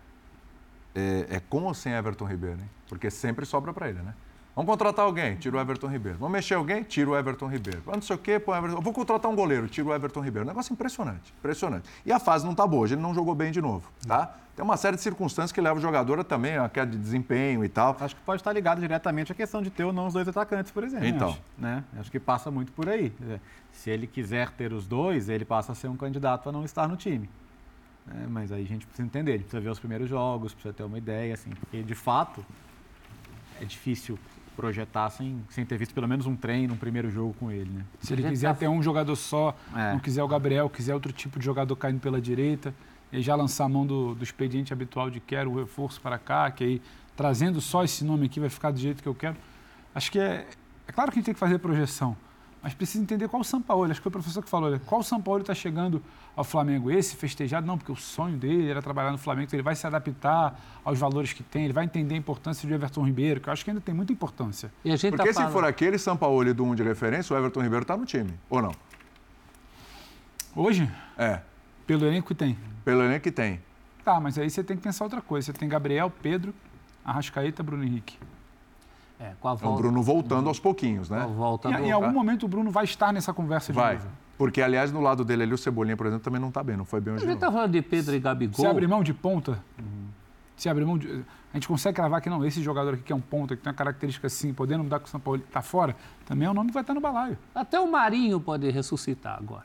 [0.94, 2.70] é, é com ou sem Everton Ribeiro, hein?
[2.88, 4.14] Porque sempre sobra para ele, né?
[4.58, 6.18] Vamos contratar alguém, tira o Everton Ribeiro.
[6.18, 7.80] Vamos mexer alguém, tira o Everton Ribeiro.
[7.84, 8.80] Vamos não sei o quê, põe o Everton.
[8.80, 10.44] Vou contratar um goleiro, tira o Everton Ribeiro.
[10.44, 11.88] Um negócio impressionante, impressionante.
[12.04, 14.34] E a fase não está boa, hoje ele não jogou bem de novo, tá?
[14.56, 17.64] Tem uma série de circunstâncias que levam o jogador a também a queda de desempenho
[17.64, 17.96] e tal.
[18.00, 20.72] Acho que pode estar ligado diretamente à questão de ter ou não os dois atacantes,
[20.72, 21.06] por exemplo.
[21.06, 21.28] Então.
[21.28, 21.84] Acho, né?
[21.96, 23.12] Acho que passa muito por aí.
[23.30, 23.38] É,
[23.70, 26.88] Se ele quiser ter os dois, ele passa a ser um candidato a não estar
[26.88, 27.30] no time.
[28.10, 30.98] É, mas aí a gente precisa entender, precisa ver os primeiros jogos, precisa ter uma
[30.98, 32.44] ideia, assim, porque de fato
[33.60, 34.18] é difícil
[34.62, 37.84] projetar sem, sem ter visto pelo menos um treino, um primeiro jogo com ele, né?
[38.00, 39.92] Se ele quiser ter um jogador só, É.
[39.92, 42.74] não quiser o Gabriel, quiser outro tipo de jogador caindo pela direita,
[43.12, 46.50] e já lançar a mão do, do expediente habitual de quero o reforço para cá,
[46.50, 46.82] que aí
[47.16, 49.36] trazendo só esse nome aqui vai ficar do jeito que eu quero.
[49.94, 50.44] Acho que é,
[50.88, 52.16] é claro que a gente tem que fazer projeção,
[52.68, 53.90] mas precisa entender qual o São Paulo.
[53.90, 56.02] Acho que foi o professor que falou, olha, qual o São Paulo está chegando
[56.36, 56.90] ao Flamengo?
[56.90, 57.66] Esse festejado?
[57.66, 60.98] Não, porque o sonho dele era trabalhar no Flamengo, então ele vai se adaptar aos
[60.98, 63.70] valores que tem, ele vai entender a importância de Everton Ribeiro, que eu acho que
[63.70, 64.70] ainda tem muita importância.
[64.84, 67.34] E a gente Porque tá se falando- for aquele São Paulo do 1 de referência,
[67.34, 68.72] o Everton Ribeiro está no time, ou não?
[70.54, 71.40] Hoje, É,
[71.86, 73.60] pelo elenco que tem, pelo elenco que tem.
[74.04, 75.46] Tá, mas aí você tem que pensar outra coisa.
[75.46, 76.54] Você tem Gabriel, Pedro,
[77.04, 78.18] Arrascaeta, Bruno Henrique.
[79.20, 81.26] É, com a É o volta, Bruno voltando aos pouquinhos, com a né?
[81.36, 81.82] volta Em, do...
[81.84, 83.94] em algum momento o Bruno vai estar nessa conversa de Vai.
[83.94, 84.08] novo.
[84.36, 86.84] Porque, aliás, no lado dele ali, o Cebolinha, por exemplo, também não está bem, não
[86.84, 87.24] foi bem A hoje.
[87.26, 87.40] gente não.
[87.40, 88.54] tá falando de Pedro e Gabigol.
[88.54, 89.58] Você abre mão de ponta,
[90.58, 93.16] se abrir mão de, a gente consegue cravar que não, esse jogador aqui que é
[93.16, 95.96] um ponto, que tem uma característica assim, podendo mudar com o São Paulo, está fora,
[96.26, 97.38] também é o nome que vai estar no balaio.
[97.54, 99.64] Até o Marinho pode ressuscitar agora.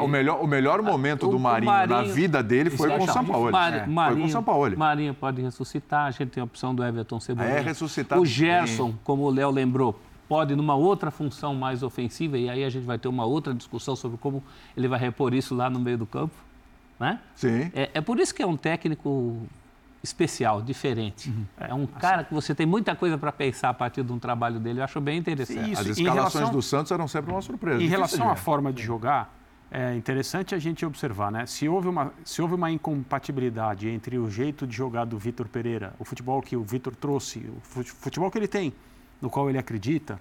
[0.00, 3.24] O melhor, o melhor momento do Marinho, Marinho, na vida dele foi com o São
[3.24, 3.52] Paulo.
[3.52, 3.86] Mar, é.
[3.86, 4.76] Marinho, foi com o São Paulo.
[4.76, 7.58] Marinho pode ressuscitar, a gente tem a opção do Everton Cebolinha.
[7.58, 8.18] É, ressuscitar.
[8.18, 12.70] O Gerson, como o Léo lembrou, pode numa outra função mais ofensiva, e aí a
[12.70, 14.42] gente vai ter uma outra discussão sobre como
[14.76, 16.34] ele vai repor isso lá no meio do campo.
[16.98, 17.20] Né?
[17.36, 17.70] Sim.
[17.74, 19.46] É, é por isso que é um técnico
[20.04, 21.30] especial, diferente.
[21.30, 21.46] Uhum.
[21.58, 24.60] É um cara que você tem muita coisa para pensar a partir de um trabalho
[24.60, 24.80] dele.
[24.80, 25.72] Eu acho bem interessante.
[25.72, 25.80] Isso.
[25.80, 26.52] As escalações relação...
[26.52, 27.82] do Santos eram sempre uma surpresa.
[27.82, 29.34] Em relação à forma de jogar,
[29.70, 31.46] é interessante a gente observar, né?
[31.46, 35.94] Se houve uma, se houve uma incompatibilidade entre o jeito de jogar do Vitor Pereira,
[35.98, 38.74] o futebol que o Vitor trouxe, o futebol que ele tem,
[39.22, 40.20] no qual ele acredita,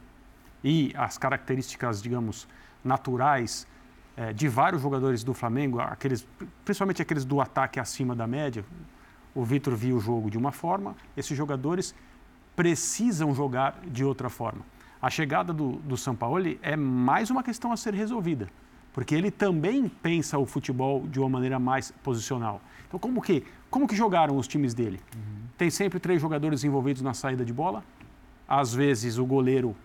[0.64, 2.48] e as características, digamos,
[2.84, 3.68] naturais
[4.16, 6.26] é, de vários jogadores do Flamengo, aqueles,
[6.64, 8.64] principalmente aqueles do ataque acima da média,
[9.36, 11.94] o Vitor viu o jogo de uma forma, esses jogadores
[12.56, 14.62] precisam jogar de outra forma.
[15.02, 18.48] A chegada do, do Sampaoli é mais uma questão a ser resolvida,
[18.94, 22.62] porque ele também pensa o futebol de uma maneira mais posicional.
[22.88, 25.00] Então, como que, como que jogaram os times dele?
[25.16, 25.44] Uhum.
[25.58, 27.84] Tem sempre três jogadores envolvidos na saída de bola.
[28.48, 29.76] Às vezes o goleiro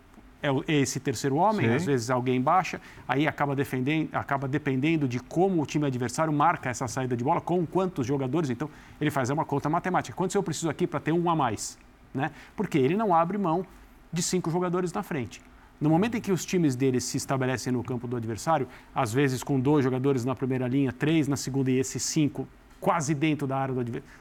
[0.43, 1.75] é, esse terceiro homem, Sim.
[1.75, 6.71] às vezes alguém baixa, aí acaba, defendendo, acaba dependendo de como o time adversário marca
[6.71, 8.71] essa saída de bola, com quantos jogadores, então
[9.01, 10.17] ele faz uma conta matemática.
[10.17, 11.79] Quantos eu preciso aqui para ter um a mais?
[12.15, 12.31] Né?
[12.57, 13.67] Porque ele não abre mão
[14.13, 15.43] de cinco jogadores na frente.
[15.81, 19.43] No momento em que os times deles se estabelecem no campo do adversário, às vezes
[19.43, 22.49] com dois jogadores na primeira linha, três na segunda e esses cinco
[22.81, 23.75] quase dentro da área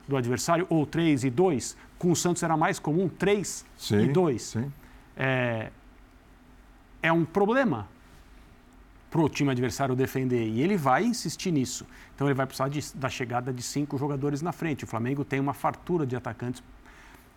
[0.07, 4.07] do adversário, ou três e dois, com o Santos era mais comum três sim, e
[4.07, 4.41] dois.
[4.44, 4.72] Sim.
[5.15, 5.72] É,
[7.02, 7.88] é um problema
[9.10, 10.48] para o time adversário defender.
[10.48, 11.86] E ele vai insistir nisso.
[12.14, 14.84] Então ele vai precisar de, da chegada de cinco jogadores na frente.
[14.84, 16.61] O Flamengo tem uma fartura de atacantes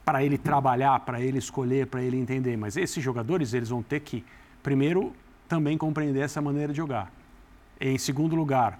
[0.04, 2.56] para ele trabalhar, para ele escolher, para ele entender.
[2.56, 4.24] Mas esses jogadores eles vão ter que,
[4.62, 5.12] primeiro,
[5.48, 7.12] também compreender essa maneira de jogar.
[7.80, 8.78] Em segundo lugar,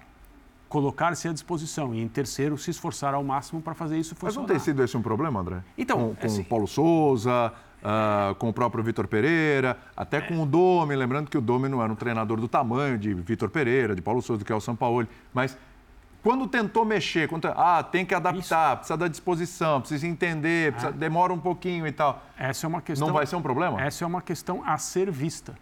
[0.67, 1.93] colocar-se à disposição.
[1.95, 4.33] E em terceiro, se esforçar ao máximo para fazer isso funcionar.
[4.33, 5.63] Mas não tem sido esse um problema, André?
[5.77, 10.21] Então, com, com assim, o Paulo Souza, uh, com o próprio Vitor Pereira, até é.
[10.21, 13.49] com o Domi, lembrando que o Domi não era um treinador do tamanho de Vitor
[13.49, 15.57] Pereira, de Paulo Souza, do que é o Sampaoli, mas
[16.23, 18.77] quando tentou mexer, quando, ah, tem que adaptar, Isso.
[18.77, 20.95] precisa da disposição, precisa entender, precisa, é.
[20.95, 22.23] demora um pouquinho e tal.
[22.37, 23.07] Essa é uma questão.
[23.07, 23.81] Não vai ser um problema?
[23.81, 25.55] Essa é uma questão a ser vista,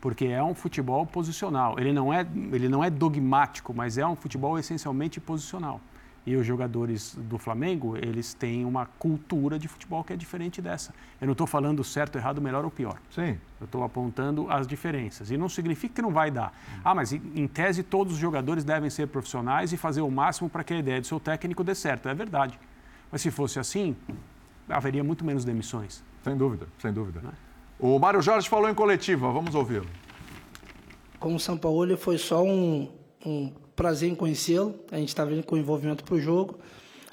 [0.00, 1.78] porque é um futebol posicional.
[1.80, 2.20] Ele não é,
[2.52, 5.80] ele não é dogmático, mas é um futebol essencialmente posicional.
[6.26, 10.94] E os jogadores do Flamengo, eles têm uma cultura de futebol que é diferente dessa.
[11.20, 12.98] Eu não estou falando certo, errado, melhor ou pior.
[13.10, 13.38] Sim.
[13.60, 15.30] Eu estou apontando as diferenças.
[15.30, 16.58] E não significa que não vai dar.
[16.82, 20.64] Ah, mas em tese todos os jogadores devem ser profissionais e fazer o máximo para
[20.64, 22.08] que a ideia do seu técnico dê certo.
[22.08, 22.58] É verdade.
[23.12, 23.94] Mas se fosse assim,
[24.68, 26.02] haveria muito menos demissões.
[26.22, 27.20] Sem dúvida, sem dúvida.
[27.20, 27.32] Né?
[27.78, 29.86] O Mário Jorge falou em coletiva, vamos ouvi-lo.
[31.20, 32.90] Com o São Paulo foi só um,
[33.24, 34.74] um prazer em conhecê-lo.
[34.90, 36.58] A gente estava com envolvimento para o jogo.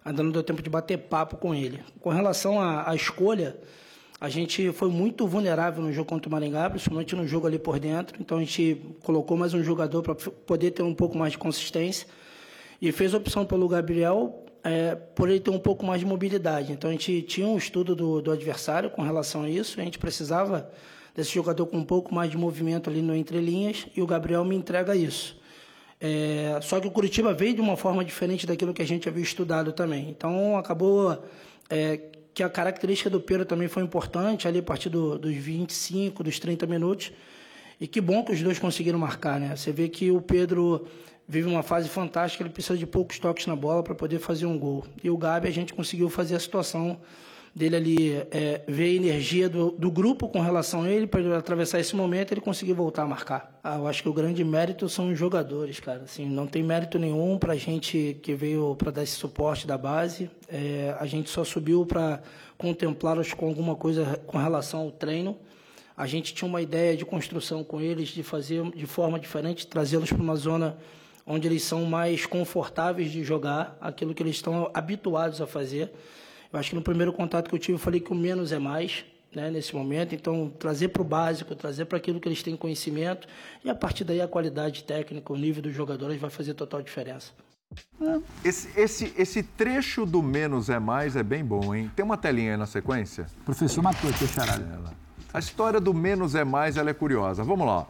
[0.04, 1.80] Ainda não deu tempo de bater papo com ele.
[2.00, 3.56] Com relação à, escolha,
[4.20, 7.80] a gente foi muito vulnerável no jogo contra o Maringá, principalmente no jogo ali por
[7.80, 8.18] dentro.
[8.20, 12.08] Então a gente colocou mais um jogador para poder ter um pouco mais de consistência.
[12.82, 16.72] E fez opção pelo Gabriel é, por ele ter um pouco mais de mobilidade.
[16.72, 19.80] Então a gente tinha um estudo do, do adversário com relação a isso.
[19.80, 20.72] A gente precisava
[21.16, 24.56] desse jogador com um pouco mais de movimento ali no entrelinhas e o Gabriel me
[24.56, 25.40] entrega isso.
[26.03, 29.22] É, só que o Curitiba veio de uma forma diferente daquilo que a gente havia
[29.22, 30.10] estudado também.
[30.10, 31.23] Então acabou
[31.69, 31.99] é,
[32.34, 36.40] que a característica do Pedro também foi importante ali a partir do, dos 25, dos
[36.40, 37.11] 30 minutos.
[37.80, 39.56] E que bom que os dois conseguiram marcar, né?
[39.56, 40.88] Você vê que o Pedro
[41.28, 44.57] vive uma fase fantástica, ele precisa de poucos toques na bola para poder fazer um
[44.57, 44.86] gol.
[45.03, 46.99] E o Gabi a gente conseguiu fazer a situação
[47.53, 51.80] dele ali é, ver a energia do, do grupo com relação a ele, para atravessar
[51.80, 53.60] esse momento ele conseguir voltar a marcar.
[53.64, 56.03] Ah, eu acho que o grande mérito são os jogadores, cara.
[56.03, 59.78] Assim, não tem mérito nenhum para a gente que veio para dar esse suporte da
[59.78, 60.32] base.
[60.48, 62.22] É, a gente só subiu para
[62.57, 65.38] contemplá-los com alguma coisa com relação ao treino.
[65.95, 70.11] A gente tinha uma ideia de construção com eles, de fazer de forma diferente, trazê-los
[70.11, 70.78] para uma zona
[71.28, 75.91] onde eles são mais confortáveis de jogar, aquilo que eles estão habituados a fazer.
[76.52, 78.60] Eu acho que no primeiro contato que eu tive, eu falei que o menos é
[78.60, 80.14] mais, né, nesse momento.
[80.14, 83.28] Então, trazer para o básico, trazer para aquilo que eles têm conhecimento,
[83.64, 87.32] e a partir daí a qualidade técnica, o nível dos jogadores vai fazer total diferença.
[88.44, 91.90] Esse, esse, esse trecho do menos é mais é bem bom, hein?
[91.95, 93.28] Tem uma telinha aí na sequência?
[93.45, 94.94] professor matou aqui, charada.
[95.34, 97.45] A história do menos é mais ela é curiosa.
[97.45, 97.88] Vamos lá.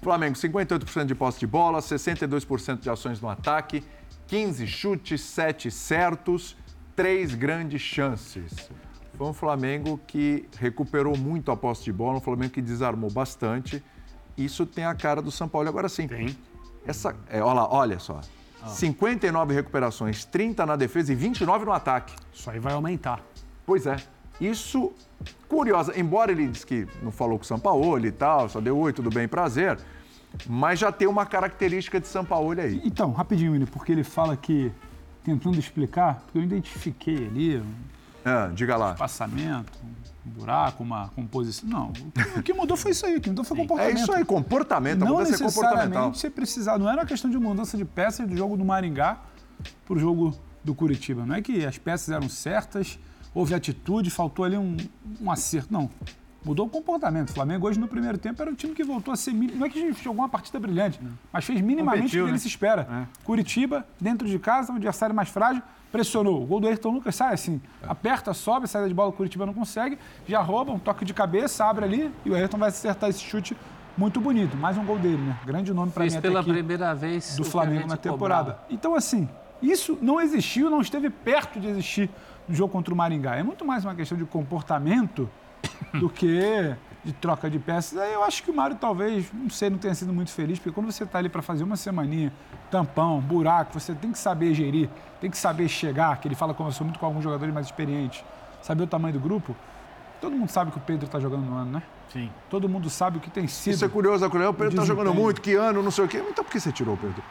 [0.00, 3.82] Flamengo, 58% de posse de bola, 62% de ações no ataque,
[4.28, 6.56] 15 chutes, 7 certos
[6.96, 8.70] três grandes chances.
[9.14, 13.82] Foi um Flamengo que recuperou muito a posse de bola, um Flamengo que desarmou bastante.
[14.36, 15.68] Isso tem a cara do São Paulo.
[15.68, 16.08] Agora sim.
[16.08, 16.36] Tem.
[16.86, 18.20] Essa, é, olha, lá, olha só.
[18.66, 22.14] 59 recuperações, 30 na defesa e 29 no ataque.
[22.32, 23.22] Isso aí vai aumentar.
[23.64, 23.96] Pois é.
[24.40, 24.92] Isso,
[25.48, 28.76] curiosa, embora ele disse que não falou com o São Paulo e tal, só deu
[28.76, 29.78] oi, tudo bem, prazer,
[30.46, 32.80] mas já tem uma característica de São Paulo aí.
[32.84, 34.70] Então, rapidinho, Willi, porque ele fala que,
[35.26, 37.74] tentando explicar, porque eu identifiquei ali um
[38.24, 38.94] Ah, diga lá.
[38.94, 39.72] passamento,
[40.24, 41.68] um buraco, uma composição.
[41.68, 41.92] Não,
[42.36, 43.98] o que- mudou foi isso aí, o que mudou foi É comportamento.
[43.98, 45.76] isso aí, comportamento, a Não mudança é comportamental.
[45.78, 49.18] necessariamente você precisar, não era uma questão de mudança de peças do jogo do Maringá
[49.84, 50.32] para o jogo
[50.62, 51.26] do Curitiba.
[51.26, 52.98] Não é que as peças eram certas,
[53.34, 54.76] houve atitude, faltou ali um,
[55.20, 55.72] um acerto.
[55.72, 55.90] Não.
[56.46, 57.30] Mudou o comportamento.
[57.30, 59.32] O Flamengo hoje no primeiro tempo era um time que voltou a ser.
[59.34, 61.00] Não é que jogou uma partida brilhante,
[61.32, 62.38] mas fez minimamente Competiu, o que ele né?
[62.38, 63.08] se espera.
[63.24, 65.60] Curitiba, dentro de casa, um adversário mais frágil,
[65.90, 66.40] pressionou.
[66.40, 69.52] O gol do Ayrton Lucas sai assim, aperta, sobe, saída de bola, o Curitiba não
[69.52, 69.98] consegue,
[70.28, 73.56] já rouba, um toque de cabeça, abre ali e o Ayrton vai acertar esse chute
[73.98, 74.56] muito bonito.
[74.56, 75.36] Mais um gol dele, né?
[75.44, 78.52] Grande nome para mim até pela aqui primeira vez do Flamengo na temporada.
[78.52, 78.66] cobrava.
[78.70, 79.28] Então, assim,
[79.60, 82.08] isso não existiu, não esteve perto de existir
[82.48, 83.34] no jogo contra o Maringá.
[83.34, 85.28] É muito mais uma questão de comportamento
[85.98, 86.74] do que
[87.04, 87.98] de troca de peças.
[87.98, 90.72] Aí eu acho que o Mário talvez, não sei, não tenha sido muito feliz, porque
[90.72, 92.32] quando você está ali para fazer uma semaninha,
[92.70, 94.88] tampão, buraco, você tem que saber gerir,
[95.20, 98.24] tem que saber chegar, que ele fala conversou muito com alguns jogadores mais experientes,
[98.60, 99.54] saber o tamanho do grupo.
[100.20, 101.82] Todo mundo sabe que o Pedro está jogando no ano, né?
[102.12, 102.30] Sim.
[102.48, 103.74] Todo mundo sabe o que tem sido.
[103.74, 104.52] Isso é curioso, é curioso.
[104.52, 105.06] O Pedro tá desempenho.
[105.06, 106.22] jogando muito, que ano, não sei o quê.
[106.28, 107.22] Então por que você tirou o Pedro?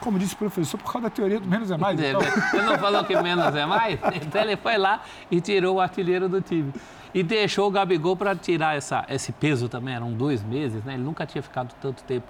[0.00, 2.00] Como disse o professor, por causa da teoria do menos é mais.
[2.00, 2.20] É, Então,
[2.52, 3.98] Ele não falou que menos é mais?
[4.20, 6.72] Então ele foi lá e tirou o artilheiro do time.
[7.14, 9.94] E deixou o Gabigol para tirar essa, esse peso também.
[9.94, 10.94] Eram dois meses, né?
[10.94, 12.26] Ele nunca tinha ficado tanto tempo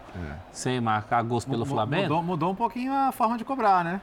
[0.51, 2.03] sem marcar gols pelo Flamengo.
[2.03, 4.01] Mudou, mudou um pouquinho a forma de cobrar, né?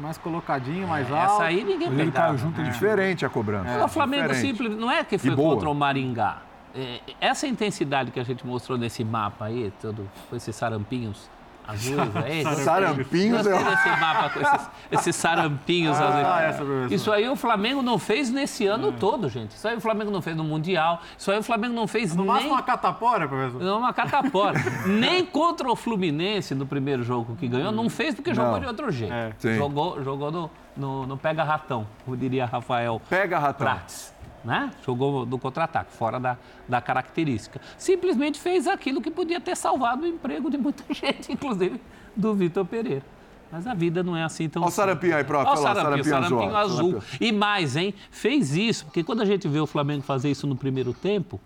[0.00, 1.34] Mais colocadinho, mais alto.
[1.34, 3.84] Essa aí ninguém ele caiu junto, ele Diferente a cobrança.
[3.84, 4.46] o Flamengo Diferente.
[4.46, 6.42] simples, não é que foi contra o Maringá.
[6.72, 11.28] É, essa intensidade que a gente mostrou nesse mapa aí, todo, com esses sarampinhos
[11.70, 12.44] azuis aí.
[12.64, 16.26] Sarampinhos Gostei é- desse mapa com esses, esses sarampinhos azuis.
[16.44, 16.92] essa, professor.
[16.92, 19.52] Isso aí o Flamengo não fez nesse ano todo, gente.
[19.52, 21.00] Isso aí o Flamengo não fez no Mundial.
[21.16, 22.32] Isso aí o Flamengo não fez No nem...
[22.32, 23.60] máximo uma catapora, professor.
[23.62, 24.58] Não, uma catapora.
[24.86, 28.60] Nem contra o Fluminense no primeiro jogo que ganhou, não fez porque jogou Não.
[28.60, 29.12] de outro jeito.
[29.12, 29.32] É.
[29.56, 33.66] Jogou, jogou no, no, no pega-ratão, como diria Rafael Pega ratão.
[33.66, 34.14] Prates.
[34.44, 34.70] Né?
[34.86, 36.38] Jogou do contra-ataque, fora da,
[36.68, 37.60] da característica.
[37.76, 41.80] Simplesmente fez aquilo que podia ter salvado o emprego de muita gente, inclusive
[42.16, 43.04] do Vitor Pereira.
[43.52, 44.62] Mas a vida não é assim tão.
[44.62, 45.44] Olha o sarampinho aí, prof.
[45.44, 46.90] Olha o sarampinho, sarampinho azul, sarampinho azul.
[47.00, 47.28] Sarampinho.
[47.28, 47.94] E mais, hein?
[48.10, 51.40] Fez isso, porque quando a gente vê o Flamengo fazer isso no primeiro tempo,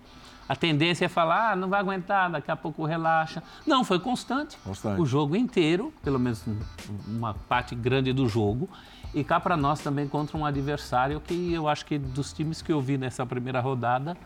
[0.47, 3.43] a tendência é falar, ah, não vai aguentar, daqui a pouco relaxa.
[3.67, 4.59] Não, foi constante.
[4.63, 5.01] Constante.
[5.01, 6.59] O jogo inteiro, pelo menos um-
[7.09, 8.69] uma parte grande do jogo.
[9.15, 12.73] E cá para nós também contra um adversário que eu acho que dos times que
[12.73, 14.17] eu vi nessa primeira rodada,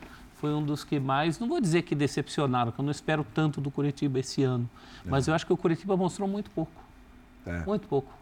[0.40, 3.60] foi um dos que mais, não vou dizer que decepcionaram, que eu não espero tanto
[3.60, 4.68] do Curitiba esse ano.
[5.04, 6.72] Mas eu acho que o Curitiba mostrou muito pouco.
[7.44, 7.64] É.
[7.66, 8.12] Muito pouco.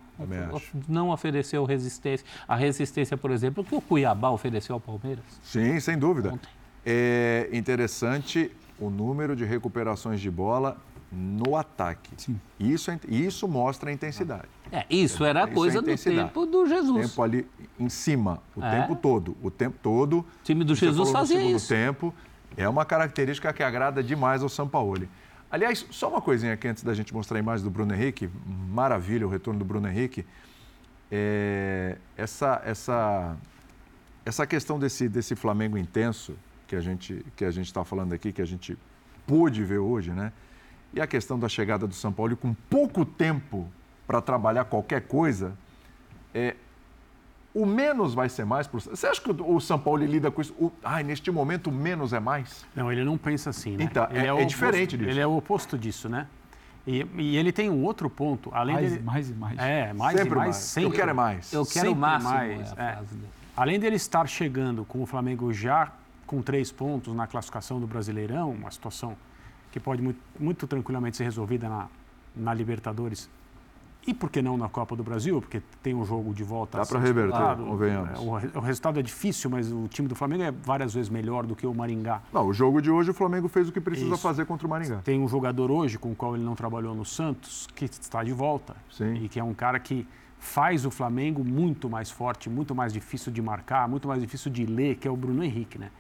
[0.89, 2.27] Não ofereceu resistência.
[2.49, 5.25] A resistência, por exemplo, que o Cuiabá ofereceu ao Palmeiras.
[5.43, 6.33] Sim, sem dúvida.
[6.33, 6.49] Ontem.
[6.85, 10.77] É interessante o número de recuperações de bola
[11.11, 12.11] no ataque.
[12.59, 14.49] Isso, é- isso mostra a intensidade.
[14.73, 16.29] É, isso era Isso é coisa do intensidade.
[16.29, 17.09] tempo do Jesus.
[17.11, 17.47] Tempo ali
[17.79, 18.81] em cima, o É.
[18.81, 19.37] tempo todo.
[19.43, 20.19] O tempo todo.
[20.21, 21.69] O time do Jesus fazia segundo isso.
[21.69, 22.15] tempo.
[22.57, 25.09] É uma característica que agrada demais ao Sampaoli.
[25.51, 28.29] Aliás, só uma coisinha aqui antes da gente mostrar a imagem do Bruno Henrique.
[28.69, 30.27] Maravilha o retorno do Bruno Henrique.
[31.11, 33.37] É, essa, essa,
[34.25, 36.35] essa questão desse, desse Flamengo intenso
[36.67, 38.77] que a gente que a gente está falando aqui, que a gente
[39.25, 40.33] pôde ver hoje, né?
[40.97, 43.69] E a questão da chegada do São Paulo com pouco tempo
[44.07, 45.53] para trabalhar qualquer coisa,
[46.35, 46.57] é,
[47.53, 48.67] o menos vai ser mais.
[48.67, 48.81] Pro...
[48.81, 50.55] Você acha que o o São Paulo lida com isso?
[50.59, 50.73] O...
[50.83, 52.65] Ai, neste momento, o menos é mais?
[52.75, 53.85] Não, ele não pensa assim, né?
[53.85, 55.11] Então, Ele é- o é diferente oposto- disso.
[55.11, 56.27] Ele é o oposto disso, né?
[56.87, 59.03] E, e ele tem um outro ponto, além mais, dele...
[59.03, 59.59] mais e mais.
[59.59, 60.57] É, mais Sempre e mais, mais.
[60.57, 60.89] sempre.
[60.89, 61.53] Eu quero é mais.
[61.53, 62.33] Eu quero Sempre máximo.
[62.33, 62.99] mais, é é.
[63.55, 65.93] Além dele estar chegando com o Flamengo já
[66.27, 69.15] com três pontos na classificação do Brasileirão, uma situação
[69.77, 71.89] que pode muito, muito tranquilamente ser resolvida na,
[72.35, 73.29] na Libertadores
[74.07, 76.79] e por que não na Copa do Brasil, porque tem um jogo de volta.
[76.79, 78.11] Dá a pra ser reverter, convenhamos.
[78.11, 81.45] É, O, o resultado é difícil, mas o time do Flamengo é várias vezes melhor
[81.45, 82.23] do que o Maringá.
[82.33, 84.23] Não, o jogo de hoje o Flamengo fez o que precisa Isso.
[84.23, 85.01] fazer contra o Maringá.
[85.05, 88.33] Tem um jogador hoje com o qual ele não trabalhou no Santos, que está de
[88.33, 88.77] volta.
[88.91, 89.25] Sim.
[89.25, 90.07] E que é um cara que
[90.39, 94.65] faz o Flamengo muito mais forte, muito mais difícil de marcar, muito mais difícil de
[94.65, 95.91] ler, que é o Bruno Henrique, né?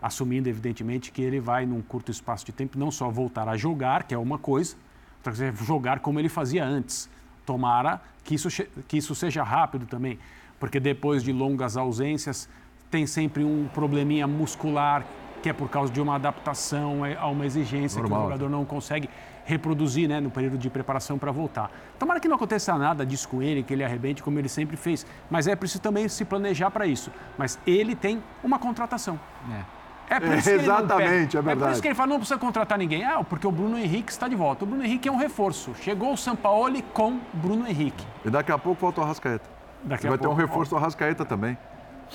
[0.00, 4.04] Assumindo, evidentemente, que ele vai, num curto espaço de tempo, não só voltar a jogar,
[4.04, 4.76] que é uma coisa,
[5.16, 7.10] outra coisa é jogar como ele fazia antes.
[7.44, 8.48] Tomara que isso,
[8.86, 10.18] que isso seja rápido também.
[10.60, 12.48] porque depois de longas ausências
[12.90, 15.04] tem sempre um probleminha muscular
[15.42, 18.18] que é por causa de uma adaptação é, a uma exigência Normal.
[18.18, 19.08] que o jogador não consegue
[19.44, 21.70] reproduzir né, no período de preparação para voltar.
[21.98, 25.06] Tomara que não aconteça nada disso com ele, que ele arrebente como ele sempre fez,
[25.30, 27.10] mas é preciso também se planejar para isso.
[27.38, 29.18] Mas ele tem uma contratação.
[29.50, 29.77] É.
[30.10, 31.62] É por isso que Exatamente, é verdade.
[31.62, 33.04] É por isso que ele fala, não precisa contratar ninguém.
[33.04, 34.64] Ah, porque o Bruno Henrique está de volta.
[34.64, 35.74] O Bruno Henrique é um reforço.
[35.74, 38.06] Chegou o Sampaoli com Bruno Henrique.
[38.24, 39.48] E daqui a pouco volta o Arrascaeta.
[39.84, 41.56] Daqui Vai ter pouco, um reforço do Arrascaeta também.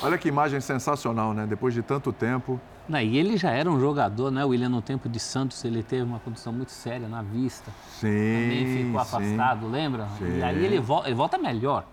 [0.02, 1.46] Olha que imagem sensacional, né?
[1.46, 2.60] Depois de tanto tempo.
[2.90, 4.44] Não, e ele já era um jogador, né?
[4.44, 7.72] O William, no tempo de Santos, ele teve uma condição muito séria na vista.
[7.90, 8.08] Sim.
[8.08, 10.08] Também ficou afastado, sim, lembra?
[10.18, 10.40] Sim.
[10.40, 11.86] E aí ele volta, ele volta melhor.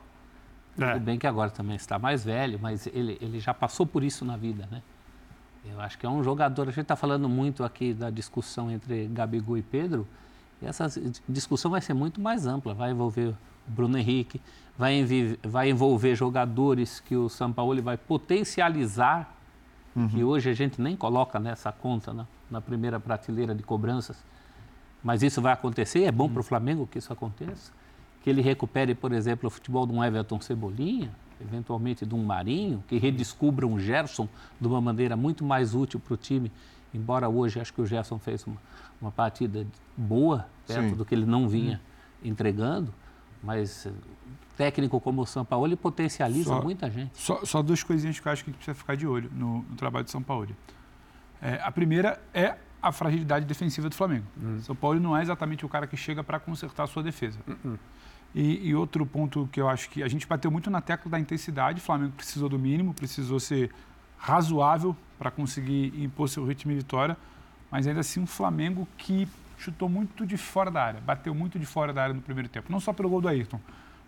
[0.78, 0.94] É.
[0.94, 4.24] Tudo bem que agora também está mais velho, mas ele, ele já passou por isso
[4.24, 4.82] na vida, né?
[5.64, 6.62] Eu acho que é um jogador.
[6.62, 10.06] A gente está falando muito aqui da discussão entre Gabigol e Pedro.
[10.62, 10.86] E essa
[11.28, 12.74] discussão vai ser muito mais ampla.
[12.74, 14.40] Vai envolver o Bruno Henrique,
[14.76, 15.04] vai,
[15.42, 19.34] vai envolver jogadores que o São Paulo vai potencializar,
[19.94, 20.08] uhum.
[20.08, 24.16] que hoje a gente nem coloca nessa conta na, na primeira prateleira de cobranças.
[25.02, 26.32] Mas isso vai acontecer, é bom uhum.
[26.32, 27.72] para o Flamengo que isso aconteça.
[28.22, 32.82] Que ele recupere, por exemplo, o futebol de um Everton Cebolinha, eventualmente de um Marinho,
[32.86, 34.28] que redescubra um Gerson
[34.60, 36.52] de uma maneira muito mais útil para o time,
[36.92, 38.56] embora hoje acho que o Gerson fez uma,
[39.00, 40.94] uma partida boa, perto Sim.
[40.94, 41.80] do que ele não vinha
[42.22, 42.30] uhum.
[42.30, 42.92] entregando,
[43.42, 43.88] mas
[44.56, 47.18] técnico como o São Paulo ele potencializa só, muita gente.
[47.18, 49.62] Só, só, duas coisinhas que eu acho que a gente precisa ficar de olho no,
[49.62, 50.48] no trabalho de São Paulo.
[51.40, 54.26] É, a primeira é a fragilidade defensiva do Flamengo.
[54.40, 54.60] Uhum.
[54.60, 57.38] São Paulo não é exatamente o cara que chega para consertar a sua defesa.
[57.46, 57.78] Uhum.
[58.34, 61.18] E, e, outro ponto que eu acho que a gente bateu muito na tecla da
[61.18, 61.80] intensidade.
[61.80, 63.70] O Flamengo precisou do mínimo, precisou ser
[64.16, 67.16] razoável para conseguir impor seu ritmo de vitória.
[67.70, 69.28] Mas ainda assim, um Flamengo que
[69.58, 72.70] chutou muito de fora da área, bateu muito de fora da área no primeiro tempo.
[72.70, 73.60] Não só pelo gol do Ayrton,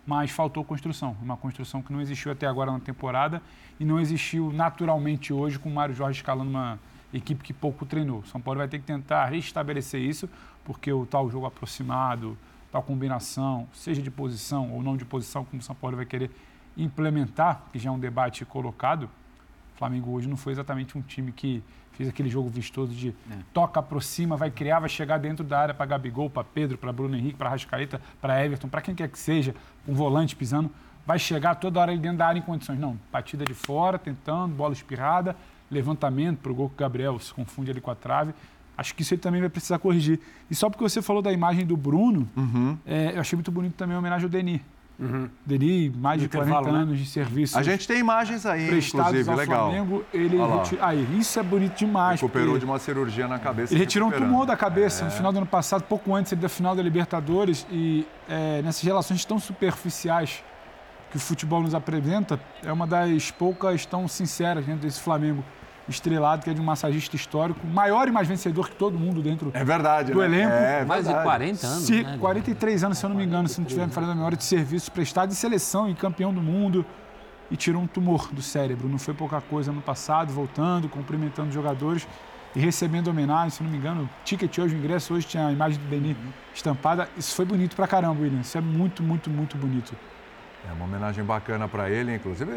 [0.05, 1.15] mas faltou construção.
[1.21, 3.41] Uma construção que não existiu até agora na temporada
[3.79, 6.79] e não existiu naturalmente hoje com o Mário Jorge escalando uma
[7.13, 8.23] equipe que pouco treinou.
[8.25, 10.27] São Paulo vai ter que tentar restabelecer isso,
[10.65, 12.37] porque o tal jogo aproximado,
[12.73, 16.31] tal combinação, seja de posição ou não de posição, como o São Paulo vai querer
[16.75, 21.31] implementar, que já é um debate colocado, o Flamengo hoje não foi exatamente um time
[21.31, 23.37] que fez aquele jogo vistoso de é.
[23.53, 27.15] toca, aproxima, vai criar, vai chegar dentro da área para Gabigol, para Pedro, para Bruno
[27.15, 29.53] Henrique, para Rascaeta, para Everton, para quem quer que seja,
[29.87, 30.71] um volante pisando,
[31.05, 32.79] vai chegar toda hora ali dentro da área em condições.
[32.79, 35.35] Não, batida de fora, tentando, bola espirrada,
[35.69, 38.33] levantamento para o gol que o Gabriel se confunde ali com a trave.
[38.77, 40.19] Acho que isso ele também vai precisar corrigir.
[40.49, 42.77] E só porque você falou da imagem do Bruno, uhum.
[42.85, 44.61] é, eu achei muito bonito também a homenagem ao Denis.
[44.99, 45.27] Uhum.
[45.45, 46.79] Deri, mais de 40 né?
[46.79, 47.57] anos de serviço.
[47.57, 49.71] A gente tem imagens aí, inclusive, ao legal.
[49.71, 50.85] Flamengo, ele retira...
[50.85, 52.21] Aí, isso é bonito demais.
[52.21, 53.73] Recuperou de uma cirurgia na cabeça.
[53.73, 55.05] Ele retirou um tumor da cabeça é.
[55.05, 57.65] no final do ano passado, pouco antes da final da Libertadores.
[57.71, 60.43] E é, nessas relações tão superficiais
[61.09, 65.43] que o futebol nos apresenta, é uma das poucas tão sinceras dentro desse Flamengo
[65.87, 69.51] estrelado, que é de um massagista histórico, maior e mais vencedor que todo mundo dentro
[69.53, 70.25] é verdade, do né?
[70.25, 70.53] elenco.
[70.53, 71.83] É, é mais de 40 anos.
[71.83, 72.17] Se, né?
[72.19, 74.43] 43 anos, se eu não me engano, se não tiver me falando a memória, de
[74.43, 76.85] serviços prestados em seleção e campeão do mundo.
[77.51, 78.87] E tirou um tumor do cérebro.
[78.87, 82.07] Não foi pouca coisa no passado, voltando, cumprimentando os jogadores
[82.55, 85.79] e recebendo homenagem, se não me engano, ticket hoje, o ingresso hoje tinha a imagem
[85.79, 86.15] do Denis
[86.53, 87.09] estampada.
[87.17, 88.41] Isso foi bonito pra caramba, William.
[88.41, 89.95] Isso é muito, muito, muito bonito.
[90.67, 92.51] É uma homenagem bacana para ele, inclusive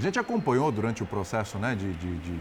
[0.00, 2.40] a gente acompanhou durante o processo né, de, de, de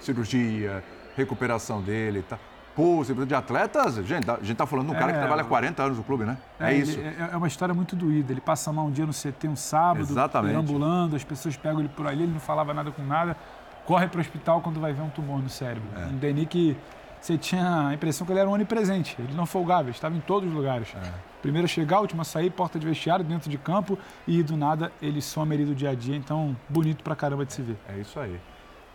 [0.00, 0.82] cirurgia,
[1.16, 2.38] recuperação dele, tá?
[2.76, 5.82] Pulse, de atletas, gente, a gente está falando de um cara é, que trabalha 40
[5.82, 6.38] anos no clube, né?
[6.60, 7.00] É, é isso.
[7.00, 8.32] É, é, uma história muito doída.
[8.32, 10.54] Ele passa mal um dia no CT, um sábado, Exatamente.
[10.54, 13.36] ambulando, as pessoas pegam ele por ali, ele não falava nada com nada,
[13.84, 15.88] corre para o hospital quando vai ver um tumor no cérebro.
[15.96, 16.04] É.
[16.06, 16.76] Um Denis que
[17.20, 20.20] você tinha a impressão que ele era um onipresente, ele não folgava, ele estava em
[20.20, 20.88] todos os lugares.
[20.94, 21.12] É.
[21.42, 24.92] Primeiro a chegar, último a sair, porta de vestiário, dentro de campo e do nada
[25.00, 27.76] ele some ali do dia a dia, então bonito pra caramba de se ver.
[27.88, 28.38] É isso aí.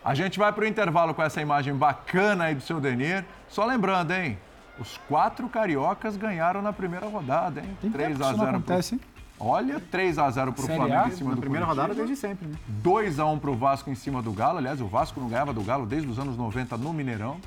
[0.04, 3.24] A gente vai para o intervalo com essa imagem bacana aí do seu Denir.
[3.48, 4.38] Só lembrando, hein?
[4.78, 7.78] Os quatro cariocas ganharam na primeira rodada, hein?
[7.80, 9.14] Tem 3 a 0 isso acontece, pro...
[9.40, 11.86] Olha, 3 a 0 para o Flamengo a, em cima na do primeira Curitiba.
[11.86, 12.56] rodada desde sempre, né?
[12.68, 14.58] 2 a 1 para o Vasco em cima do Galo.
[14.58, 17.38] Aliás, o Vasco não ganhava do Galo desde os anos 90 no Mineirão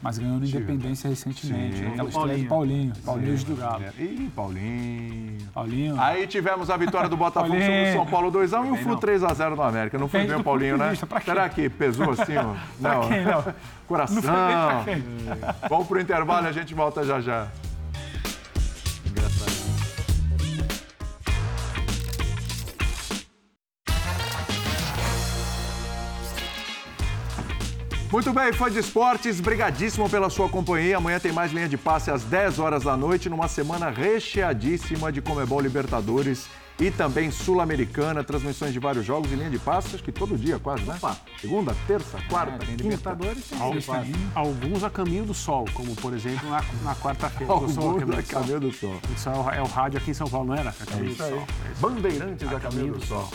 [0.00, 1.78] mas ganhou no Independência recentemente.
[1.78, 1.86] Sim.
[1.88, 2.38] Aquela Paulinho.
[2.38, 3.84] de Paulinho, Paulinho do Galo.
[3.98, 5.38] Ih, Paulinho.
[5.52, 6.00] Paulinho.
[6.00, 9.56] Aí tivemos a vitória do Botafogo sobre o São Paulo 2x1 e o Flu 3x0
[9.56, 9.98] no América.
[9.98, 10.92] Não foi bem o Paulinho, né?
[11.24, 12.36] Será que pesou assim?
[12.36, 12.54] Ó?
[12.80, 13.08] Não.
[13.08, 13.44] Quem, não.
[13.86, 14.22] Coração.
[14.22, 15.04] Não foi bem
[15.68, 17.48] Vamos pro intervalo e a gente volta já já.
[28.10, 30.96] Muito bem, fã de esportes, brigadíssimo pela sua companhia.
[30.96, 35.20] Amanhã tem mais linha de passe às 10 horas da noite, numa semana recheadíssima de
[35.20, 36.48] Comebol Libertadores
[36.80, 40.58] e também Sul-Americana, transmissões de vários jogos e linha de passe, acho que todo dia
[40.58, 40.96] quase, né?
[41.38, 42.82] Segunda, terça, quarta, É, tem quinta.
[42.84, 43.86] Libertadores, tem Alguns,
[44.34, 47.52] alguns a caminho do sol, como por exemplo na, na quarta-feira.
[47.52, 48.90] Alguns sou a caminho do sol.
[48.90, 49.00] Sol.
[49.14, 50.70] Isso é o, é o rádio aqui em São Paulo, não era?
[50.70, 51.46] A caminho do sol.
[51.80, 53.28] Bandeirantes a Caminho do Sol.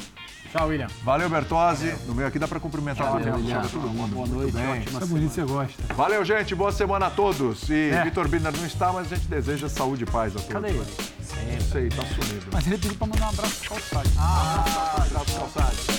[0.53, 0.87] Tchau, William.
[1.03, 1.95] Valeu, Bertozzi.
[2.05, 3.59] No meio aqui dá para cumprimentar Valeu, todo William.
[3.63, 4.07] mundo.
[4.13, 5.93] Boa noite, ótima Tá bonito, você gosta.
[5.95, 6.53] Valeu, gente.
[6.53, 7.67] Boa semana a todos.
[7.71, 8.03] E É.
[8.03, 10.53] Vitor Birner não está, mas a gente deseja saúde e paz a todos.
[10.53, 10.77] Cadê ele?
[10.77, 12.45] Não sei, tá sumido.
[12.51, 14.09] Mas ele pediu pra mandar um abraço pro Calçado.
[14.15, 15.92] Abraço, calçado.